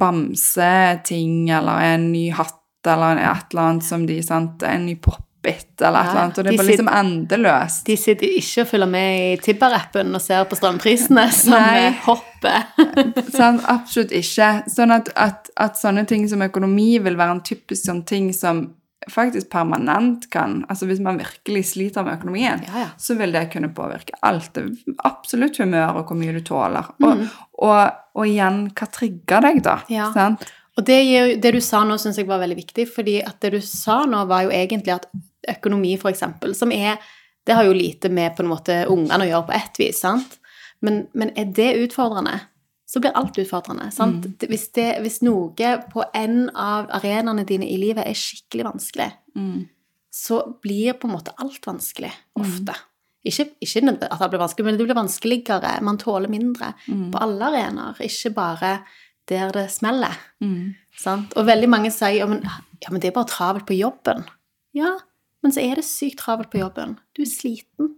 bamseting, 0.00 1.50
eller 1.50 1.82
en 1.94 2.12
ny 2.12 2.28
hatt, 2.30 2.58
eller 2.86 3.18
et 3.20 3.52
eller 3.52 3.62
annet 3.68 3.84
som 3.86 4.06
de 4.06 4.20
sant? 4.24 4.62
En 4.66 4.86
ny 4.86 4.96
pop-it, 5.42 5.80
eller 5.80 6.00
et 6.00 6.10
eller 6.10 6.20
annet. 6.20 6.38
Og 6.38 6.44
det 6.44 6.50
de 6.50 6.54
er 6.54 6.58
bare 6.58 6.70
liksom 6.70 6.88
endeløst. 6.88 7.86
De 7.86 7.96
sitter 7.96 8.36
ikke 8.38 8.62
og 8.62 8.68
følger 8.68 8.90
med 8.90 9.16
i 9.20 9.40
Tibber-appen 9.42 10.14
og 10.14 10.22
ser 10.22 10.44
på 10.44 10.58
strømprisene 10.58 11.24
som 11.42 11.56
Nei. 11.56 11.90
hopper. 12.06 12.68
Sånn, 13.38 13.60
absolutt 13.70 14.12
ikke. 14.12 14.52
Sånn 14.70 14.94
at, 14.94 15.10
at, 15.16 15.50
at 15.56 15.80
sånne 15.80 16.06
ting 16.08 16.28
som 16.30 16.42
økonomi 16.42 16.96
vil 17.02 17.18
være 17.18 17.38
en 17.38 17.44
typisk 17.46 17.86
sånn 17.86 18.04
ting 18.08 18.32
som 18.36 18.70
faktisk 19.10 19.48
permanent 19.50 20.28
kan 20.30 20.60
Altså 20.70 20.86
hvis 20.86 21.00
man 21.02 21.16
virkelig 21.18 21.64
sliter 21.72 22.04
med 22.06 22.20
økonomien, 22.20 22.60
Ja, 22.68 22.84
ja. 22.84 22.88
så 22.96 23.16
vil 23.18 23.34
det 23.34 23.48
kunne 23.50 23.72
påvirke 23.74 24.14
alt. 24.22 24.58
Absolutt 25.02 25.58
humør 25.58 26.02
og 26.02 26.10
hvor 26.10 26.18
mye 26.20 26.34
du 26.36 26.42
tåler. 26.46 26.92
Mm. 27.02 27.08
Og, 27.08 27.24
og, 27.66 28.02
og 28.14 28.28
igjen, 28.30 28.68
hva 28.78 28.90
trigger 28.94 29.42
deg, 29.48 29.62
da? 29.66 29.80
Ja. 29.90 30.12
Sant? 30.14 30.46
Og 30.78 30.86
det, 30.86 31.02
det 31.42 31.50
du 31.52 31.60
sa 31.60 31.82
nå, 31.84 31.98
syns 32.00 32.16
jeg 32.16 32.28
var 32.30 32.40
veldig 32.40 32.56
viktig, 32.56 32.86
fordi 32.94 33.18
at 33.26 33.42
det 33.44 33.50
du 33.56 33.60
sa 33.66 34.04
nå, 34.08 34.22
var 34.30 34.46
jo 34.46 34.54
egentlig 34.54 34.94
at 34.94 35.10
økonomi, 35.48 35.96
eksempel, 36.10 36.54
som 36.54 36.72
er 36.72 36.96
Det 37.42 37.56
har 37.58 37.64
jo 37.66 37.72
lite 37.74 38.08
med 38.08 38.36
på 38.36 38.44
en 38.44 38.50
måte 38.52 38.84
ungene 38.86 39.24
å 39.24 39.26
gjøre 39.26 39.46
på 39.48 39.52
ett 39.56 39.78
vis, 39.80 40.00
sant? 40.04 40.36
Men, 40.80 41.08
men 41.12 41.32
er 41.34 41.48
det 41.50 41.72
utfordrende, 41.74 42.36
så 42.86 43.00
blir 43.00 43.16
alt 43.18 43.38
utfordrende. 43.38 43.90
sant? 43.90 44.28
Mm. 44.28 44.46
Hvis, 44.46 44.68
det, 44.76 45.00
hvis 45.02 45.22
noe 45.26 45.72
på 45.90 46.04
en 46.14 46.50
av 46.54 46.86
arenaene 47.00 47.42
dine 47.48 47.66
i 47.66 47.80
livet 47.80 48.06
er 48.06 48.14
skikkelig 48.14 48.68
vanskelig, 48.68 49.10
så 50.14 50.58
blir 50.62 50.92
på 50.92 51.08
en 51.08 51.16
måte 51.16 51.34
alt 51.42 51.66
vanskelig, 51.66 52.12
ofte. 52.38 52.74
Ikke, 53.24 53.48
ikke 53.58 53.82
at 53.90 54.18
det 54.20 54.30
blir 54.30 54.42
vanskelig, 54.42 54.66
men 54.66 54.78
det 54.78 54.86
blir 54.86 54.98
vanskeligere. 54.98 55.76
Man 55.82 55.98
tåler 55.98 56.30
mindre 56.30 56.74
på 56.86 57.22
alle 57.22 57.48
arenaer, 57.48 57.98
ikke 58.02 58.34
bare 58.36 58.74
der 59.30 59.52
det 59.54 59.70
smeller. 59.72 60.14
Sant? 60.98 61.32
Og 61.38 61.46
veldig 61.46 61.70
mange 61.70 61.90
sier 61.94 62.18
ja 62.18 62.26
men, 62.28 62.42
ja, 62.82 62.90
men 62.90 63.00
det 63.00 63.10
er 63.10 63.16
bare 63.16 63.30
travelt 63.30 63.66
på 63.66 63.78
jobben. 63.78 64.26
Ja, 64.76 64.98
men 65.42 65.54
så 65.54 65.62
er 65.62 65.78
det 65.78 65.86
sykt 65.86 66.20
travelt 66.22 66.50
på 66.52 66.62
jobben. 66.62 66.96
Du 67.16 67.22
er 67.24 67.30
sliten. 67.30 67.96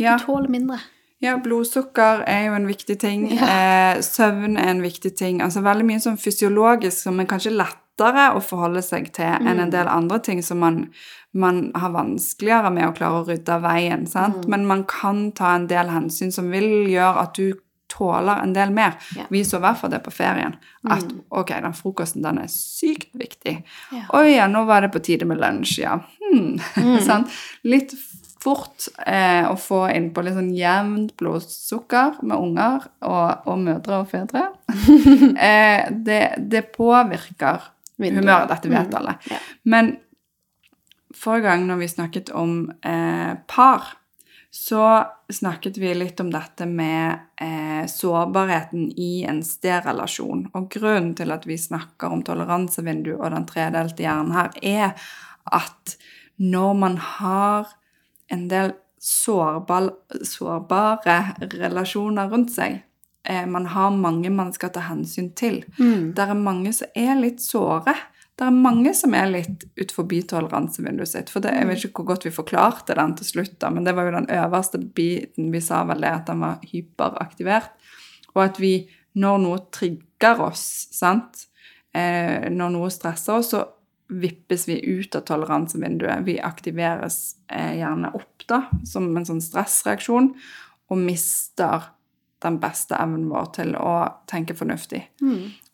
Ja. 0.00 0.16
Du 0.18 0.26
tåler 0.26 0.50
mindre. 0.52 0.80
Ja, 1.24 1.38
blodsukker 1.40 2.24
er 2.28 2.48
jo 2.48 2.56
en 2.58 2.66
viktig 2.68 2.98
ting. 3.00 3.28
Eh, 3.32 4.00
søvn 4.02 4.58
er 4.60 4.72
en 4.72 4.82
viktig 4.82 5.14
ting. 5.16 5.40
Altså 5.44 5.62
veldig 5.64 5.86
mye 5.88 6.02
sånn 6.02 6.20
fysiologisk 6.20 7.06
som 7.06 7.20
er 7.20 7.28
kanskje 7.30 7.54
lettere 7.54 8.30
å 8.34 8.42
forholde 8.42 8.82
seg 8.84 9.12
til 9.14 9.30
enn 9.46 9.62
en 9.62 9.72
del 9.72 9.88
andre 9.88 10.18
ting 10.24 10.42
som 10.42 10.58
man, 10.60 10.80
man 11.32 11.68
har 11.78 11.94
vanskeligere 11.94 12.72
med 12.74 12.88
å 12.88 12.94
klare 12.96 13.20
å 13.20 13.26
rydde 13.28 13.56
av 13.56 13.64
veien. 13.64 14.08
Sant? 14.10 14.48
Men 14.50 14.66
man 14.68 14.82
kan 14.90 15.28
ta 15.36 15.54
en 15.54 15.68
del 15.70 15.92
hensyn 15.92 16.34
som 16.34 16.50
vil 16.52 16.90
gjøre 16.90 17.24
at 17.28 17.38
du 17.38 17.54
tåler 17.94 18.42
en 18.42 18.54
del 18.56 18.72
mer. 18.74 18.98
Ja. 19.16 19.28
Vi 19.30 19.44
så 19.46 19.60
i 19.60 19.64
hvert 19.64 19.80
fall 19.80 19.92
det 19.94 20.02
på 20.04 20.12
ferien. 20.14 20.56
At 20.90 21.06
ok, 21.30 21.54
den 21.62 21.76
frokosten 21.78 22.24
den 22.24 22.42
er 22.42 22.50
sykt 22.52 23.14
viktig. 23.18 23.60
Ja. 23.94 24.08
Oi, 24.18 24.34
ja, 24.34 24.48
nå 24.50 24.64
var 24.68 24.84
det 24.84 24.92
på 24.94 25.02
tide 25.04 25.28
med 25.28 25.40
lunsj, 25.42 25.78
ja. 25.84 26.00
Hmm. 26.24 26.58
sant? 27.08 27.32
Litt 27.62 27.94
fort 28.44 28.88
eh, 29.06 29.46
å 29.48 29.54
få 29.56 29.86
inn 29.94 30.10
på 30.12 30.24
litt 30.24 30.36
sånn 30.36 30.52
jevnt 30.52 31.14
blodsukker 31.20 32.18
med 32.26 32.36
unger 32.36 32.88
og, 33.06 33.46
og 33.48 33.60
mødre 33.62 34.02
og 34.02 34.10
fedre. 34.10 34.48
eh, 35.48 35.88
det, 35.90 36.22
det 36.52 36.66
påvirker 36.74 37.70
humøret, 37.96 38.50
dette 38.50 38.72
vet 38.72 38.96
alle. 38.98 39.16
Ja. 39.30 39.40
Men 39.70 39.94
forrige 41.14 41.48
gang 41.48 41.68
når 41.68 41.80
vi 41.80 41.90
snakket 41.94 42.32
om 42.36 42.56
eh, 42.84 43.32
par, 43.48 43.94
så 44.54 45.06
snakket 45.32 45.78
vi 45.78 45.94
litt 45.94 46.20
om 46.22 46.28
dette 46.30 46.66
med 46.70 47.18
eh, 47.42 47.86
sårbarheten 47.90 48.92
i 48.96 49.24
en 49.26 49.40
sterelasjon. 49.42 50.44
Og 50.54 50.68
grunnen 50.70 51.10
til 51.18 51.34
at 51.34 51.42
vi 51.50 51.56
snakker 51.58 52.14
om 52.14 52.22
toleransevindu 52.22 53.16
og 53.16 53.32
den 53.34 53.48
tredelte 53.50 54.04
hjernen 54.06 54.30
her, 54.36 54.52
er 54.62 54.92
at 55.50 55.96
når 56.38 56.78
man 56.78 57.00
har 57.02 57.74
en 58.30 58.46
del 58.52 58.76
sårbar, 59.02 59.90
sårbare 60.22 61.18
relasjoner 61.58 62.30
rundt 62.30 62.54
seg, 62.54 62.78
eh, 63.26 63.42
man 63.50 63.66
har 63.74 63.90
mange 63.90 64.30
man 64.30 64.54
skal 64.54 64.70
ta 64.70 64.86
hensyn 64.86 65.32
til, 65.34 65.64
det 66.14 66.28
er 66.28 66.38
mange 66.38 66.70
som 66.78 66.94
er 66.94 67.18
litt 67.18 67.42
såre. 67.42 67.98
Det 68.34 68.46
er 68.48 68.56
mange 68.64 68.90
som 68.98 69.14
er 69.14 69.28
litt 69.30 69.62
utenfor 69.78 70.08
toleransevinduet 70.30 71.10
sitt. 71.10 71.30
For 71.30 71.44
det, 71.44 71.52
jeg 71.54 71.68
vet 71.68 71.84
ikke 71.86 72.02
hvor 72.02 72.14
godt 72.14 72.26
vi 72.26 72.34
forklarte 72.34 72.96
den 72.98 73.14
til 73.20 73.28
slutt, 73.28 73.54
da, 73.62 73.70
men 73.70 73.86
det 73.86 73.94
var 73.94 74.08
jo 74.08 74.16
den 74.16 74.30
øverste 74.34 74.80
biten. 74.82 75.52
Vi 75.54 75.60
sa 75.62 75.84
vel 75.86 76.02
det 76.02 76.10
at 76.10 76.26
den 76.32 76.42
var 76.42 76.64
hyperaktivert. 76.66 77.70
Og 78.34 78.42
at 78.48 78.58
vi, 78.58 78.74
når 79.22 79.38
noe 79.44 79.60
trigger 79.74 80.42
oss, 80.48 80.64
sant, 80.90 81.46
eh, 81.94 82.50
når 82.50 82.74
noe 82.74 82.90
stresser 82.90 83.38
oss, 83.38 83.52
så 83.54 83.62
vippes 84.10 84.66
vi 84.68 84.80
ut 84.82 85.14
av 85.14 85.22
toleransevinduet. 85.30 86.26
Vi 86.26 86.40
aktiveres 86.42 87.36
eh, 87.46 87.78
gjerne 87.78 88.10
opp 88.18 88.48
da, 88.50 88.64
som 88.82 89.06
en 89.14 89.28
sånn 89.30 89.42
stressreaksjon, 89.44 90.32
og 90.90 91.00
mister 91.00 91.92
den 92.44 92.58
beste 92.60 92.98
evnen 92.98 93.30
vår 93.30 93.46
til 93.56 93.72
å 93.78 93.94
tenke 94.28 94.58
fornuftig. 94.58 95.06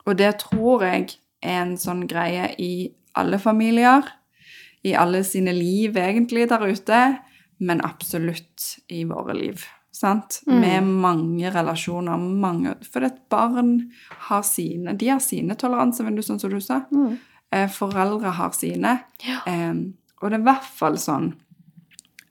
Og 0.07 0.21
det 0.21 0.35
tror 0.45 0.85
jeg 0.87 1.17
er 1.41 1.63
en 1.63 1.77
sånn 1.81 2.07
greie 2.11 2.51
i 2.61 2.91
alle 3.19 3.41
familier, 3.43 4.07
i 4.83 4.95
alle 4.97 5.23
sine 5.25 5.53
liv 5.53 5.99
egentlig 6.01 6.47
der 6.49 6.65
ute, 6.69 7.01
men 7.61 7.83
absolutt 7.85 8.79
i 8.89 9.05
våre 9.05 9.37
liv. 9.37 9.65
Sant? 9.93 10.41
Med 10.47 10.87
mange 10.87 11.51
relasjoner, 11.53 12.17
mange 12.17 12.77
For 12.89 13.05
et 13.05 13.19
barn 13.29 13.91
har 14.29 14.45
sine 14.47 14.95
De 14.97 15.09
har 15.11 15.19
sine 15.21 15.57
toleransevinduer, 15.59 16.25
sånn 16.25 16.39
som 16.41 16.53
du 16.53 16.61
sa. 16.63 16.85
Eh, 17.51 17.67
foreldre 17.69 18.33
har 18.39 18.55
sine. 18.57 18.95
Ja. 19.27 19.43
Eh, 19.51 19.75
og 20.21 20.31
det 20.31 20.39
er 20.39 20.45
i 20.45 20.49
hvert 20.49 20.71
fall 20.79 20.97
sånn 21.01 21.33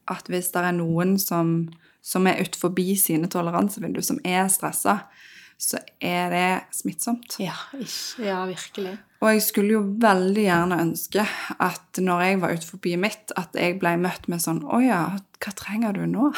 at 0.10 0.30
hvis 0.32 0.50
det 0.56 0.64
er 0.66 0.74
noen 0.80 1.18
som, 1.22 1.70
som 2.02 2.26
er 2.26 2.42
utenfor 2.42 2.74
sine 2.98 3.30
toleransevinduer, 3.30 4.02
som 4.02 4.20
er 4.24 4.48
stressa, 4.50 5.04
så 5.60 5.78
er 6.00 6.30
det 6.32 6.50
smittsomt. 6.72 7.36
Ja, 7.44 7.56
ikke, 7.76 8.24
ja, 8.24 8.40
virkelig. 8.48 8.94
Og 9.20 9.34
jeg 9.34 9.42
skulle 9.44 9.74
jo 9.74 9.82
veldig 10.00 10.44
gjerne 10.46 10.78
ønske 10.80 11.26
at 11.60 12.00
når 12.00 12.22
jeg 12.24 12.38
var 12.40 12.54
utenfor 12.56 13.02
mitt, 13.04 13.34
at 13.36 13.58
jeg 13.60 13.76
ble 13.82 13.92
møtt 14.00 14.30
med 14.32 14.40
sånn 14.40 14.62
Å 14.64 14.80
ja, 14.80 15.00
hva 15.44 15.52
trenger 15.60 15.98
du 15.98 16.06
nå? 16.08 16.30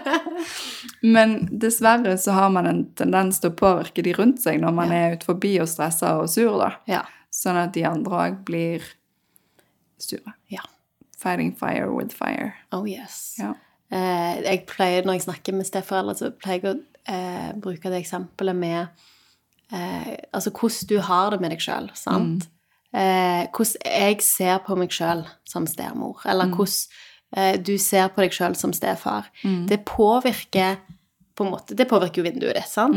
Men 1.16 1.38
dessverre 1.62 2.18
så 2.20 2.36
har 2.36 2.52
man 2.52 2.68
en 2.68 2.82
tendens 3.00 3.40
til 3.40 3.54
å 3.54 3.56
påvirke 3.56 4.04
de 4.04 4.12
rundt 4.18 4.44
seg 4.44 4.60
når 4.60 4.76
man 4.76 4.92
er 4.92 5.16
utenfor 5.16 5.40
og 5.64 5.72
stressa 5.72 6.18
og 6.20 6.28
sur, 6.28 6.60
da. 6.60 6.74
Ja. 6.90 7.06
Sånn 7.32 7.56
at 7.56 7.72
de 7.72 7.86
andre 7.88 8.20
òg 8.26 8.44
blir 8.44 8.84
sure. 9.96 10.36
ja. 10.52 10.66
fighting 11.16 11.56
fire 11.56 11.88
with 11.88 12.12
fire. 12.12 12.52
Oh 12.72 12.84
yes. 12.84 13.36
Ja. 13.40 13.54
Eh, 13.90 14.44
jeg 14.44 14.66
pleier, 14.68 15.04
Når 15.04 15.18
jeg 15.18 15.28
snakker 15.28 15.56
med 15.56 15.66
steforeldre, 15.66 16.14
så 16.14 16.30
pleier 16.36 16.60
jeg 16.60 16.76
å 16.76 16.89
eh, 17.10 17.50
bruke 17.60 17.90
det 17.92 18.00
eksempelet 18.04 18.56
med 18.56 18.80
eh, 19.72 20.16
Altså 20.32 20.52
hvordan 20.54 20.88
du 20.88 20.96
har 21.04 21.30
det 21.34 21.40
med 21.42 21.54
deg 21.54 21.62
sjøl, 21.64 21.90
sant? 21.98 22.48
Eh, 22.90 23.46
hvordan 23.54 23.86
jeg 23.86 24.22
ser 24.26 24.58
på 24.66 24.76
meg 24.78 24.94
sjøl 24.94 25.24
som 25.46 25.66
stemor, 25.70 26.22
eller 26.26 26.50
hvordan 26.50 27.36
eh, 27.36 27.58
du 27.62 27.76
ser 27.78 28.08
på 28.14 28.24
deg 28.24 28.34
sjøl 28.34 28.56
som 28.58 28.74
stefar. 28.74 29.30
Det 29.70 29.82
påvirker 29.86 30.80
på 31.36 31.46
en 31.46 31.52
måte, 31.54 31.74
Det 31.74 31.88
påvirker 31.88 32.20
jo 32.20 32.26
vinduet 32.26 32.58
ditt, 32.58 32.68
sant? 32.68 32.96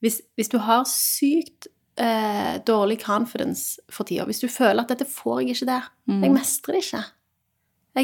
Hvis, 0.00 0.20
hvis 0.36 0.50
du 0.50 0.58
har 0.62 0.84
sykt 0.86 1.70
eh, 1.98 2.58
dårlig 2.66 3.00
confidence 3.02 3.80
for 3.90 4.04
tida, 4.04 4.26
hvis 4.28 4.40
du 4.40 4.48
føler 4.48 4.82
at 4.82 4.90
'dette 4.90 5.06
får 5.06 5.40
jeg 5.40 5.50
ikke 5.50 5.70
der', 5.70 5.88
jeg 6.22 6.32
mestrer 6.34 6.74
det 6.74 6.84
ikke 6.84 7.04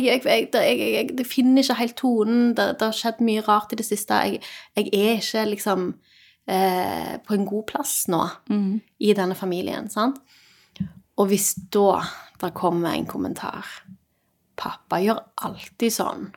jeg, 0.03 0.23
jeg, 0.25 0.49
jeg, 0.55 1.11
jeg, 1.19 1.27
finner 1.27 1.63
ikke 1.63 1.79
helt 1.79 1.97
tonen. 1.97 2.55
Det, 2.57 2.69
det 2.81 2.89
har 2.89 2.97
skjedd 2.97 3.23
mye 3.25 3.45
rart 3.47 3.73
i 3.73 3.79
det 3.81 3.87
siste. 3.87 4.15
Jeg, 4.15 4.41
er 4.77 5.19
ikke 5.21 5.45
liksom 5.51 5.89
eh, 6.47 7.17
på 7.25 7.37
en 7.37 7.47
god 7.49 7.67
plass 7.71 7.97
nå 8.13 8.23
i 8.99 9.13
denne 9.17 9.37
familien, 9.39 9.91
sant? 9.93 10.21
Og 11.15 11.29
hvis 11.31 11.55
da 11.71 12.01
det 12.43 12.55
kommer 12.55 12.93
en 12.93 13.07
kommentar 13.07 13.65
'Pappa 14.57 15.01
gjør 15.03 15.19
alltid 15.47 15.93
sånn', 15.93 16.33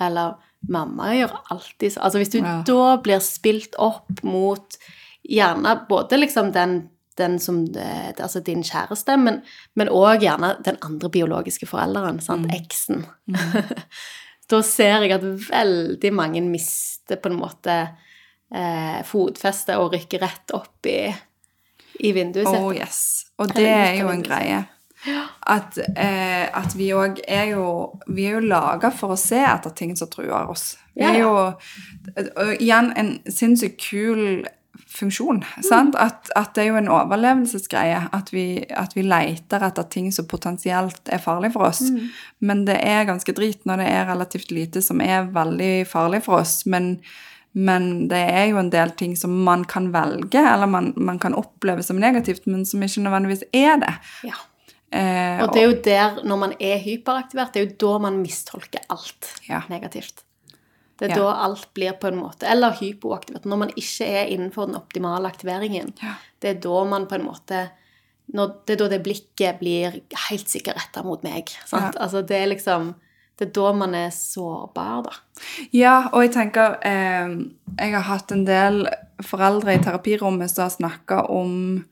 eller 0.00 0.36
'Mamma 0.68 1.14
gjør 1.14 1.36
alltid 1.50 1.92
sånn' 1.92 2.04
Altså 2.04 2.18
hvis 2.18 2.32
du 2.32 2.38
Ja. 2.38 2.62
da 2.66 2.96
blir 2.96 3.20
spilt 3.20 3.74
opp 3.78 4.22
mot 4.22 4.76
gjerne 5.22 5.86
både 5.88 6.18
liksom 6.18 6.52
den 6.52 6.90
den 7.18 7.38
som 7.42 7.64
det, 7.66 7.84
det- 8.16 8.24
Altså 8.24 8.40
din 8.46 8.62
kjæreste, 8.64 9.16
men 9.20 9.42
men 9.76 9.88
òg 9.88 10.22
gjerne 10.24 10.54
den 10.64 10.78
andre 10.82 11.10
biologiske 11.10 11.66
forelderen, 11.66 12.20
sant? 12.20 12.50
eksen. 12.54 13.04
da 14.50 14.62
ser 14.64 15.02
jeg 15.04 15.12
at 15.18 15.24
veldig 15.50 16.12
mange 16.14 16.40
mister 16.46 17.16
på 17.20 17.28
en 17.32 17.38
måte 17.40 17.74
eh, 18.54 19.02
fotfestet 19.04 19.76
og 19.76 19.92
rykker 19.92 20.22
rett 20.24 20.54
opp 20.56 20.86
i, 20.88 21.12
i 22.00 22.12
vinduet 22.16 22.48
sitt. 22.48 22.58
Oh 22.62 22.72
yes. 22.74 23.00
Og 23.38 23.52
det 23.54 23.66
er 23.68 23.94
jo 24.00 24.08
en 24.12 24.22
greie. 24.24 24.64
At, 25.46 25.76
eh, 25.78 26.48
at 26.58 26.72
vi 26.74 26.88
òg 26.90 27.20
er 27.30 27.52
jo 27.52 28.00
Vi 28.10 28.24
er 28.26 28.32
jo 28.40 28.48
laga 28.50 28.90
for 28.90 29.14
å 29.14 29.18
se 29.20 29.38
etter 29.38 29.70
ting 29.78 29.92
som 29.96 30.08
truer 30.10 30.48
oss. 30.50 30.72
Vi 30.96 31.04
er 31.06 31.20
jo 31.20 31.30
og 31.38 32.54
igjen 32.58 32.88
en 32.98 33.12
sinnssykt 33.30 33.78
kul 33.84 34.42
funksjon. 34.98 35.40
Sant? 35.64 35.94
At, 35.98 36.28
at 36.36 36.50
det 36.56 36.64
er 36.64 36.68
jo 36.72 36.78
en 36.80 36.90
overlevelsesgreie. 36.92 38.00
At 38.12 38.32
vi, 38.34 38.44
at 38.70 38.96
vi 38.96 39.04
leter 39.06 39.64
etter 39.68 39.86
ting 39.92 40.10
som 40.14 40.26
potensielt 40.30 41.08
er 41.14 41.22
farlig 41.22 41.52
for 41.54 41.68
oss. 41.70 41.84
Men 42.44 42.64
det 42.68 42.76
er 42.84 43.06
ganske 43.08 43.34
drit 43.36 43.64
når 43.68 43.82
det 43.84 43.88
er 43.94 44.06
relativt 44.10 44.50
lite 44.54 44.82
som 44.84 45.00
er 45.04 45.30
veldig 45.34 45.72
farlig 45.90 46.22
for 46.26 46.40
oss. 46.42 46.60
Men, 46.66 46.96
men 47.54 48.08
det 48.10 48.20
er 48.34 48.50
jo 48.52 48.60
en 48.60 48.70
del 48.74 48.92
ting 48.98 49.16
som 49.18 49.34
man 49.46 49.64
kan 49.70 49.90
velge, 49.94 50.42
eller 50.42 50.66
man, 50.70 50.92
man 50.96 51.18
kan 51.22 51.34
oppleve 51.38 51.82
som 51.86 51.98
negativt, 52.02 52.46
men 52.50 52.66
som 52.68 52.82
ikke 52.84 53.06
nødvendigvis 53.06 53.46
er 53.56 53.80
det. 53.82 53.94
Ja. 54.28 54.36
Eh, 54.90 55.42
Og 55.44 55.52
det 55.52 55.60
er 55.62 55.66
jo 55.68 55.80
der, 55.84 56.22
når 56.24 56.38
man 56.46 56.52
er 56.60 56.78
hyperaktivert, 56.80 57.52
det 57.54 57.60
er 57.60 57.66
jo 57.68 57.76
da 57.82 57.98
man 58.08 58.22
mistolker 58.22 58.80
alt 58.88 59.34
Ja. 59.48 59.62
negativt. 59.68 60.24
Det 60.98 61.10
er 61.10 61.16
Ja. 61.16 61.22
da 61.22 61.32
alt 61.44 61.68
blir 61.74 61.92
på 61.92 62.08
en 62.08 62.16
måte 62.18 62.46
Eller 62.50 62.72
hypoaktivert. 62.74 63.44
Når 63.46 63.58
man 63.58 63.68
ikke 63.76 64.06
er 64.06 64.26
innenfor 64.26 64.66
den 64.66 64.74
optimale 64.76 65.28
aktiveringen. 65.30 65.92
Ja. 66.02 66.14
Det 66.40 66.56
er 66.56 66.60
da 66.60 66.84
man 66.84 67.06
på 67.06 67.14
en 67.14 67.24
måte 67.26 67.70
når, 68.34 68.56
Det 68.66 68.74
er 68.74 68.76
da 68.84 68.88
det 68.88 69.02
blikket 69.04 69.58
blir 69.60 70.00
helt 70.28 70.48
sikkert 70.48 70.76
retta 70.76 71.02
mot 71.02 71.22
meg. 71.24 71.48
Sant? 71.66 71.96
Altså, 71.96 72.20
det 72.26 72.36
er 72.42 72.46
liksom 72.54 72.94
Det 73.38 73.48
er 73.48 73.52
da 73.52 73.72
man 73.72 73.94
er 73.94 74.10
sårbar, 74.10 75.04
da. 75.04 75.10
Ja, 75.72 76.08
og 76.12 76.22
jeg 76.22 76.32
tenker 76.32 76.78
eh, 76.82 77.28
Jeg 77.78 77.92
har 77.94 78.02
hatt 78.02 78.32
en 78.32 78.44
del 78.44 78.86
foreldre 79.22 79.74
i 79.74 79.78
terapirommet 79.78 80.50
som 80.50 80.64
har 80.64 80.70
snakka 80.70 81.30
om 81.30 81.84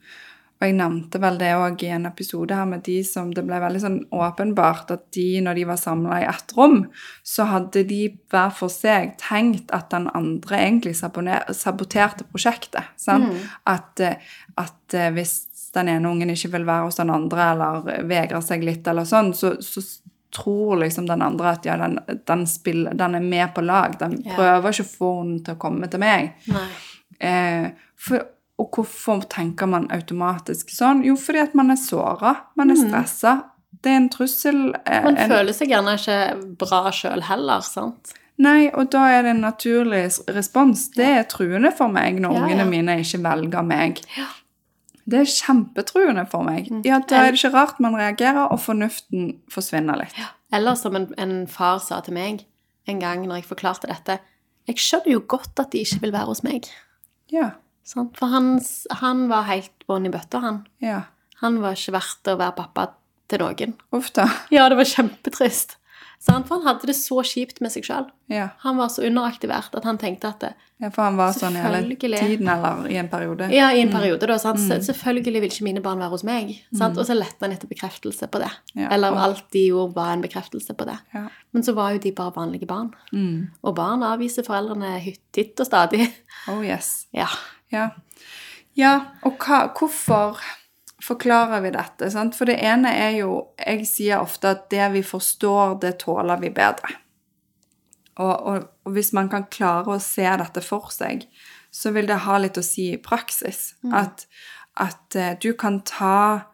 Og 0.57 0.65
jeg 0.65 0.73
nevnte 0.79 1.19
vel 1.21 1.37
det 1.37 1.51
òg 1.53 1.83
i 1.85 1.91
en 1.93 2.07
episode 2.09 2.55
her 2.57 2.65
med 2.65 2.81
de 2.87 2.95
som 3.05 3.29
Det 3.35 3.43
ble 3.45 3.59
veldig 3.61 3.81
sånn 3.83 3.97
åpenbart 4.15 4.93
at 4.95 5.03
de, 5.13 5.27
når 5.45 5.59
de 5.59 5.65
var 5.69 5.77
samla 5.81 6.21
i 6.23 6.27
ett 6.29 6.55
rom, 6.57 6.79
så 7.21 7.45
hadde 7.51 7.83
de 7.89 8.01
hver 8.31 8.55
for 8.57 8.73
seg 8.73 9.13
tenkt 9.21 9.73
at 9.75 9.91
den 9.93 10.09
andre 10.17 10.63
egentlig 10.63 10.95
saboterte 10.97 12.25
prosjektet. 12.31 12.89
Sant? 12.97 13.37
At, 13.69 14.01
at 14.57 14.97
eh, 14.97 15.11
hvis 15.13 15.37
den 15.77 15.91
ene 15.93 16.09
ungen 16.09 16.33
ikke 16.33 16.55
vil 16.55 16.65
være 16.67 16.87
hos 16.87 16.97
den 16.97 17.13
andre, 17.13 17.51
eller 17.53 18.05
vegrer 18.09 18.41
seg 18.41 18.65
litt, 18.65 18.87
eller 18.89 19.05
sånn, 19.05 19.33
så, 19.37 19.53
så 19.61 19.83
tror 20.33 20.81
liksom 20.81 21.05
den 21.07 21.21
andre 21.21 21.53
at 21.55 21.65
ja, 21.65 21.77
den, 21.79 21.99
den, 22.27 22.47
spiller, 22.49 22.97
den 22.97 23.15
er 23.15 23.25
med 23.25 23.53
på 23.55 23.63
lag. 23.65 23.95
Den 23.99 24.17
yeah. 24.23 24.35
prøver 24.35 24.73
ikke 24.73 24.87
å 24.87 24.91
få 24.91 25.11
henne 25.21 25.43
til 25.45 25.57
å 25.57 25.61
komme 25.61 25.89
til 25.91 26.03
meg. 26.03 26.33
Eh, 27.19 27.69
for, 27.97 28.25
og 28.57 28.71
hvorfor 28.73 29.21
tenker 29.29 29.69
man 29.69 29.85
automatisk 29.93 30.71
sånn? 30.73 31.03
Jo, 31.05 31.15
fordi 31.19 31.43
at 31.43 31.53
man 31.57 31.69
er 31.73 31.77
såra. 31.77 32.33
Man 32.57 32.73
er 32.73 32.79
stressa. 32.79 33.35
Det 33.83 33.91
er 33.91 33.99
en 33.99 34.09
trussel. 34.09 34.61
Eh, 34.85 35.03
Man 35.03 35.17
en, 35.17 35.29
føler 35.29 35.53
seg 35.53 35.69
gjerne 35.69 35.93
ikke 35.99 36.17
bra 36.57 36.79
sjøl 36.95 37.21
heller, 37.27 37.61
sant? 37.61 38.15
Nei, 38.41 38.69
og 38.73 38.89
da 38.93 39.03
er 39.13 39.23
det 39.25 39.35
en 39.35 39.43
naturlig 39.45 40.01
respons. 40.33 40.87
Det 40.93 41.05
er 41.05 41.23
truende 41.29 41.71
for 41.73 41.89
meg 41.93 42.19
når 42.21 42.33
Ja, 42.33 42.41
ungene 42.45 42.65
mine 42.69 42.97
ikke 43.01 43.21
velger 43.25 43.65
meg. 43.65 44.01
Ja. 44.17 44.27
Det 45.07 45.21
er 45.21 45.29
kjempetruende 45.31 46.25
for 46.29 46.43
meg. 46.43 46.67
Mm. 46.71 46.81
Ja, 46.85 46.99
Da 46.99 47.21
er 47.23 47.31
det 47.31 47.39
ikke 47.39 47.53
rart 47.53 47.79
man 47.79 47.95
reagerer, 47.95 48.49
og 48.51 48.59
fornuften 48.59 49.37
forsvinner 49.49 50.01
litt. 50.01 50.17
Eller 50.51 50.75
som 50.75 50.95
en, 50.95 51.07
en 51.17 51.47
far 51.47 51.79
sa 51.79 52.01
til 52.01 52.13
meg 52.17 52.43
en 52.87 52.99
gang 52.99 53.23
når 53.27 53.41
jeg 53.41 53.49
forklarte 53.49 53.87
dette 53.89 54.19
Jeg 54.67 54.79
skjønner 54.83 55.11
jo 55.13 55.21
godt 55.27 55.59
at 55.59 55.71
de 55.71 55.79
ikke 55.85 56.01
vil 56.01 56.11
være 56.11 56.27
hos 56.27 56.43
meg. 56.43 56.67
Ja. 57.31 57.51
For 58.17 58.27
han, 58.33 58.57
han 59.01 59.25
var 59.31 59.47
helt 59.47 59.71
bånn 59.87 60.05
i 60.09 60.13
bøtta, 60.13 60.41
han. 60.43 60.63
ja. 60.83 61.01
Han 61.37 61.59
var 61.61 61.75
ikke 61.77 61.91
verdt 61.93 62.29
å 62.31 62.33
være 62.39 62.55
pappa 62.57 62.83
til 63.29 63.43
noen. 63.43 63.75
Uff 63.93 64.07
da. 64.17 64.23
Ja, 64.55 64.63
det 64.73 64.77
var 64.79 64.87
kjempetrist. 64.89 65.75
Sant? 66.17 66.47
For 66.49 66.57
han 66.57 66.65
hadde 66.65 66.87
det 66.89 66.95
så 66.97 67.19
kjipt 67.21 67.59
med 67.61 67.69
seg 67.69 67.83
sjøl. 67.85 68.07
Ja. 68.33 68.47
Han 68.63 68.79
var 68.81 68.89
så 68.89 69.03
underaktivert 69.05 69.75
at 69.77 69.83
han 69.85 69.99
tenkte 70.01 70.31
at 70.31 70.39
det, 70.41 70.49
ja, 70.81 70.89
for 70.89 71.03
han 71.05 71.15
var 71.19 71.35
sånn 71.37 71.53
i 71.53 71.61
hele 71.61 71.83
tiden, 71.93 72.49
eller 72.49 72.87
i 72.89 72.97
en 72.97 73.07
periode. 73.11 73.51
Ja, 73.53 73.67
i 73.73 73.83
en 73.83 73.91
periode, 73.93 74.25
da. 74.29 74.39
Sant? 74.41 74.63
Mm. 74.65 74.81
Selvfølgelig 74.87 75.43
vil 75.43 75.51
ikke 75.53 75.67
mine 75.67 75.83
barn 75.85 76.01
være 76.01 76.09
hos 76.15 76.25
meg. 76.25 76.55
Sant? 76.73 76.97
Og 76.97 77.05
så 77.05 77.13
lette 77.17 77.37
han 77.45 77.53
etter 77.53 77.69
bekreftelse 77.69 78.29
på 78.33 78.41
det. 78.41 78.49
Ja. 78.73 78.89
Eller 78.97 79.13
alt 79.27 79.45
de 79.53 79.67
gjorde, 79.67 79.93
var 79.97 80.15
en 80.15 80.25
bekreftelse 80.25 80.73
på 80.77 80.87
det. 80.89 80.97
Ja. 81.13 81.27
Men 81.53 81.65
så 81.69 81.75
var 81.77 81.93
jo 81.93 82.01
de 82.01 82.11
bare 82.17 82.33
vanlige 82.33 82.65
barn. 82.69 82.89
Mm. 83.13 83.51
Og 83.61 83.77
barn 83.77 84.01
avviser 84.09 84.45
foreldrene 84.49 84.95
hytt- 85.05 85.21
titt 85.37 85.61
og 85.61 85.69
stadig. 85.69 86.09
Oh 86.49 86.65
yes. 86.65 87.05
Ja. 87.13 87.29
Ja. 87.73 87.89
ja, 88.79 88.93
og 89.27 89.41
hva, 89.43 89.65
hvorfor 89.75 90.39
forklarer 91.03 91.63
vi 91.65 91.73
dette? 91.75 92.09
Sant? 92.13 92.37
For 92.37 92.49
det 92.49 92.59
ene 92.63 92.93
er 92.95 93.19
jo 93.19 93.33
Jeg 93.59 93.87
sier 93.89 94.23
ofte 94.23 94.53
at 94.55 94.69
det 94.71 94.87
vi 94.95 95.03
forstår, 95.03 95.77
det 95.83 95.97
tåler 96.05 96.39
vi 96.41 96.51
bedre. 96.53 96.95
Og, 98.17 98.33
og, 98.33 98.67
og 98.85 98.95
hvis 98.95 99.11
man 99.13 99.29
kan 99.29 99.45
klare 99.51 99.93
å 99.93 100.01
se 100.01 100.25
dette 100.25 100.63
for 100.65 100.89
seg, 100.93 101.27
så 101.71 101.91
vil 101.93 102.07
det 102.09 102.23
ha 102.25 102.37
litt 102.41 102.57
å 102.57 102.65
si 102.65 102.93
i 102.95 103.01
praksis. 103.01 103.75
At, 103.93 104.25
at 104.73 105.15
eh, 105.15 105.35
du 105.37 105.51
kan 105.59 105.81
ta 105.85 106.47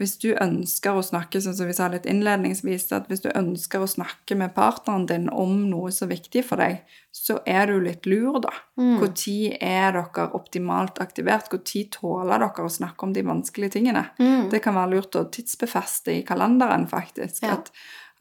Hvis 0.00 0.14
du 0.16 0.30
ønsker 0.32 0.96
å 0.96 1.02
snakke, 1.04 1.42
sånn 1.44 1.56
som 1.58 1.68
vi 1.68 1.74
sa 1.76 1.90
litt 1.92 2.06
innledningsvis, 2.08 2.86
at 2.96 3.10
hvis 3.10 3.20
du 3.20 3.28
ønsker 3.36 3.82
å 3.84 3.88
snakke 3.90 4.36
med 4.40 4.54
partneren 4.56 5.04
din 5.10 5.26
om 5.28 5.66
noe 5.68 5.90
så 5.92 6.08
viktig 6.08 6.40
for 6.48 6.62
deg, 6.62 6.78
så 7.12 7.36
er 7.44 7.68
du 7.68 7.74
litt 7.84 8.08
lur, 8.08 8.38
da. 8.40 8.54
Når 8.80 9.12
er 9.60 9.92
dere 9.98 10.24
optimalt 10.38 11.02
aktivert? 11.04 11.52
Når 11.52 11.90
tåler 11.92 12.40
dere 12.40 12.64
å 12.64 12.72
snakke 12.72 13.04
om 13.04 13.12
de 13.12 13.26
vanskelige 13.28 13.76
tingene? 13.76 14.06
Det 14.48 14.62
kan 14.64 14.78
være 14.78 14.94
lurt 14.94 15.20
å 15.20 15.26
tidsbefeste 15.28 16.16
i 16.16 16.24
kalenderen, 16.24 16.88
faktisk. 16.88 17.42
Ja. 17.44 17.58
At, 17.58 17.68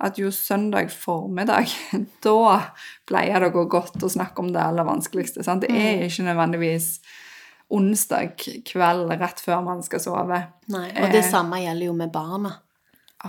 at 0.04 0.20
jo 0.20 0.34
søndag 0.36 0.92
formiddag, 0.92 1.72
da 2.28 2.60
pleier 3.08 3.40
det 3.40 3.54
å 3.54 3.56
gå 3.62 3.66
godt 3.72 4.04
å 4.04 4.12
snakke 4.12 4.44
om 4.44 4.52
det 4.52 4.66
aller 4.66 4.88
vanskeligste. 4.88 5.48
Sant? 5.48 5.64
Det 5.64 5.72
er 5.72 6.04
ikke 6.10 6.28
nødvendigvis 6.28 6.98
onsdag 7.72 8.36
kveld 8.66 9.12
rett 9.20 9.40
før 9.44 9.64
man 9.64 9.84
skal 9.86 10.00
sove. 10.00 10.40
Nei, 10.74 10.88
og 10.90 11.12
det 11.14 11.24
Eh, 11.26 11.30
samme 11.32 11.60
gjelder 11.62 11.86
jo 11.86 11.94
med 11.94 12.12
barna. 12.12 12.56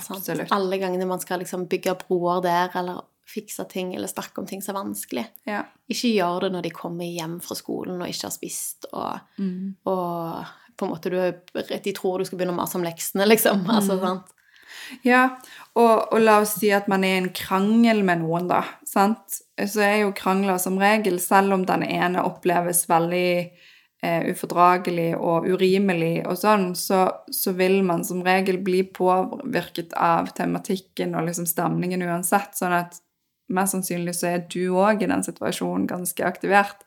sant? 0.01 0.19
Absolutt. 0.21 0.53
Alle 0.53 0.79
gangene 0.79 1.07
man 1.07 1.21
skal 1.21 1.41
liksom 1.41 1.67
bygge 1.69 1.97
broer 2.07 2.43
der, 2.43 2.71
eller 2.79 3.03
fikse 3.27 3.65
ting, 3.69 3.95
eller 3.95 4.09
snakke 4.09 4.39
om 4.39 4.47
ting 4.47 4.61
som 4.63 4.75
er 4.77 4.83
vanskelig. 4.85 5.27
Ja. 5.47 5.65
Ikke 5.89 6.11
gjør 6.15 6.41
det 6.41 6.53
når 6.53 6.63
de 6.63 6.71
kommer 6.71 7.05
hjem 7.05 7.41
fra 7.43 7.55
skolen 7.55 8.01
og 8.03 8.09
ikke 8.09 8.25
har 8.27 8.31
spist, 8.35 8.87
og, 8.93 9.21
Mm. 9.39 9.75
og 9.87 10.47
på 10.77 10.87
en 10.87 10.91
måte 10.91 11.11
du, 11.11 11.19
de 11.83 11.93
tror 11.93 12.19
du 12.19 12.25
skal 12.25 12.39
begynne 12.39 12.55
å 12.55 12.61
mase 12.63 12.75
om 12.77 12.83
leksene, 12.83 13.27
liksom. 13.29 13.67
Altså, 13.69 13.99
Mm. 13.99 14.01
sant? 14.01 14.27
Ja, 15.05 15.37
og, 15.77 16.09
og 16.13 16.21
la 16.21 16.39
oss 16.41 16.55
si 16.59 16.71
at 16.73 16.89
man 16.89 17.05
er 17.05 17.15
i 17.15 17.23
en 17.23 17.29
krangel 17.31 18.03
med 18.03 18.21
noen, 18.23 18.49
da. 18.49 18.65
Sant? 18.85 19.41
Så 19.59 19.81
er 19.83 20.01
jo 20.03 20.13
krangler 20.13 20.59
som 20.59 20.79
regel, 20.79 21.19
selv 21.21 21.53
om 21.53 21.65
den 21.67 21.83
ene 21.83 22.23
oppleves 22.25 22.87
veldig 22.89 23.51
eh, 24.03 24.31
ufordragelig 24.33 25.13
og 25.19 25.49
urimelig 25.51 26.23
og 26.27 26.39
sånn, 26.41 26.73
så, 26.79 27.05
så 27.33 27.55
vil 27.59 27.81
man 27.87 28.05
som 28.07 28.25
regel 28.27 28.61
bli 28.65 28.83
påvirket 28.97 29.95
av 29.97 30.33
tematikken 30.37 31.17
og 31.19 31.29
liksom 31.29 31.49
stemningen 31.49 32.05
uansett. 32.09 32.57
Sånn 32.59 32.77
at 32.77 33.01
mest 33.51 33.75
sannsynlig 33.75 34.15
så 34.15 34.31
er 34.31 34.45
du 34.53 34.77
òg 34.79 35.03
i 35.03 35.11
den 35.11 35.25
situasjonen 35.27 35.89
ganske 35.91 36.25
aktivert. 36.27 36.85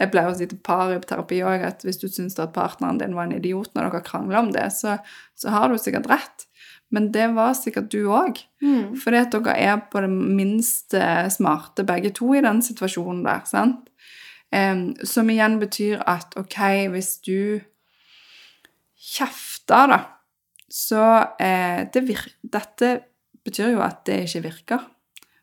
Jeg 0.00 0.10
pleier 0.12 0.32
å 0.32 0.36
si 0.36 0.48
til 0.48 0.60
par 0.64 0.94
i 0.94 0.98
terapi 1.04 1.42
òg 1.44 1.66
at 1.68 1.84
hvis 1.84 2.00
du 2.00 2.08
syns 2.08 2.38
at 2.40 2.54
partneren 2.56 3.00
din 3.02 3.16
var 3.16 3.28
en 3.28 3.36
idiot 3.36 3.72
når 3.74 3.90
dere 3.90 4.06
krangler 4.06 4.40
om 4.40 4.52
det, 4.54 4.70
så, 4.74 4.96
så 5.36 5.52
har 5.52 5.68
du 5.68 5.78
sikkert 5.80 6.08
rett. 6.10 6.46
Men 6.94 7.10
det 7.12 7.26
var 7.34 7.56
sikkert 7.58 7.90
du 7.90 8.06
òg. 8.14 8.38
Mm. 8.62 8.94
Fordi 9.02 9.18
at 9.18 9.34
dere 9.34 9.56
er 9.58 9.80
på 9.90 10.00
det 10.04 10.10
minste 10.10 11.02
smarte 11.34 11.84
begge 11.86 12.14
to 12.16 12.30
i 12.36 12.44
den 12.44 12.62
situasjonen 12.64 13.24
der. 13.26 13.42
sant? 13.50 13.90
Som 14.50 15.30
igjen 15.32 15.58
betyr 15.60 16.04
at 16.08 16.36
ok, 16.38 16.54
hvis 16.92 17.16
du 17.26 17.58
kjefter, 18.96 19.90
da, 19.90 19.98
så 20.70 21.02
eh, 21.42 21.82
det 21.92 22.04
Dette 22.42 22.92
betyr 23.44 23.74
jo 23.74 23.82
at 23.84 24.04
det 24.06 24.22
ikke 24.24 24.44
virker. 24.46 24.86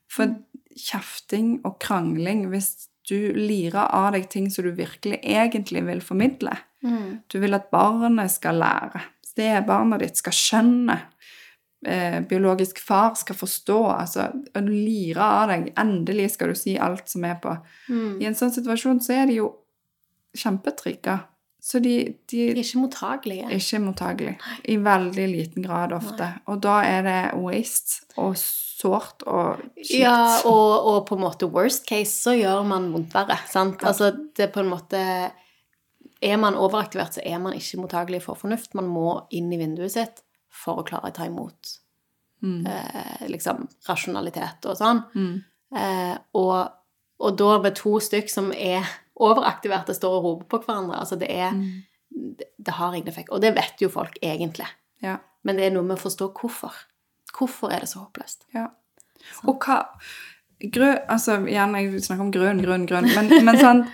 For 0.09 0.33
kjefting 0.73 1.59
og 1.67 1.77
krangling, 1.83 2.47
hvis 2.49 2.87
du 3.09 3.35
lirer 3.35 3.91
av 3.91 4.13
deg 4.15 4.29
ting 4.31 4.47
som 4.49 4.65
du 4.65 4.71
virkelig 4.77 5.19
egentlig 5.21 5.83
vil 5.85 6.01
formidle 6.01 6.55
Mm. 6.83 7.19
Du 7.31 7.39
vil 7.39 7.55
at 7.55 7.69
barnet 7.71 8.31
skal 8.31 8.59
lære. 8.59 9.01
Stebarnet 9.25 10.03
ditt 10.03 10.19
skal 10.19 10.35
skjønne. 10.35 10.97
Eh, 11.85 12.21
biologisk 12.21 12.79
far 12.79 13.15
skal 13.19 13.35
forstå. 13.35 13.79
Altså, 13.91 14.29
du 14.53 14.71
lirer 14.71 15.23
av 15.23 15.51
deg. 15.51 15.69
Endelig 15.79 16.31
skal 16.35 16.53
du 16.53 16.57
si 16.59 16.77
alt 16.79 17.11
som 17.11 17.25
er 17.27 17.35
på. 17.43 17.57
Mm. 17.89 18.21
I 18.21 18.29
en 18.29 18.39
sånn 18.39 18.53
situasjon 18.55 19.03
så 19.03 19.17
er 19.17 19.29
de 19.29 19.41
jo 19.41 19.51
kjempetrygge. 20.37 21.19
Så 21.63 21.79
de, 21.79 21.93
de 22.27 22.41
er 22.43 22.57
ikke 22.59 22.81
mottagelige. 22.81 23.47
ikke 23.55 23.79
mottagelige. 23.79 24.55
I 24.67 24.75
veldig 24.83 25.27
liten 25.31 25.63
grad 25.63 25.93
ofte. 25.95 26.27
Og 26.51 26.59
da 26.63 26.81
er 26.83 27.05
det 27.05 27.19
waste 27.39 28.03
og 28.19 28.35
sårt 28.39 29.23
og 29.23 29.61
kjipt. 29.77 29.93
Ja, 30.01 30.17
og, 30.49 30.89
og 30.91 30.97
på 31.07 31.15
en 31.15 31.23
måte 31.23 31.47
worst 31.47 31.87
case 31.87 32.17
så 32.17 32.35
gjør 32.35 32.65
man 32.67 32.91
vondt 32.91 33.15
verre. 33.15 33.39
Sant? 33.51 33.79
Ja. 33.79 33.93
Altså, 33.93 34.11
det 34.11 34.49
er 34.49 34.51
på 34.55 34.63
en 34.63 34.73
måte 34.73 34.99
Er 36.23 36.37
man 36.39 36.55
overaktivert, 36.55 37.15
så 37.15 37.23
er 37.27 37.39
man 37.43 37.55
ikke 37.55 37.81
mottagelig 37.81 38.21
for 38.23 38.39
fornuft. 38.39 38.75
Man 38.75 38.87
må 38.87 39.17
inn 39.35 39.51
i 39.51 39.59
vinduet 39.59 39.91
sitt 39.91 40.22
for 40.53 40.81
å 40.81 40.85
klare 40.87 41.09
å 41.11 41.15
ta 41.15 41.25
imot 41.29 41.79
Mm. 42.43 42.65
eh, 42.67 43.27
liksom 43.31 43.61
rasjonalitet 43.87 44.65
og 44.67 44.75
sånn. 44.75 44.97
Mm. 45.15 45.43
Eh, 45.79 46.17
og, 46.35 46.71
og 47.23 47.37
da 47.39 47.53
med 47.63 47.77
to 47.79 47.93
stykk 48.03 48.27
som 48.29 48.49
er 48.51 48.83
overaktiverte, 49.15 49.95
står 49.95 50.17
og 50.17 50.25
roper 50.25 50.49
på 50.51 50.59
hverandre. 50.65 50.97
Altså, 50.99 51.15
det 51.21 51.29
er 51.31 51.51
Mm. 51.55 51.83
det, 52.37 52.49
det 52.59 52.73
har 52.73 52.93
ingen 52.93 53.07
effekt. 53.07 53.29
Og 53.31 53.39
det 53.41 53.53
vet 53.55 53.79
jo 53.79 53.87
folk 53.89 54.17
egentlig. 54.21 54.67
Ja. 55.01 55.17
Men 55.43 55.55
det 55.55 55.65
er 55.69 55.71
noe 55.71 55.83
med 55.87 55.97
å 55.97 56.01
forstå 56.03 56.33
hvorfor. 56.33 56.73
Hvorfor 57.33 57.71
er 57.71 57.79
det 57.79 57.89
så 57.89 58.03
håpløst? 58.03 58.43
Ja. 58.53 58.67
Og 59.47 59.59
hva 59.63 59.85
grø, 60.59 60.97
Altså, 61.09 61.39
Gjerne 61.47 61.79
jeg 61.81 62.01
snakker 62.03 62.21
om 62.27 62.31
grunn, 62.31 62.61
grunn, 62.61 62.85
grunn, 62.85 63.07
men, 63.15 63.45
men 63.45 63.55
sånn 63.65 63.87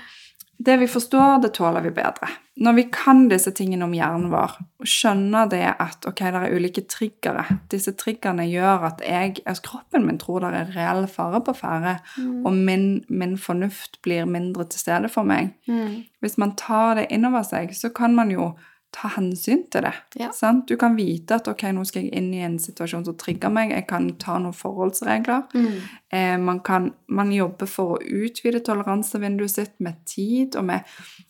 Det 0.59 0.75
vi 0.77 0.87
forstår, 0.91 1.37
det 1.41 1.53
tåler 1.55 1.81
vi 1.81 1.91
bedre. 1.95 2.27
Når 2.59 2.73
vi 2.75 2.83
kan 2.91 3.21
disse 3.31 3.53
tingene 3.55 3.85
om 3.85 3.93
hjernen 3.95 4.27
vår, 4.33 4.57
og 4.83 4.89
skjønner 4.91 5.47
det 5.47 5.61
at 5.71 6.03
ok, 6.07 6.19
det 6.19 6.41
er 6.41 6.55
ulike 6.55 6.83
triggere 6.91 7.45
Disse 7.71 7.93
triggerne 7.95 8.43
gjør 8.49 8.83
at 8.89 9.03
jeg, 9.05 9.37
altså 9.45 9.63
kroppen 9.69 10.03
min 10.07 10.19
tror 10.19 10.43
det 10.43 10.51
er 10.59 10.73
reell 10.75 11.07
fare 11.07 11.39
på 11.45 11.55
ferde, 11.55 11.95
og 12.43 12.51
min, 12.53 13.05
min 13.07 13.37
fornuft 13.39 14.01
blir 14.03 14.27
mindre 14.27 14.67
til 14.67 14.83
stede 14.83 15.11
for 15.13 15.23
meg. 15.23 15.53
Mm. 15.71 16.03
Hvis 16.19 16.35
man 16.41 16.57
tar 16.59 16.99
det 16.99 17.07
innover 17.09 17.47
seg, 17.47 17.71
så 17.75 17.93
kan 17.95 18.15
man 18.15 18.35
jo 18.35 18.51
ta 18.91 19.07
hensyn 19.13 19.63
til 19.69 19.81
det. 19.85 19.93
Ja. 20.17 20.31
Sant? 20.33 20.67
Du 20.67 20.75
kan 20.77 20.95
vite 20.97 21.35
at 21.35 21.47
ok, 21.47 21.61
nå 21.77 21.83
skal 21.85 22.03
jeg 22.07 22.13
inn 22.17 22.33
i 22.33 22.39
en 22.41 22.57
situasjon 22.59 23.05
som 23.05 23.15
trigger 23.21 23.51
meg. 23.53 23.69
Jeg 23.71 23.85
kan 23.87 24.07
ta 24.17 24.39
noen 24.41 24.55
forholdsregler. 24.57 25.43
Mm. 25.53 25.79
Eh, 26.11 26.37
man 26.41 26.59
kan 26.65 26.91
man 27.07 27.31
jobber 27.31 27.69
for 27.69 27.97
å 27.97 28.01
utvide 28.03 28.63
toleransevinduet 28.65 29.51
sitt 29.53 29.75
med 29.79 30.01
tid 30.09 30.55
og 30.57 30.65
med, 30.71 30.83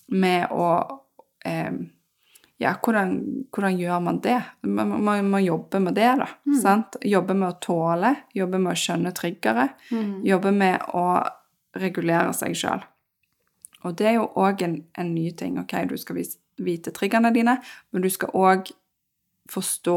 med 0.07 0.47
å 0.51 0.69
eh, 1.45 1.71
Ja, 2.59 2.73
hvordan, 2.83 3.13
hvordan 3.55 3.77
gjør 3.79 4.01
man 4.03 4.17
det? 4.19 4.37
Man, 4.67 4.89
man, 5.03 5.29
man 5.31 5.43
jobber 5.45 5.79
med 5.79 5.95
det, 5.95 6.09
da. 6.19 6.25
Sant? 6.59 6.97
Jobbe 7.07 7.31
med 7.33 7.53
å 7.53 7.59
tåle, 7.63 8.09
jobbe 8.35 8.59
med 8.59 8.73
å 8.73 8.79
skjønne 8.81 9.13
triggere, 9.15 9.69
Mm. 9.91 10.25
jobbe 10.27 10.51
med 10.51 10.81
å 10.93 11.05
regulere 11.79 12.33
seg 12.35 12.55
sjøl. 12.59 12.83
Og 13.87 13.95
det 13.95 14.07
er 14.09 14.13
jo 14.17 14.25
òg 14.35 14.61
en, 14.65 14.73
en 14.99 15.13
ny 15.15 15.29
ting. 15.31 15.55
ok, 15.59 15.71
Du 15.87 15.95
skal 15.97 16.17
vis- 16.17 16.35
vite 16.59 16.91
triggerne 16.95 17.31
dine, 17.33 17.57
men 17.91 18.01
du 18.05 18.09
skal 18.09 18.29
òg 18.35 18.71
forstå 19.49 19.95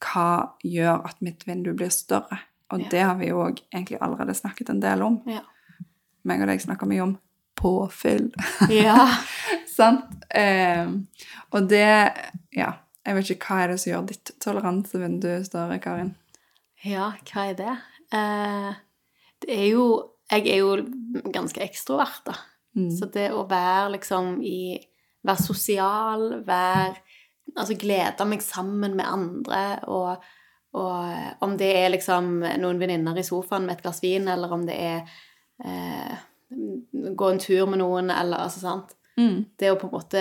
hva 0.00 0.28
gjør 0.64 1.04
at 1.10 1.18
mitt 1.24 1.42
vindu 1.48 1.72
blir 1.76 1.90
større. 1.92 2.38
Og 2.70 2.80
Ja. 2.80 2.88
det 2.90 3.00
har 3.02 3.16
vi 3.18 3.28
jo 3.28 3.40
òg 3.44 3.58
egentlig 3.74 3.98
allerede 4.00 4.34
snakket 4.34 4.70
en 4.70 4.80
del 4.80 5.02
om. 5.02 5.20
Ja. 5.26 5.40
Meg 6.24 6.40
og 6.40 6.46
deg 6.48 6.60
snakker 6.60 6.86
mye 6.86 7.02
om 7.02 7.18
påfyll. 7.56 8.30
ja. 8.70 9.08
Sant? 9.76 10.24
Eh, 10.30 10.86
og 11.52 11.68
det 11.68 12.12
Ja, 12.52 12.72
jeg 13.06 13.14
vet 13.16 13.30
ikke 13.30 13.46
hva 13.54 13.62
er 13.64 13.68
det 13.72 13.80
som 13.80 13.92
gjør 13.92 14.06
ditt 14.08 14.30
toleransevindu 14.40 15.44
større, 15.44 15.78
Karin? 15.80 16.14
Ja, 16.84 17.12
hva 17.32 17.50
er 17.50 17.54
det? 17.54 17.76
Eh, 18.12 18.74
det 19.42 19.50
er 19.58 19.68
jo 19.72 19.86
Jeg 20.30 20.46
er 20.46 20.58
jo 20.62 20.76
ganske 21.32 21.58
ekstrovert, 21.60 22.20
da. 22.24 22.32
Mm. 22.76 22.90
Så 22.96 23.08
det 23.10 23.32
å 23.34 23.48
være 23.50 23.96
liksom 23.96 24.40
i 24.46 24.78
Være 25.26 25.42
sosial, 25.42 26.42
være 26.46 26.94
Altså 27.58 27.74
glede 27.74 28.24
meg 28.30 28.42
sammen 28.46 28.92
med 28.94 29.04
andre, 29.10 29.80
og, 29.90 30.22
og 30.78 31.40
om 31.42 31.56
det 31.58 31.70
er 31.80 31.88
liksom 31.90 32.28
noen 32.62 32.78
venninner 32.78 33.18
i 33.18 33.24
sofaen 33.26 33.66
med 33.66 33.74
et 33.74 33.82
glass 33.82 33.98
vin, 34.04 34.28
eller 34.30 34.52
om 34.54 34.62
det 34.68 34.76
er 34.78 35.00
eh, 35.64 36.14
gå 37.18 37.30
en 37.32 37.42
tur 37.42 37.66
med 37.66 37.82
noen, 37.82 38.10
eller 38.14 38.44
altså 38.46 38.60
sant 38.60 38.94
Mm. 39.18 39.44
Det 39.58 39.72
å 39.72 39.76
på 39.76 39.88
en 39.88 39.92
måte 39.92 40.20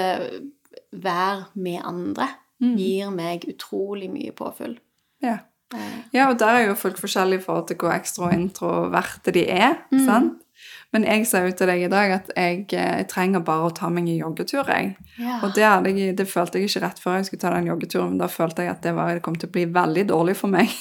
være 0.91 1.45
med 1.55 1.81
andre 1.85 2.27
Mm. 2.59 2.75
gir 2.75 3.11
meg 3.11 3.45
utrolig 3.47 4.09
mye 4.11 4.31
påfyll. 4.35 4.77
Ja. 5.21 5.37
Eh, 5.73 5.99
Ja, 6.13 6.29
og 6.29 6.39
der 6.39 6.47
er 6.47 6.67
jo 6.67 6.73
folk 6.75 6.97
forskjellige 6.97 7.39
i 7.39 7.43
forhold 7.43 7.67
til 7.67 7.77
hvor 7.77 7.93
ekstra 7.93 8.25
og 8.25 8.33
introverte 8.33 9.31
de 9.31 9.45
er. 9.47 9.77
Mm. 9.91 10.05
sant? 10.05 10.41
Men 10.89 11.03
jeg 11.05 11.25
sa 11.29 11.43
jo 11.45 11.51
til 11.53 11.69
deg 11.69 11.83
i 11.85 11.89
dag 11.91 12.11
at 12.15 12.31
jeg, 12.33 12.63
eh, 12.73 12.93
jeg 13.01 13.07
trenger 13.11 13.43
bare 13.45 13.67
å 13.67 13.73
ta 13.77 13.91
meg 13.93 14.07
en 14.09 14.23
joggetur. 14.23 14.65
jeg. 14.73 14.95
ja. 15.21 15.37
Og 15.45 15.53
det, 15.53 15.65
jeg, 15.65 16.15
det 16.17 16.25
følte 16.29 16.57
jeg 16.57 16.71
ikke 16.71 16.81
rett 16.87 17.01
før 17.03 17.19
jeg 17.19 17.27
skulle 17.27 17.43
ta 17.43 17.51
den 17.53 17.69
joggeturen, 17.69 18.15
men 18.15 18.23
da 18.23 18.29
følte 18.31 18.65
jeg 18.65 18.73
at 18.73 18.81
det, 18.85 18.95
var, 18.97 19.13
det 19.13 19.25
kom 19.25 19.37
til 19.37 19.51
å 19.51 19.55
bli 19.57 19.67
veldig 19.75 20.07
dårlig 20.09 20.35
for 20.39 20.49
meg. 20.53 20.73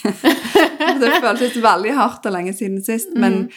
det 1.02 1.12
føltes 1.20 1.58
veldig 1.60 1.92
hardt 1.98 2.30
og 2.30 2.34
lenge 2.38 2.56
siden 2.56 2.80
sist, 2.84 3.12
men, 3.20 3.50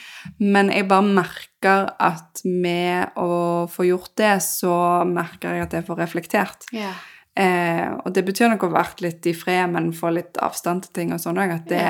men 0.43 0.73
jeg 0.75 0.89
bare 0.91 1.07
merker 1.07 1.93
at 2.01 2.43
med 2.43 3.15
å 3.21 3.31
få 3.71 3.87
gjort 3.87 4.11
det, 4.19 4.35
så 4.43 4.75
merker 5.07 5.55
jeg 5.55 5.69
at 5.69 5.79
jeg 5.79 5.87
får 5.87 6.05
reflektert. 6.05 6.69
ja. 6.75 6.91
Eh, 7.39 7.87
og 8.03 8.11
det 8.11 8.25
betyr 8.27 8.49
nok 8.51 8.65
å 8.65 8.71
være 8.73 8.81
vært 8.81 9.03
litt 9.05 9.27
i 9.29 9.33
fred, 9.37 9.69
men 9.71 9.93
få 9.95 10.11
litt 10.11 10.39
avstand 10.43 10.83
til 10.83 10.95
ting 10.97 11.13
og 11.15 11.21
sånn 11.23 11.39
òg, 11.39 11.53
at 11.55 11.69
det 11.69 11.85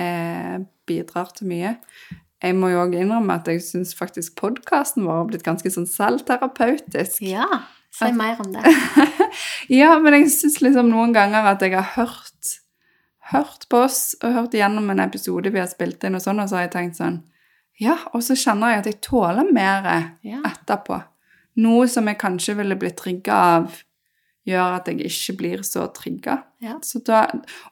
eh, 0.00 0.56
bidrar 0.88 1.32
til 1.36 1.50
mye. 1.50 1.74
Jeg 2.44 2.56
må 2.60 2.68
jo 2.72 2.82
òg 2.84 2.94
innrømme 2.98 3.38
at 3.40 3.48
jeg 3.48 3.62
syns 3.64 3.94
faktisk 3.96 4.34
podkasten 4.40 5.06
vår 5.06 5.22
har 5.22 5.28
blitt 5.30 5.46
ganske 5.46 5.70
sånn 5.72 5.86
selvterapeutisk. 5.88 7.22
Ja, 7.24 7.46
si 7.94 8.10
mer 8.12 8.40
om 8.44 8.52
det. 8.52 8.64
Ja, 9.72 9.96
men 9.98 10.14
jeg 10.14 10.28
syns 10.30 10.60
liksom 10.62 10.90
noen 10.92 11.14
ganger 11.16 11.48
at 11.54 11.62
jeg 11.64 11.72
har 11.74 11.88
hørt, 11.96 12.50
hørt 13.32 13.64
på 13.72 13.80
oss 13.86 14.12
og 14.20 14.34
hørt 14.36 14.54
igjennom 14.54 14.90
en 14.92 15.00
episode 15.02 15.50
vi 15.50 15.58
har 15.62 15.70
spilt 15.70 16.04
inn, 16.06 16.18
og 16.18 16.22
sånn, 16.22 16.42
og 16.42 16.50
så 16.50 16.60
har 16.60 16.66
jeg 16.68 16.74
tenkt 16.76 17.00
sånn 17.00 17.22
Ja, 17.82 17.96
og 18.14 18.22
så 18.22 18.36
kjenner 18.38 18.74
jeg 18.74 18.82
at 18.84 18.90
jeg 18.92 19.00
tåler 19.08 19.48
mer 19.50 19.88
Ja. 20.22 20.42
etterpå. 20.46 21.00
Noe 21.64 21.88
som 21.90 22.06
jeg 22.10 22.18
kanskje 22.20 22.54
ville 22.60 22.76
blitt 22.78 22.98
trigga 23.00 23.34
av, 23.56 23.80
gjør 24.46 24.76
at 24.76 24.90
jeg 24.90 25.00
ikke 25.08 25.34
blir 25.40 25.62
så 25.66 25.86
trigga. 25.96 26.42
Ja. 26.62 26.76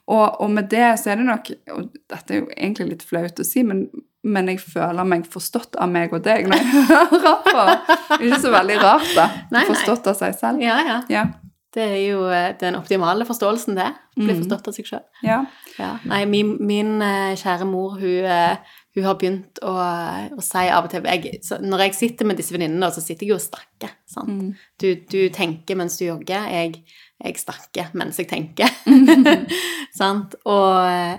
Og, 0.07 0.41
og 0.41 0.49
med 0.51 0.69
det 0.73 0.87
så 0.99 1.11
er 1.13 1.19
det 1.21 1.25
nok 1.27 1.51
Og 1.75 1.91
dette 2.09 2.33
er 2.33 2.39
jo 2.41 2.47
egentlig 2.55 2.87
litt 2.89 3.03
flaut 3.05 3.39
å 3.39 3.45
si, 3.45 3.63
men, 3.67 3.85
men 4.23 4.47
jeg 4.53 4.59
føler 4.63 5.03
meg 5.07 5.25
forstått 5.31 5.75
av 5.83 5.89
meg 5.91 6.13
og 6.15 6.23
deg 6.23 6.47
når 6.47 6.61
jeg 6.61 6.83
hører 6.91 7.39
på. 7.47 7.63
Det 7.63 8.19
er 8.19 8.27
ikke 8.29 8.41
så 8.45 8.51
veldig 8.53 8.77
rart, 8.83 9.09
da. 9.17 9.25
Nei, 9.51 9.63
nei. 9.63 9.65
Forstått 9.73 10.07
av 10.13 10.19
seg 10.21 10.37
selv. 10.39 10.61
Ja, 10.63 10.77
ja. 10.87 10.99
Ja. 11.11 11.25
Det 11.73 11.81
er 11.89 12.01
jo 12.05 12.27
eh, 12.29 12.51
den 12.61 12.75
optimale 12.77 13.25
forståelsen, 13.25 13.75
det. 13.79 13.89
Bli 14.15 14.29
Mm. 14.29 14.43
forstått 14.43 14.67
av 14.69 14.75
seg 14.75 14.85
sjøl. 14.85 15.03
ja. 15.25 15.39
Ja. 15.79 15.95
Nei, 16.05 16.19
min, 16.29 16.51
min 16.61 17.01
eh, 17.01 17.31
kjære 17.41 17.65
mor, 17.65 17.95
hun, 17.97 18.27
eh, 18.29 18.57
hun 18.93 19.07
har 19.07 19.15
begynt 19.17 19.57
å, 19.65 19.71
å 20.37 20.43
si 20.45 20.67
av 20.69 20.85
og 20.85 20.91
til 20.91 21.01
jeg, 21.09 21.39
så 21.41 21.57
Når 21.57 21.81
jeg 21.87 21.95
sitter 21.97 22.29
med 22.29 22.37
disse 22.37 22.53
venninnene, 22.53 22.91
så 22.93 23.01
sitter 23.01 23.25
jeg 23.25 23.31
jo 23.33 23.39
og 23.39 23.41
snakker. 23.41 23.95
Sant? 24.05 24.29
Mm. 24.29 24.51
Du, 24.77 24.87
du 25.09 25.17
tenker 25.33 25.75
mens 25.79 25.97
du 25.97 26.05
jogger. 26.05 26.45
Jeg, 26.53 26.83
jeg 27.25 27.39
snakker 27.41 27.89
mens 27.97 28.21
jeg 28.21 28.29
tenker. 28.29 28.69
sant? 29.99 30.35
Og, 30.45 31.17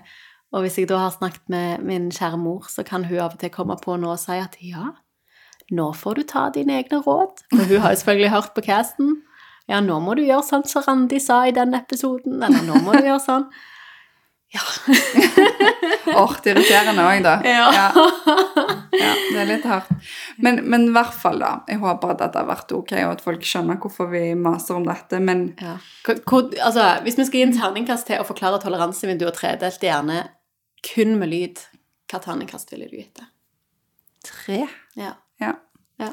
og 0.55 0.63
hvis 0.63 0.79
jeg 0.79 0.89
da 0.91 1.01
har 1.03 1.15
snakket 1.15 1.49
med 1.51 1.83
min 1.83 2.11
kjære 2.15 2.39
mor, 2.39 2.69
så 2.71 2.85
kan 2.87 3.09
hun 3.09 3.19
av 3.19 3.35
og 3.35 3.41
til 3.43 3.51
komme 3.51 3.75
på 3.83 3.97
nå 3.99 4.13
og 4.15 4.21
si 4.23 4.39
at 4.39 4.55
ja, 4.63 4.93
nå 5.75 5.91
får 5.99 6.21
du 6.21 6.27
ta 6.31 6.47
dine 6.55 6.79
egne 6.79 7.01
råd. 7.03 7.43
For 7.51 7.67
hun 7.67 7.83
har 7.83 7.95
jo 7.95 8.03
selvfølgelig 8.03 8.35
hørt 8.37 8.55
på 8.55 8.67
casten. 8.69 9.15
Ja, 9.67 9.81
nå 9.81 9.97
må 10.05 10.15
du 10.15 10.23
gjøre 10.23 10.45
sånn 10.47 10.67
som 10.69 10.85
Randi 10.87 11.19
sa 11.25 11.43
i 11.49 11.55
den 11.57 11.75
episoden, 11.75 12.37
eller 12.39 12.63
nå 12.67 12.85
må 12.85 12.95
du 12.95 13.09
gjøre 13.09 13.23
sånn. 13.25 13.49
Ja. 14.55 14.63
Åh, 16.21 16.35
det 16.45 16.53
irriterende 16.53 17.03
òg, 17.03 17.25
da. 17.25 17.33
Ja. 17.43 17.65
ja. 17.75 17.87
Ja, 18.95 19.11
det 19.33 19.41
er 19.41 19.49
litt 19.49 19.65
hardt. 19.67 19.91
Men, 20.39 20.61
men 20.71 20.87
i 20.91 20.95
hvert 20.95 21.17
fall, 21.19 21.41
da. 21.43 21.65
Jeg 21.67 21.81
håper 21.83 22.13
at 22.13 22.21
dette 22.23 22.39
har 22.39 22.47
vært 22.47 22.71
ok, 22.77 22.93
og 23.01 23.17
at 23.17 23.25
folk 23.25 23.43
skjønner 23.49 23.81
hvorfor 23.83 24.13
vi 24.13 24.23
maser 24.39 24.79
om 24.79 24.87
dette. 24.87 25.19
Men 25.19 25.49
Ja. 25.59 25.75
Hvor, 26.05 26.47
altså, 26.63 26.87
hvis 27.03 27.19
vi 27.19 27.27
skal 27.27 27.41
gi 27.41 27.47
en 27.49 27.57
terningkast 27.57 28.07
til 28.07 28.23
å 28.23 28.29
forklare 28.29 28.63
toleransevinduet 28.63 29.41
tredelt 29.41 29.83
hjerne 29.83 30.23
kun 30.85 31.17
med 31.21 31.33
lyd, 31.33 31.63
hva 32.11 32.21
terningkast 32.23 32.73
ville 32.75 32.91
du 32.91 32.99
gitt 32.99 33.17
det? 33.21 33.31
tre 34.25 34.67
Ja. 34.95 35.15
Ja. 35.41 35.53
Ja. 35.97 36.13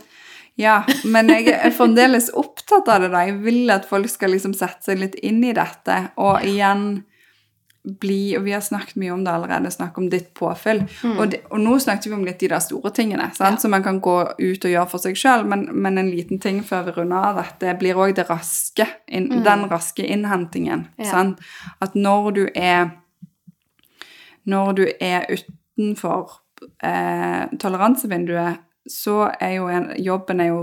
Ja, 0.56 0.84
men 1.04 1.30
jeg 1.32 1.48
er 1.54 1.72
fremdeles 1.74 2.28
opptatt 2.38 2.90
av 2.92 3.02
det. 3.02 3.12
da. 3.14 3.24
Jeg 3.26 3.40
vil 3.42 3.72
at 3.74 3.88
folk 3.90 4.10
skal 4.12 4.34
liksom 4.36 4.54
sette 4.54 4.92
seg 4.92 5.00
litt 5.00 5.16
inn 5.24 5.40
i 5.48 5.56
dette. 5.58 6.12
Og 6.22 6.44
igjen 6.46 7.06
bli 7.82 8.36
Og 8.38 8.44
vi 8.46 8.52
har 8.54 8.62
snakket 8.62 9.00
mye 9.02 9.10
om 9.10 9.24
det 9.26 9.32
allerede, 9.34 9.72
snakk 9.74 9.96
om 9.98 10.06
ditt 10.12 10.36
påfyll. 10.38 10.84
Og, 11.16 11.24
det, 11.32 11.40
og 11.50 11.64
nå 11.64 11.80
snakket 11.82 12.12
vi 12.12 12.14
om 12.14 12.26
litt 12.28 12.38
de 12.44 12.52
der 12.52 12.62
store 12.62 12.92
tingene, 12.94 13.32
sant? 13.34 13.40
Mm. 13.40 13.56
Ja. 13.56 13.62
som 13.64 13.74
man 13.74 13.86
kan 13.88 13.98
gå 14.06 14.18
ut 14.38 14.68
og 14.68 14.70
gjøre 14.76 14.92
for 14.92 15.02
seg 15.02 15.18
sjøl. 15.18 15.48
Men, 15.50 15.64
men 15.74 15.98
en 15.98 16.12
liten 16.14 16.38
ting 16.44 16.60
før 16.68 16.86
vi 16.86 16.94
runder 17.00 17.32
av 17.32 17.40
dette, 17.42 17.74
blir 17.82 17.98
òg 17.98 18.14
det 18.20 18.28
raske, 18.30 18.86
inn, 19.10 19.32
den 19.42 19.66
raske 19.72 20.06
innhentingen. 20.06 20.86
Mm. 20.92 21.02
Ja. 21.02 21.10
Sant? 21.10 21.42
At 21.82 21.98
når 21.98 22.30
du 22.38 22.44
er 22.54 22.92
Når 24.46 24.74
du 24.76 24.86
er 25.00 25.26
utenfor 25.30 26.38
eh, 26.84 27.48
toleransevinduet, 27.60 28.60
så 28.90 29.28
er 29.42 29.58
jo 29.60 29.68
en, 29.70 29.92
jobben 30.02 30.42
er 30.42 30.50
jo 30.54 30.62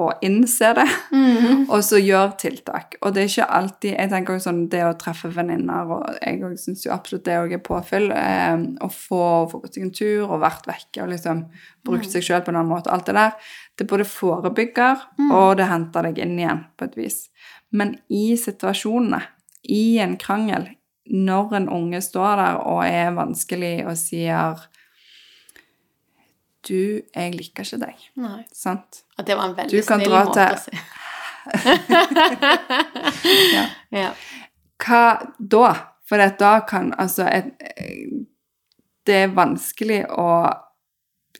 å 0.00 0.06
innse 0.24 0.70
det, 0.74 0.86
Mhm. 1.12 1.66
og 1.68 1.82
så 1.84 1.98
gjøre 2.00 2.38
tiltak. 2.40 2.94
Og 3.02 3.12
det 3.12 3.22
er 3.22 3.28
ikke 3.28 3.50
alltid 3.50 3.90
Jeg 3.98 4.08
tenker 4.10 4.32
jo 4.32 4.40
sånn 4.40 4.68
det 4.70 4.80
å 4.86 4.94
treffe 4.98 5.28
venninner, 5.28 5.84
og 5.84 6.16
jeg 6.22 6.40
syns 6.58 6.84
jo 6.86 6.92
absolutt 6.92 7.24
det 7.24 7.36
òg 7.36 7.52
er 7.52 7.58
påfyll. 7.58 8.10
Eh, 8.10 8.56
å 8.80 8.88
få, 8.88 9.50
få 9.50 9.60
gått 9.60 9.74
seg 9.74 9.82
en 9.84 9.90
tur 9.92 10.30
og 10.30 10.40
vært 10.40 10.64
vekke 10.66 11.02
og 11.04 11.10
liksom 11.12 11.44
brukt 11.84 12.08
seg 12.10 12.22
sjøl 12.22 12.40
på 12.42 12.48
en 12.48 12.56
annen 12.62 12.72
måte. 12.72 12.90
Alt 12.90 13.04
det 13.06 13.14
der. 13.14 13.32
Det 13.76 13.86
både 13.86 14.04
forebygger, 14.08 14.96
og 15.30 15.56
det 15.58 15.68
henter 15.68 16.02
deg 16.08 16.18
inn 16.24 16.38
igjen 16.38 16.64
på 16.78 16.84
et 16.88 16.96
vis. 16.96 17.28
Men 17.70 17.98
i 18.08 18.32
situasjonene, 18.36 19.22
i 19.68 19.98
en 20.00 20.16
krangel, 20.16 20.70
når 21.10 21.56
en 21.56 21.68
unge 21.68 22.00
står 22.04 22.36
der 22.36 22.60
og 22.62 22.82
er 22.86 23.10
vanskelig 23.16 23.86
og 23.86 23.96
sier 23.98 24.68
Du, 26.62 27.02
jeg 27.14 27.32
liker 27.34 27.66
ikke 27.66 27.78
deg. 27.82 28.02
Nei. 28.22 28.44
Sant? 28.54 29.02
At 29.18 29.26
det 29.26 29.34
var 29.34 29.50
en 29.50 29.56
veldig 29.56 29.80
snill 29.82 30.12
måte 30.14 30.44
å 30.46 30.60
si. 30.62 30.82
Ja. 33.52 33.64
Ja. 34.02 34.12
Hva 34.78 35.00
da? 35.38 35.72
For 36.06 36.22
at 36.22 36.36
da 36.38 36.60
kan 36.68 36.92
altså 36.98 37.26
et, 37.26 37.50
Det 39.06 39.16
er 39.24 39.34
vanskelig 39.34 40.04
å 40.14 40.28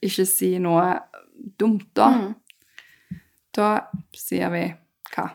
ikke 0.02 0.26
si 0.26 0.56
noe 0.58 0.96
dumt 1.58 1.86
da. 1.94 2.08
Mm. 2.10 2.32
Da 3.54 3.68
sier 4.16 4.50
vi 4.50 4.64
hva? 5.12 5.28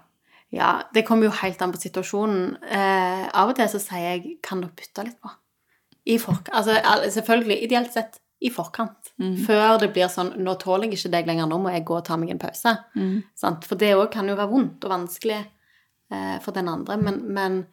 Ja, 0.56 0.84
det 0.93 1.04
kommer 1.08 1.28
jo 1.28 1.34
helt 1.41 1.62
an 1.62 1.74
på 1.74 1.82
situasjonen. 1.82 2.56
Eh, 2.64 3.26
av 3.36 3.50
og 3.50 3.56
til 3.58 3.68
så 3.68 3.80
sier 3.84 4.06
jeg 4.14 4.38
'kan 4.41 4.62
dere 4.62 4.72
bytte 4.76 5.04
litt 5.04 5.20
på'? 5.22 5.32
I 6.06 6.18
forkant. 6.18 6.50
Altså 6.54 6.80
selvfølgelig, 7.12 7.64
ideelt 7.64 7.91
sett 7.91 8.20
i 8.41 8.50
forkant. 8.50 9.12
Før 9.45 9.80
det 9.80 9.93
blir 9.93 10.08
sånn 10.08 10.38
'nå 10.38 10.58
tåler 10.60 10.86
jeg 10.88 10.93
ikke 10.93 11.12
deg 11.12 11.28
lenger, 11.28 11.48
nå 11.48 11.58
må 11.60 11.72
jeg 11.74 11.86
gå 11.86 11.98
og 11.98 12.06
ta 12.06 12.16
meg 12.16 12.30
en 12.30 12.39
pause'. 12.39 12.78
Sant? 13.36 13.66
For 13.66 13.76
det 13.76 13.95
òg 13.95 14.12
kan 14.12 14.28
jo 14.28 14.36
være 14.36 14.50
vondt 14.50 14.86
og 14.86 14.91
vanskelig 14.91 15.45
eh, 16.12 16.39
for 16.39 16.52
den 16.52 16.68
andre, 16.70 16.98
men, 16.98 17.34
men, 17.34 17.68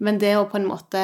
men 0.00 0.18
det 0.18 0.36
å 0.36 0.48
på 0.50 0.56
en 0.56 0.66
måte 0.66 0.98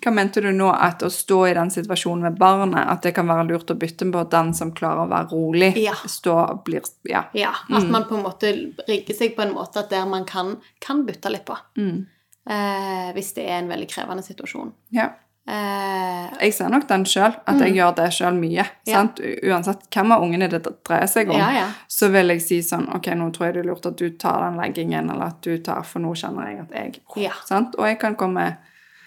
Hva 0.00 0.10
mente 0.14 0.40
du 0.40 0.50
nå 0.52 0.70
at 0.72 1.02
å 1.02 1.10
stå 1.12 1.38
i 1.50 1.54
den 1.54 1.70
situasjonen 1.70 2.22
med 2.22 2.38
barnet, 2.38 2.86
at 2.88 3.02
det 3.02 3.14
kan 3.14 3.26
være 3.28 3.44
lurt 3.50 3.70
å 3.70 3.74
bytte 3.76 4.06
på 4.12 4.22
den 4.30 4.54
som 4.54 4.72
klarer 4.72 5.04
å 5.04 5.10
være 5.10 5.28
rolig? 5.32 5.76
Ja. 5.82 5.92
Stå 6.06 6.62
blir 6.64 6.80
Ja. 7.04 7.24
Ja, 7.34 7.50
at 7.70 7.88
man 7.90 8.04
på 8.08 8.16
en 8.16 8.22
måte 8.24 8.52
rigger 8.88 9.14
seg 9.14 9.36
på 9.36 9.42
en 9.42 9.52
måte 9.54 9.80
at 9.84 9.90
der 9.90 10.06
man 10.06 10.24
kan, 10.24 10.56
kan 10.80 11.04
bytte 11.06 11.30
litt 11.30 11.44
på. 11.44 11.56
Mm. 11.76 12.06
Eh, 12.48 13.12
hvis 13.14 13.34
det 13.34 13.44
er 13.48 13.58
en 13.60 13.68
veldig 13.68 13.88
krevende 13.88 14.22
situasjon. 14.24 14.72
ja. 14.90 15.10
Eh, 15.44 16.28
Jeg 16.40 16.52
ser 16.54 16.68
nok 16.70 16.84
den 16.88 17.02
sjøl, 17.04 17.34
at 17.50 17.58
jeg 17.58 17.74
gjør 17.74 17.94
det 17.96 18.04
sjøl 18.14 18.36
mye. 18.38 18.62
Mm. 18.62 18.86
Ja. 18.86 18.94
Sant? 18.94 19.20
Uansett 19.42 19.88
hvem 19.90 20.12
av 20.14 20.22
ungene 20.22 20.48
det 20.48 20.60
dreier 20.86 21.08
seg 21.10 21.28
om, 21.30 21.36
Ja, 21.36 21.50
ja. 21.52 21.64
så 21.88 22.08
vil 22.12 22.28
jeg 22.28 22.42
si 22.42 22.58
sånn 22.62 22.88
Ok, 22.94 23.06
nå 23.18 23.32
tror 23.34 23.46
jeg 23.48 23.54
det 23.54 23.64
er 23.64 23.68
lurt 23.72 23.86
at 23.90 23.96
du 23.98 24.08
tar 24.10 24.38
den 24.46 24.60
leggingen, 24.60 25.10
eller 25.10 25.26
at 25.32 25.40
du 25.42 25.58
tar 25.58 25.82
For 25.82 25.98
nå 25.98 26.12
kjenner 26.14 26.46
jeg 26.48 26.60
at 26.60 26.70
jeg 26.70 27.00
Ja. 27.24 27.32
sant? 27.44 27.74
Og 27.76 27.84
jeg 27.86 27.98
kan 27.98 28.14
komme 28.14 28.56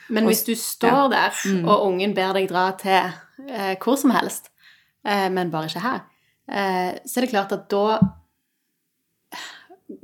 Men 0.09 0.23
Og- 0.23 0.29
hvis 0.29 0.43
du 0.45 0.55
står 0.55 1.09
der, 1.09 1.31
og 1.65 1.85
ungen 1.87 2.13
ber 2.13 2.33
deg 2.33 2.49
dra 2.49 2.71
til 2.77 3.11
eh, 3.49 3.75
hvor 3.81 3.97
som 3.97 4.11
helst, 4.11 4.49
eh, 5.05 5.29
men 5.29 5.51
bare 5.51 5.65
ikke 5.65 5.81
her, 5.81 5.99
eh, 6.49 6.99
så 7.05 7.17
er 7.17 7.21
det 7.25 7.29
klart 7.29 7.51
at 7.51 7.69
da 7.69 7.99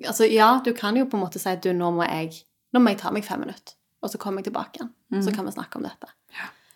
Altså, 0.07 0.25
ja, 0.29 0.61
du 0.65 0.73
kan 0.73 0.97
jo 0.97 1.05
på 1.05 1.17
en 1.17 1.23
måte 1.23 1.39
si 1.41 1.49
at 1.49 1.63
du, 1.63 1.71
nå 1.73 1.91
må 1.91 2.03
jeg 2.05 2.43
Nå 2.71 2.79
må 2.79 2.89
jeg 2.93 2.99
ta 3.01 3.09
meg 3.11 3.25
fem 3.25 3.39
minutter, 3.39 3.73
og 4.01 4.09
så 4.09 4.17
kommer 4.17 4.39
jeg 4.39 4.45
tilbake 4.53 4.77
igjen. 4.79 5.23
Så 5.25 5.33
kan 5.35 5.43
vi 5.43 5.51
snakke 5.51 5.75
om 5.75 5.83
dette. 5.83 6.07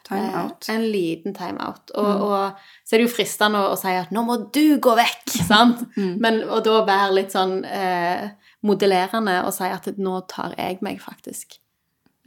time 0.03 0.26
Eh. 0.36 0.73
En 0.76 0.82
liten 0.91 1.34
time-out. 1.34 1.91
mm. 1.95 2.21
og 2.21 2.51
så 2.86 2.95
er 2.95 2.99
det 2.99 3.07
jo 3.09 3.15
fristende 3.15 3.57
å, 3.57 3.71
å 3.73 3.78
si 3.80 3.88
at 3.88 4.11
'nå 4.11 4.23
må 4.26 4.51
du 4.51 4.78
gå 4.78 4.95
vekk', 4.95 5.38
sant? 5.51 5.86
Men, 5.95 6.43
og 6.43 6.63
da 6.65 6.84
være 6.86 7.13
litt 7.15 7.32
sånn 7.32 7.63
eh, 7.65 8.30
modellerende 8.61 9.45
og 9.45 9.53
si 9.53 9.63
at 9.63 9.86
'nå 9.97 10.28
tar 10.28 10.53
jeg 10.57 10.82
meg 10.82 11.01
faktisk 11.01 11.57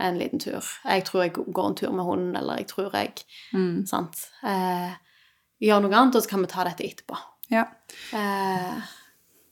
en 0.01 0.19
liten 0.19 0.39
tur'. 0.39 0.65
Jeg 0.85 1.05
tror 1.05 1.23
jeg 1.23 1.33
går 1.33 1.69
en 1.69 1.75
tur 1.75 1.93
med 1.93 2.05
hunden, 2.05 2.37
eller 2.37 2.57
jeg 2.57 2.67
tror 2.67 2.93
jeg 2.95 3.13
Mm. 3.55 3.87
Sant? 3.87 4.29
Eh, 4.45 4.93
gjør 5.63 5.83
noe 5.83 5.95
annet, 5.95 6.17
og 6.17 6.23
så 6.23 6.29
kan 6.29 6.41
vi 6.41 6.47
ta 6.47 6.65
dette 6.65 6.85
etterpå. 6.85 7.17
Ja. 7.51 7.65
Eh, 8.13 8.83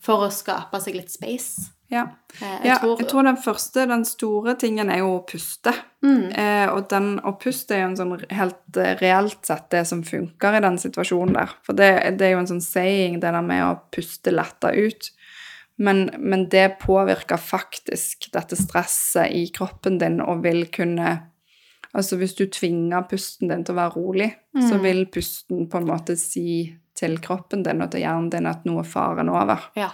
for 0.01 0.27
å 0.27 0.31
skape 0.31 0.81
seg 0.81 0.95
litt 0.95 1.11
space. 1.11 1.73
Ja. 1.89 2.09
Eh, 2.41 2.67
ja, 2.67 2.79
jeg 2.83 3.07
tror 3.09 3.23
den 3.23 3.39
første, 3.39 3.85
den 3.87 4.05
store 4.05 4.57
tingen 4.59 4.91
er 4.91 5.05
jo 5.05 5.13
å 5.21 5.27
puste. 5.27 5.73
Mm. 6.03 6.33
Eh, 6.35 6.67
og 6.73 6.89
den, 6.91 7.21
å 7.23 7.37
puste 7.39 7.77
er 7.77 7.85
jo 7.85 7.91
en 7.93 7.99
sånn 8.01 8.15
helt 8.35 8.81
eh, 8.83 8.97
reelt 8.99 9.47
sett 9.47 9.69
det 9.71 9.85
som 9.87 10.03
funker 10.07 10.59
i 10.59 10.63
den 10.65 10.79
situasjonen 10.83 11.37
der. 11.39 11.55
For 11.67 11.79
det, 11.79 11.91
det 12.19 12.27
er 12.27 12.35
jo 12.35 12.43
en 12.43 12.51
sånn 12.51 12.65
saying, 12.65 13.21
det 13.23 13.31
der 13.31 13.47
med 13.47 13.63
å 13.69 13.77
puste 13.95 14.35
letta 14.35 14.75
ut. 14.75 15.13
Men, 15.79 16.11
men 16.19 16.49
det 16.49 16.79
påvirker 16.81 17.37
faktisk 17.37 18.31
dette 18.33 18.57
stresset 18.57 19.33
i 19.37 19.47
kroppen 19.53 19.99
din 20.01 20.21
og 20.25 20.43
vil 20.47 20.67
kunne 20.73 21.17
Altså 21.97 22.19
hvis 22.21 22.35
du 22.37 22.43
tvinger 22.53 23.07
pusten 23.09 23.49
din 23.49 23.63
til 23.65 23.73
å 23.73 23.79
være 23.79 23.95
rolig, 23.95 24.27
Mm. 24.57 24.65
så 24.69 24.79
vil 24.83 25.07
pusten 25.07 25.63
på 25.69 25.79
en 25.79 25.87
måte 25.89 26.17
si 26.19 26.77
til 26.97 27.19
kroppen 27.25 27.63
din 27.65 27.81
og 27.81 27.91
til 27.93 28.03
hjernen 28.03 28.29
din 28.33 28.47
at 28.47 28.65
nå 28.69 28.75
er 28.81 28.89
faren 28.89 29.29
over. 29.33 29.63
Ja. 29.77 29.91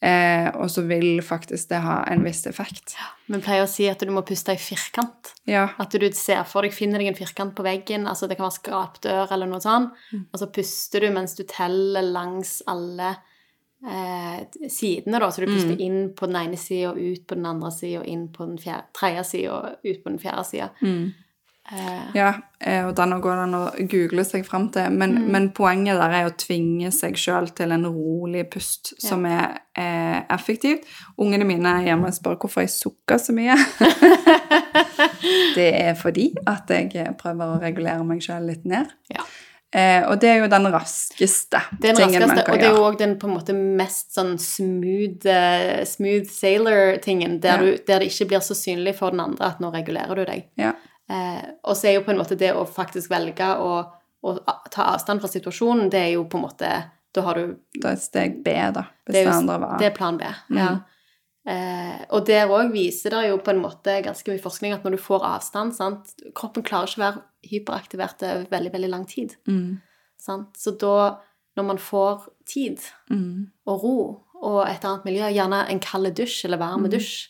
Eh, 0.00 0.50
og 0.54 0.68
så 0.70 0.84
vil 0.86 1.22
faktisk 1.24 1.70
det 1.70 1.80
ha 1.82 2.02
en 2.06 2.22
viss 2.24 2.44
effekt. 2.46 2.96
Vi 3.28 3.40
pleier 3.40 3.64
å 3.64 3.68
si 3.70 3.88
at 3.88 3.98
du 4.00 4.12
må 4.12 4.22
puste 4.28 4.52
i 4.52 4.60
firkant. 4.60 5.32
Ja. 5.48 5.70
At 5.78 5.90
du 5.90 6.04
ser 6.12 6.44
for 6.44 6.62
deg, 6.62 6.72
finner 6.72 6.98
deg 6.98 7.08
en 7.08 7.18
firkant 7.18 7.54
på 7.56 7.64
veggen, 7.64 8.06
altså 8.06 8.28
det 8.28 8.36
kan 8.36 8.46
være 8.50 8.58
skrapdør 8.60 9.32
eller 9.32 9.46
noe 9.50 9.60
sånt, 9.64 9.92
og 10.32 10.38
så 10.38 10.52
puster 10.52 11.00
du 11.00 11.10
mens 11.14 11.34
du 11.34 11.44
teller 11.48 12.02
langs 12.02 12.62
alle 12.66 13.16
eh, 13.86 14.68
sidene, 14.68 15.20
da. 15.20 15.30
Så 15.30 15.44
du 15.44 15.52
puster 15.52 15.80
inn 15.80 16.10
på 16.16 16.26
den 16.26 16.36
ene 16.42 16.58
sida 16.58 16.94
ut 16.96 17.26
på 17.26 17.38
den 17.38 17.46
andre 17.46 17.70
sida, 17.74 18.02
inn 18.04 18.28
på 18.34 18.46
den 18.48 18.58
fjerde, 18.58 18.88
tredje 18.96 19.24
sida 19.24 19.62
ut 19.84 20.04
på 20.04 20.10
den 20.10 20.18
fjerde 20.22 20.44
sida. 20.44 20.70
Eh, 21.70 22.04
Ja, 22.14 22.32
eh, 22.60 22.86
og 22.86 22.94
den 22.96 23.12
går 23.20 23.42
den 23.42 23.54
å 23.54 23.62
google 23.92 24.24
seg 24.24 24.46
fram 24.48 24.70
til. 24.72 24.88
Men, 24.90 25.18
men 25.30 25.50
poenget 25.52 25.98
der 26.00 26.14
er 26.16 26.28
å 26.30 26.36
tvinge 26.40 26.88
seg 26.96 27.18
sjøl 27.20 27.50
til 27.52 27.74
en 27.76 27.84
rolig 27.84 28.46
pust 28.48 28.94
som 29.04 29.26
er 29.28 29.58
eh, 29.76 30.22
effektivt. 30.32 30.88
Ungene 31.20 31.44
mine 31.44 31.74
hjemme 31.84 32.08
spør 32.16 32.38
hvorfor 32.40 32.64
jeg 32.64 32.72
sukker 32.72 33.20
så 33.20 33.36
mye. 33.36 33.58
det 35.58 35.68
er 35.76 35.92
fordi 35.98 36.30
at 36.48 36.72
jeg 36.72 37.12
prøver 37.20 37.52
å 37.52 37.60
regulere 37.60 38.04
meg 38.06 38.24
sjøl 38.24 38.48
litt 38.48 38.64
ned. 38.68 38.96
ja. 39.12 39.28
Eh, 39.70 40.00
og 40.08 40.16
det 40.20 40.28
er 40.30 40.38
jo 40.40 40.46
den 40.48 40.64
raskeste 40.72 41.58
Det 41.76 41.90
den 41.90 41.96
tingen 41.96 42.22
man 42.26 42.38
kan 42.40 42.46
gjøre. 42.46 42.52
og 42.54 42.58
det 42.58 42.68
er 42.68 42.76
jo 42.76 42.84
òg 42.88 42.98
den 42.98 43.18
på 43.20 43.28
en 43.28 43.34
måte 43.36 43.52
mest 43.52 44.14
sånn 44.16 44.38
smooth, 44.40 45.26
eh, 45.28 45.84
smooth 45.84 46.24
sailor-tingen, 46.32 47.40
der, 47.40 47.62
Ja. 47.62 47.76
der 47.86 47.98
det 48.00 48.08
ikke 48.08 48.28
blir 48.28 48.40
så 48.40 48.54
synlig 48.56 48.94
for 48.96 49.10
den 49.10 49.20
andre 49.20 49.46
at 49.46 49.60
nå 49.60 49.70
regulerer 49.70 50.14
du 50.16 50.24
deg. 50.24 50.44
Ja. 50.56 50.72
Eh, 51.10 51.42
og 51.64 51.76
så 51.76 51.88
er 51.88 51.94
jo 51.98 52.00
på 52.06 52.10
en 52.12 52.18
måte 52.18 52.36
det 52.36 52.54
å 52.54 52.64
faktisk 52.66 53.10
velge 53.10 53.44
å, 53.60 53.84
å 54.24 54.38
ta 54.70 54.82
avstand 54.94 55.20
fra 55.20 55.28
situasjonen, 55.28 55.90
det 55.90 56.00
er 56.00 56.12
jo 56.14 56.24
på 56.24 56.38
en 56.38 56.42
måte 56.48 56.84
Da 57.14 57.22
har 57.22 57.34
du 57.34 57.56
Da 57.80 57.90
er 57.92 57.96
steg 57.96 58.42
B, 58.44 58.50
da. 58.72 58.82
Hvis 59.06 59.12
Det 59.12 59.12
det, 59.12 59.20
er, 59.26 59.30
jo, 59.32 59.38
andre 59.38 59.58
var 59.60 59.78
det 59.78 59.86
er 59.86 59.94
plan 59.96 60.16
B. 60.18 60.24
Ja. 60.50 60.80
Eh, 61.48 62.00
og 62.12 62.26
der 62.28 62.50
òg 62.52 62.72
viser 62.74 63.14
det 63.14 63.22
jo 63.30 63.38
på 63.40 63.54
en 63.54 63.62
måte 63.62 63.94
ganske 64.04 64.28
mye 64.28 64.42
forskning 64.42 64.74
at 64.74 64.82
når 64.84 64.98
du 64.98 65.00
får 65.00 65.24
avstand 65.24 65.72
sant? 65.76 66.10
Kroppen 66.36 66.62
klarer 66.66 66.90
ikke 66.90 67.00
å 67.00 67.04
være 67.06 67.22
hyperaktivert 67.48 68.22
over 68.26 68.44
veldig, 68.52 68.72
veldig 68.74 68.90
lang 68.92 69.06
tid. 69.08 69.36
mm. 69.48 69.78
Sant? 70.20 70.56
Så 70.58 70.72
da, 70.78 71.16
når 71.56 71.64
man 71.64 71.78
får 71.78 72.28
tid 72.44 72.78
Mm. 73.10 73.46
og 73.66 73.82
ro 73.84 74.24
og 74.42 74.68
et 74.68 74.84
annet 74.84 75.04
miljø, 75.04 75.28
gjerne 75.32 75.68
en 75.70 75.80
kald 75.80 76.12
dusj 76.14 76.44
eller 76.44 76.58
varm 76.58 76.84
dusj, 76.90 77.28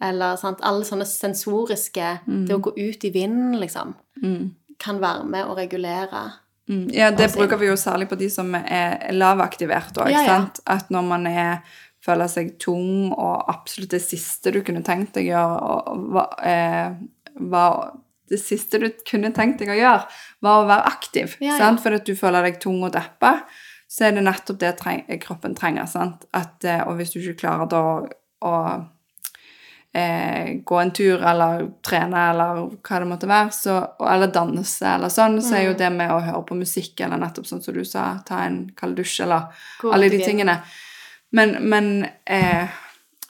eller 0.00 0.36
sant, 0.36 0.60
alle 0.62 0.84
sånne 0.84 1.04
sensoriske 1.08 2.20
Det 2.26 2.54
å 2.54 2.60
gå 2.60 2.72
ut 2.76 3.04
i 3.04 3.10
vinden, 3.10 3.58
liksom, 3.60 3.94
Mm. 4.22 4.50
kan 4.78 5.00
være 5.00 5.24
med 5.24 5.46
å 5.46 5.56
regulere. 5.56 6.32
Mm. 6.68 6.90
Ja, 6.92 7.10
det 7.10 7.32
bruker 7.34 7.56
vi 7.58 7.66
jo 7.66 7.74
særlig 7.74 8.08
på 8.10 8.18
de 8.18 8.28
som 8.28 8.54
er 8.54 9.10
lavaktivert 9.12 9.96
òg, 9.96 10.10
Ja, 10.10 10.20
ja. 10.22 10.26
sant? 10.26 10.60
At 10.66 10.90
når 10.90 11.02
man 11.08 11.26
er 11.26 11.62
føler 12.04 12.28
seg 12.30 12.58
tung, 12.62 13.12
og 13.12 13.44
absolutt 13.50 13.90
det 13.90 14.02
siste 14.04 14.52
du 14.54 14.60
kunne 14.62 14.82
tenkt 14.86 15.14
deg 15.14 15.26
å 15.28 15.34
gjøre, 15.34 15.96
var, 16.12 16.34
eh, 16.44 17.88
Det 18.28 18.36
siste 18.42 18.78
du 18.78 18.90
kunne 19.08 19.30
tenkt 19.32 19.58
deg 19.62 19.70
å 19.72 19.78
gjøre, 19.78 20.04
var 20.42 20.62
å 20.62 20.66
være 20.68 20.84
aktiv. 20.90 21.36
Ja, 21.40 21.54
ja. 21.54 21.58
Sant? 21.58 21.80
Fordi 21.80 21.96
at 21.96 22.04
du 22.04 22.14
føler 22.14 22.42
deg 22.44 22.58
tung 22.60 22.82
og 22.84 22.92
deppa, 22.92 23.38
så 23.88 24.04
er 24.04 24.12
det 24.12 24.24
nettopp 24.26 24.58
det 24.58 24.74
treng, 24.76 25.06
kroppen 25.22 25.54
trenger. 25.56 25.86
Sant? 25.88 26.26
At, 26.36 26.62
eh, 26.64 26.82
og 26.86 26.98
hvis 26.98 27.12
du 27.14 27.20
ikke 27.20 27.40
klarer 27.46 27.68
da 27.72 27.80
å, 28.44 28.84
eh, 29.94 30.60
gå 30.64 30.80
en 30.82 30.90
tur 30.92 31.22
eller 31.24 31.70
trene 31.82 32.26
eller 32.30 32.60
hva 32.84 32.98
det 33.00 33.08
måtte 33.08 33.28
være, 33.30 33.50
så, 33.54 33.78
eller 34.04 34.30
danse 34.34 34.84
eller 34.86 35.08
sånn, 35.08 35.40
så 35.40 35.54
er 35.56 35.64
Mm. 35.64 35.66
jo 35.72 35.74
det 35.78 35.92
med 35.92 36.10
å 36.10 36.20
høre 36.22 36.46
på 36.46 36.58
musikk 36.58 37.00
eller 37.00 37.16
nettopp 37.16 37.46
sånn 37.46 37.62
som 37.64 37.74
du 37.74 37.84
sa, 37.84 38.18
ta 38.26 38.42
en 38.44 38.70
kald 38.76 38.96
dusj 38.96 39.22
eller 39.22 39.48
Gå 39.80 39.92
alle 39.92 40.10
de 40.10 40.18
tingene. 40.18 40.60
Men, 41.32 41.56
men 41.68 42.06
eh, 42.26 42.68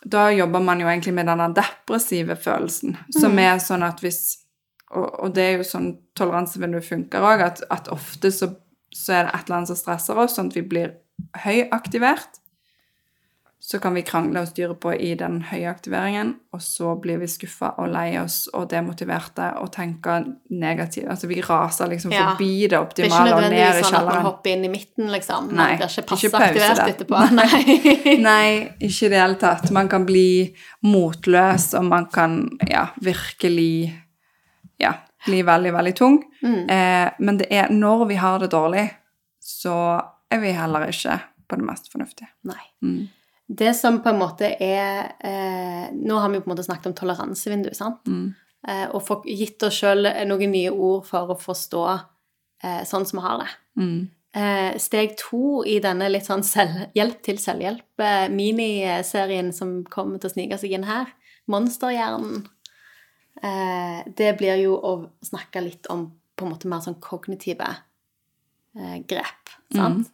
da 0.06 0.28
jobber 0.30 0.60
man 0.62 0.80
jo 0.80 0.86
egentlig 0.86 1.14
med 1.16 1.26
denne 1.26 1.48
depressive 1.56 2.36
følelsen, 2.38 2.96
som 3.10 3.32
Mm. 3.32 3.38
er 3.42 3.58
sånn 3.58 3.82
at 3.82 4.00
hvis 4.04 4.20
og, 4.90 5.20
og 5.24 5.34
det 5.34 5.42
er 5.44 5.56
jo 5.58 5.64
sånn 5.68 5.88
toleransevinduet 6.16 6.84
funker 6.86 7.20
òg, 7.20 7.42
at, 7.44 7.62
at 7.70 7.88
ofte 7.92 8.30
så, 8.32 8.46
så 8.94 9.12
er 9.12 9.26
det 9.26 9.34
et 9.34 9.42
eller 9.48 9.56
annet 9.58 9.68
som 9.68 9.76
stresser 9.76 10.16
oss, 10.16 10.36
sånn 10.38 10.48
at 10.48 10.56
vi 10.56 10.62
blir 10.62 10.94
høyaktivert. 11.44 12.38
Så 13.60 13.80
kan 13.82 13.94
vi 13.94 14.04
krangle 14.06 14.40
og 14.44 14.48
styre 14.48 14.74
på 14.78 14.92
i 14.94 15.10
den 15.18 15.40
høye 15.50 15.66
aktiveringen, 15.68 16.30
og 16.54 16.60
så 16.62 16.92
blir 17.02 17.18
vi 17.18 17.26
skuffa 17.28 17.72
og 17.82 17.88
lei 17.90 18.12
oss 18.20 18.46
og 18.54 18.68
demotiverte 18.70 19.48
og 19.58 19.72
tenker 19.74 20.28
negativt. 20.54 21.08
Altså 21.10 21.26
vi 21.26 21.40
raser 21.42 21.90
liksom 21.90 22.12
Ja. 22.14 22.30
forbi 22.30 22.68
det 22.70 22.78
optimale 22.78 23.34
og 23.34 23.42
ned 23.42 23.50
i 23.50 23.56
kjelleren. 23.58 23.58
Det 23.58 23.58
er 23.58 23.74
ikke 23.74 23.82
nødvendigvis 23.82 23.90
sånn 23.90 23.98
at 23.98 24.14
man 24.14 24.24
hopper 24.28 24.50
inn 24.50 24.64
i 24.64 24.68
midten, 24.68 25.10
liksom. 25.10 25.48
Nei, 25.50 25.56
Man 25.56 25.76
blir 25.76 25.90
ikke 25.90 26.16
ikke 26.16 26.30
pause 26.30 26.46
aktivert 26.46 26.84
etterpå. 26.94 27.24
Nei. 27.34 28.16
Nei, 28.30 28.48
ikke 28.78 29.06
i 29.06 29.12
det 29.12 29.20
hele 29.20 29.40
tatt. 29.42 29.70
Man 29.74 29.88
kan 29.88 30.06
bli 30.06 30.54
motløs, 30.86 31.74
og 31.74 31.84
man 31.84 32.06
kan 32.06 32.38
ja, 32.70 32.86
virkelig 33.02 33.92
ja, 34.78 34.94
bli 35.26 35.42
veldig, 35.42 35.72
veldig 35.74 35.94
tung. 35.98 36.22
Mm. 36.42 36.70
Eh, 36.70 37.10
men 37.18 37.42
det 37.42 37.50
er 37.50 37.68
når 37.74 38.06
vi 38.06 38.14
har 38.22 38.38
det 38.38 38.52
dårlig, 38.54 38.86
så 39.42 39.76
er 40.30 40.40
vi 40.40 40.54
heller 40.54 40.88
ikke 40.88 41.18
på 41.48 41.56
det 41.56 41.64
mest 41.64 41.92
fornuftige. 41.92 42.28
Nei. 42.48 42.62
Mm. 42.84 43.08
Det 43.48 43.72
som 43.74 44.02
på 44.04 44.12
en 44.12 44.20
måte 44.20 44.50
er 44.60 45.14
eh, 45.24 45.88
Nå 45.96 46.18
har 46.20 46.28
vi 46.28 46.40
på 46.42 46.50
en 46.50 46.52
måte 46.52 46.66
snakket 46.66 46.90
om 46.90 46.96
toleransevindu, 46.98 47.70
sant? 47.76 48.04
Mm. 48.04 48.34
Eh, 48.68 48.84
og 48.92 49.00
få 49.06 49.22
gitt 49.24 49.62
oss 49.64 49.78
sjøl 49.80 50.04
noen 50.28 50.52
nye 50.52 50.72
ord 50.74 51.06
for 51.08 51.32
å 51.32 51.38
forstå 51.40 51.84
eh, 51.88 52.82
sånn 52.88 53.06
som 53.08 53.20
vi 53.20 53.24
har 53.24 53.40
det. 53.40 53.48
Mm. 53.80 54.00
Eh, 54.38 54.76
steg 54.82 55.16
to 55.16 55.62
i 55.64 55.78
denne 55.80 56.10
litt 56.12 56.28
sånn 56.28 56.44
selv, 56.44 56.90
hjelp 56.98 57.22
til 57.24 57.40
selvhjelp, 57.40 58.04
eh, 58.04 59.00
som 59.56 59.72
kommer 59.88 60.20
til 60.20 60.28
å 60.28 60.34
snike 60.34 60.60
seg 60.60 60.76
inn 60.76 60.84
her, 60.84 61.08
Monsterhjernen, 61.48 62.44
eh, 63.40 64.04
det 64.04 64.34
blir 64.36 64.60
jo 64.60 64.76
å 64.76 64.92
snakke 65.24 65.64
litt 65.64 65.88
om 65.88 66.10
på 66.36 66.44
en 66.44 66.52
måte 66.52 66.68
mer 66.68 66.84
sånn 66.84 67.00
kognitive 67.00 67.64
eh, 68.76 68.98
grep, 69.08 69.56
sant? 69.72 70.12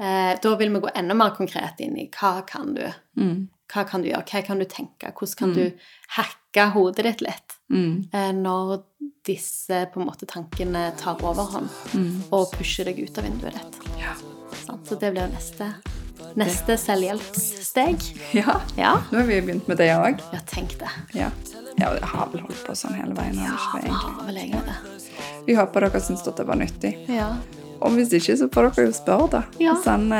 Eh, 0.00 0.34
da 0.42 0.54
vil 0.56 0.70
vi 0.72 0.80
gå 0.80 0.88
enda 0.96 1.14
mer 1.14 1.30
konkret 1.36 1.80
inn 1.84 1.96
i 2.00 2.08
hva 2.08 2.40
kan 2.48 2.74
du, 2.74 2.86
Mm. 3.18 3.48
hva 3.72 3.84
kan 3.88 4.02
du 4.02 4.08
gjøre, 4.08 4.24
hva 4.24 4.42
kan 4.46 4.58
du 4.58 4.64
tenke, 4.64 5.12
hvordan 5.12 5.36
kan 5.36 5.52
du 5.54 5.72
hacke 6.16 6.70
hodet 6.72 7.04
ditt 7.04 7.20
litt 7.20 7.56
Mm. 7.70 8.08
eh, 8.12 8.32
når 8.32 8.82
disse 9.24 9.86
på 9.92 10.00
en 10.00 10.06
måte 10.08 10.26
tankene 10.26 10.96
tar 10.96 11.16
overhånd 11.22 11.68
Mm. 11.94 12.22
og 12.32 12.50
pusher 12.52 12.84
deg 12.84 12.98
ut 12.98 13.18
av 13.18 13.24
vinduet 13.24 13.52
ditt. 13.52 13.78
Ja. 14.00 14.14
Så 14.84 14.98
det 14.98 15.12
blir 15.12 15.28
neste, 15.28 15.74
neste 16.36 16.76
selvhjelpssteg. 16.78 18.00
ja. 18.34 18.60
Ja. 18.76 18.94
Nå 19.12 19.18
har 19.18 19.26
vi 19.26 19.40
begynt 19.40 19.68
med 19.68 19.76
det 19.78 19.90
òg. 19.94 20.20
Ja, 20.32 20.38
tenk 20.46 20.78
det. 20.78 20.88
Ja. 21.14 21.30
ja, 21.78 21.92
jeg 21.94 22.02
har 22.02 22.26
vel 22.32 22.40
holdt 22.40 22.64
på 22.66 22.72
sånn 22.74 22.94
hele 22.96 23.14
veien. 23.14 23.34
Ja, 23.36 23.56
det, 23.80 23.90
har 23.90 24.24
vel 24.26 24.36
egentlig 24.36 24.64
det. 24.64 25.44
Vi 25.46 25.54
håper 25.54 25.80
dere 25.86 26.00
syns 26.00 26.24
dette 26.24 26.44
var 26.46 26.56
nyttig. 26.56 26.94
Ja. 27.08 27.36
Og 27.80 27.90
hvis 27.96 28.12
ikke, 28.12 28.36
så 28.36 28.48
får 28.52 28.62
dere 28.68 28.86
jo 28.86 28.92
spørre, 28.92 29.28
da. 29.32 29.42
Ja. 29.60 29.74
Send 29.84 30.12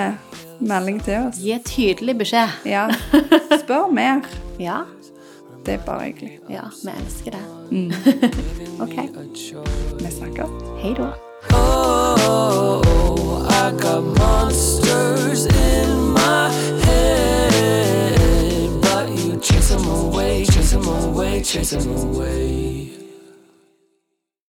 melding 0.61 1.03
til 1.05 1.15
oss. 1.27 1.39
Gi 1.41 1.59
tydelig 1.65 2.19
beskjed. 2.19 2.49
Ja. 2.69 2.87
Spør 3.63 3.91
mer. 3.93 4.21
Ja. 4.61 4.83
Det 5.67 5.75
er 5.75 5.79
bare 5.85 6.05
hyggelig. 6.09 6.39
Ja, 6.49 6.61
vi 6.85 6.91
elsker 7.05 7.31
det. 7.37 7.45
Mm. 7.71 7.93
Ok. 8.81 8.97
Vi 10.01 10.11
snakkes. 10.11 10.49
Hei 10.81 10.95
da. 10.97 11.11
Oh, 11.53 13.47
I 13.51 13.71
got 13.83 14.03
monsters 14.19 15.45
in 15.47 16.13
my 16.15 16.49
head, 16.85 18.71
but 18.81 19.09
you 19.11 19.39
chase 19.41 19.69
them 19.69 19.87
away, 19.89 20.45
chase 20.47 20.71
them 20.73 20.89
away, 20.89 21.43
chase 21.43 21.77
them 21.77 21.95
away. 21.97 23.00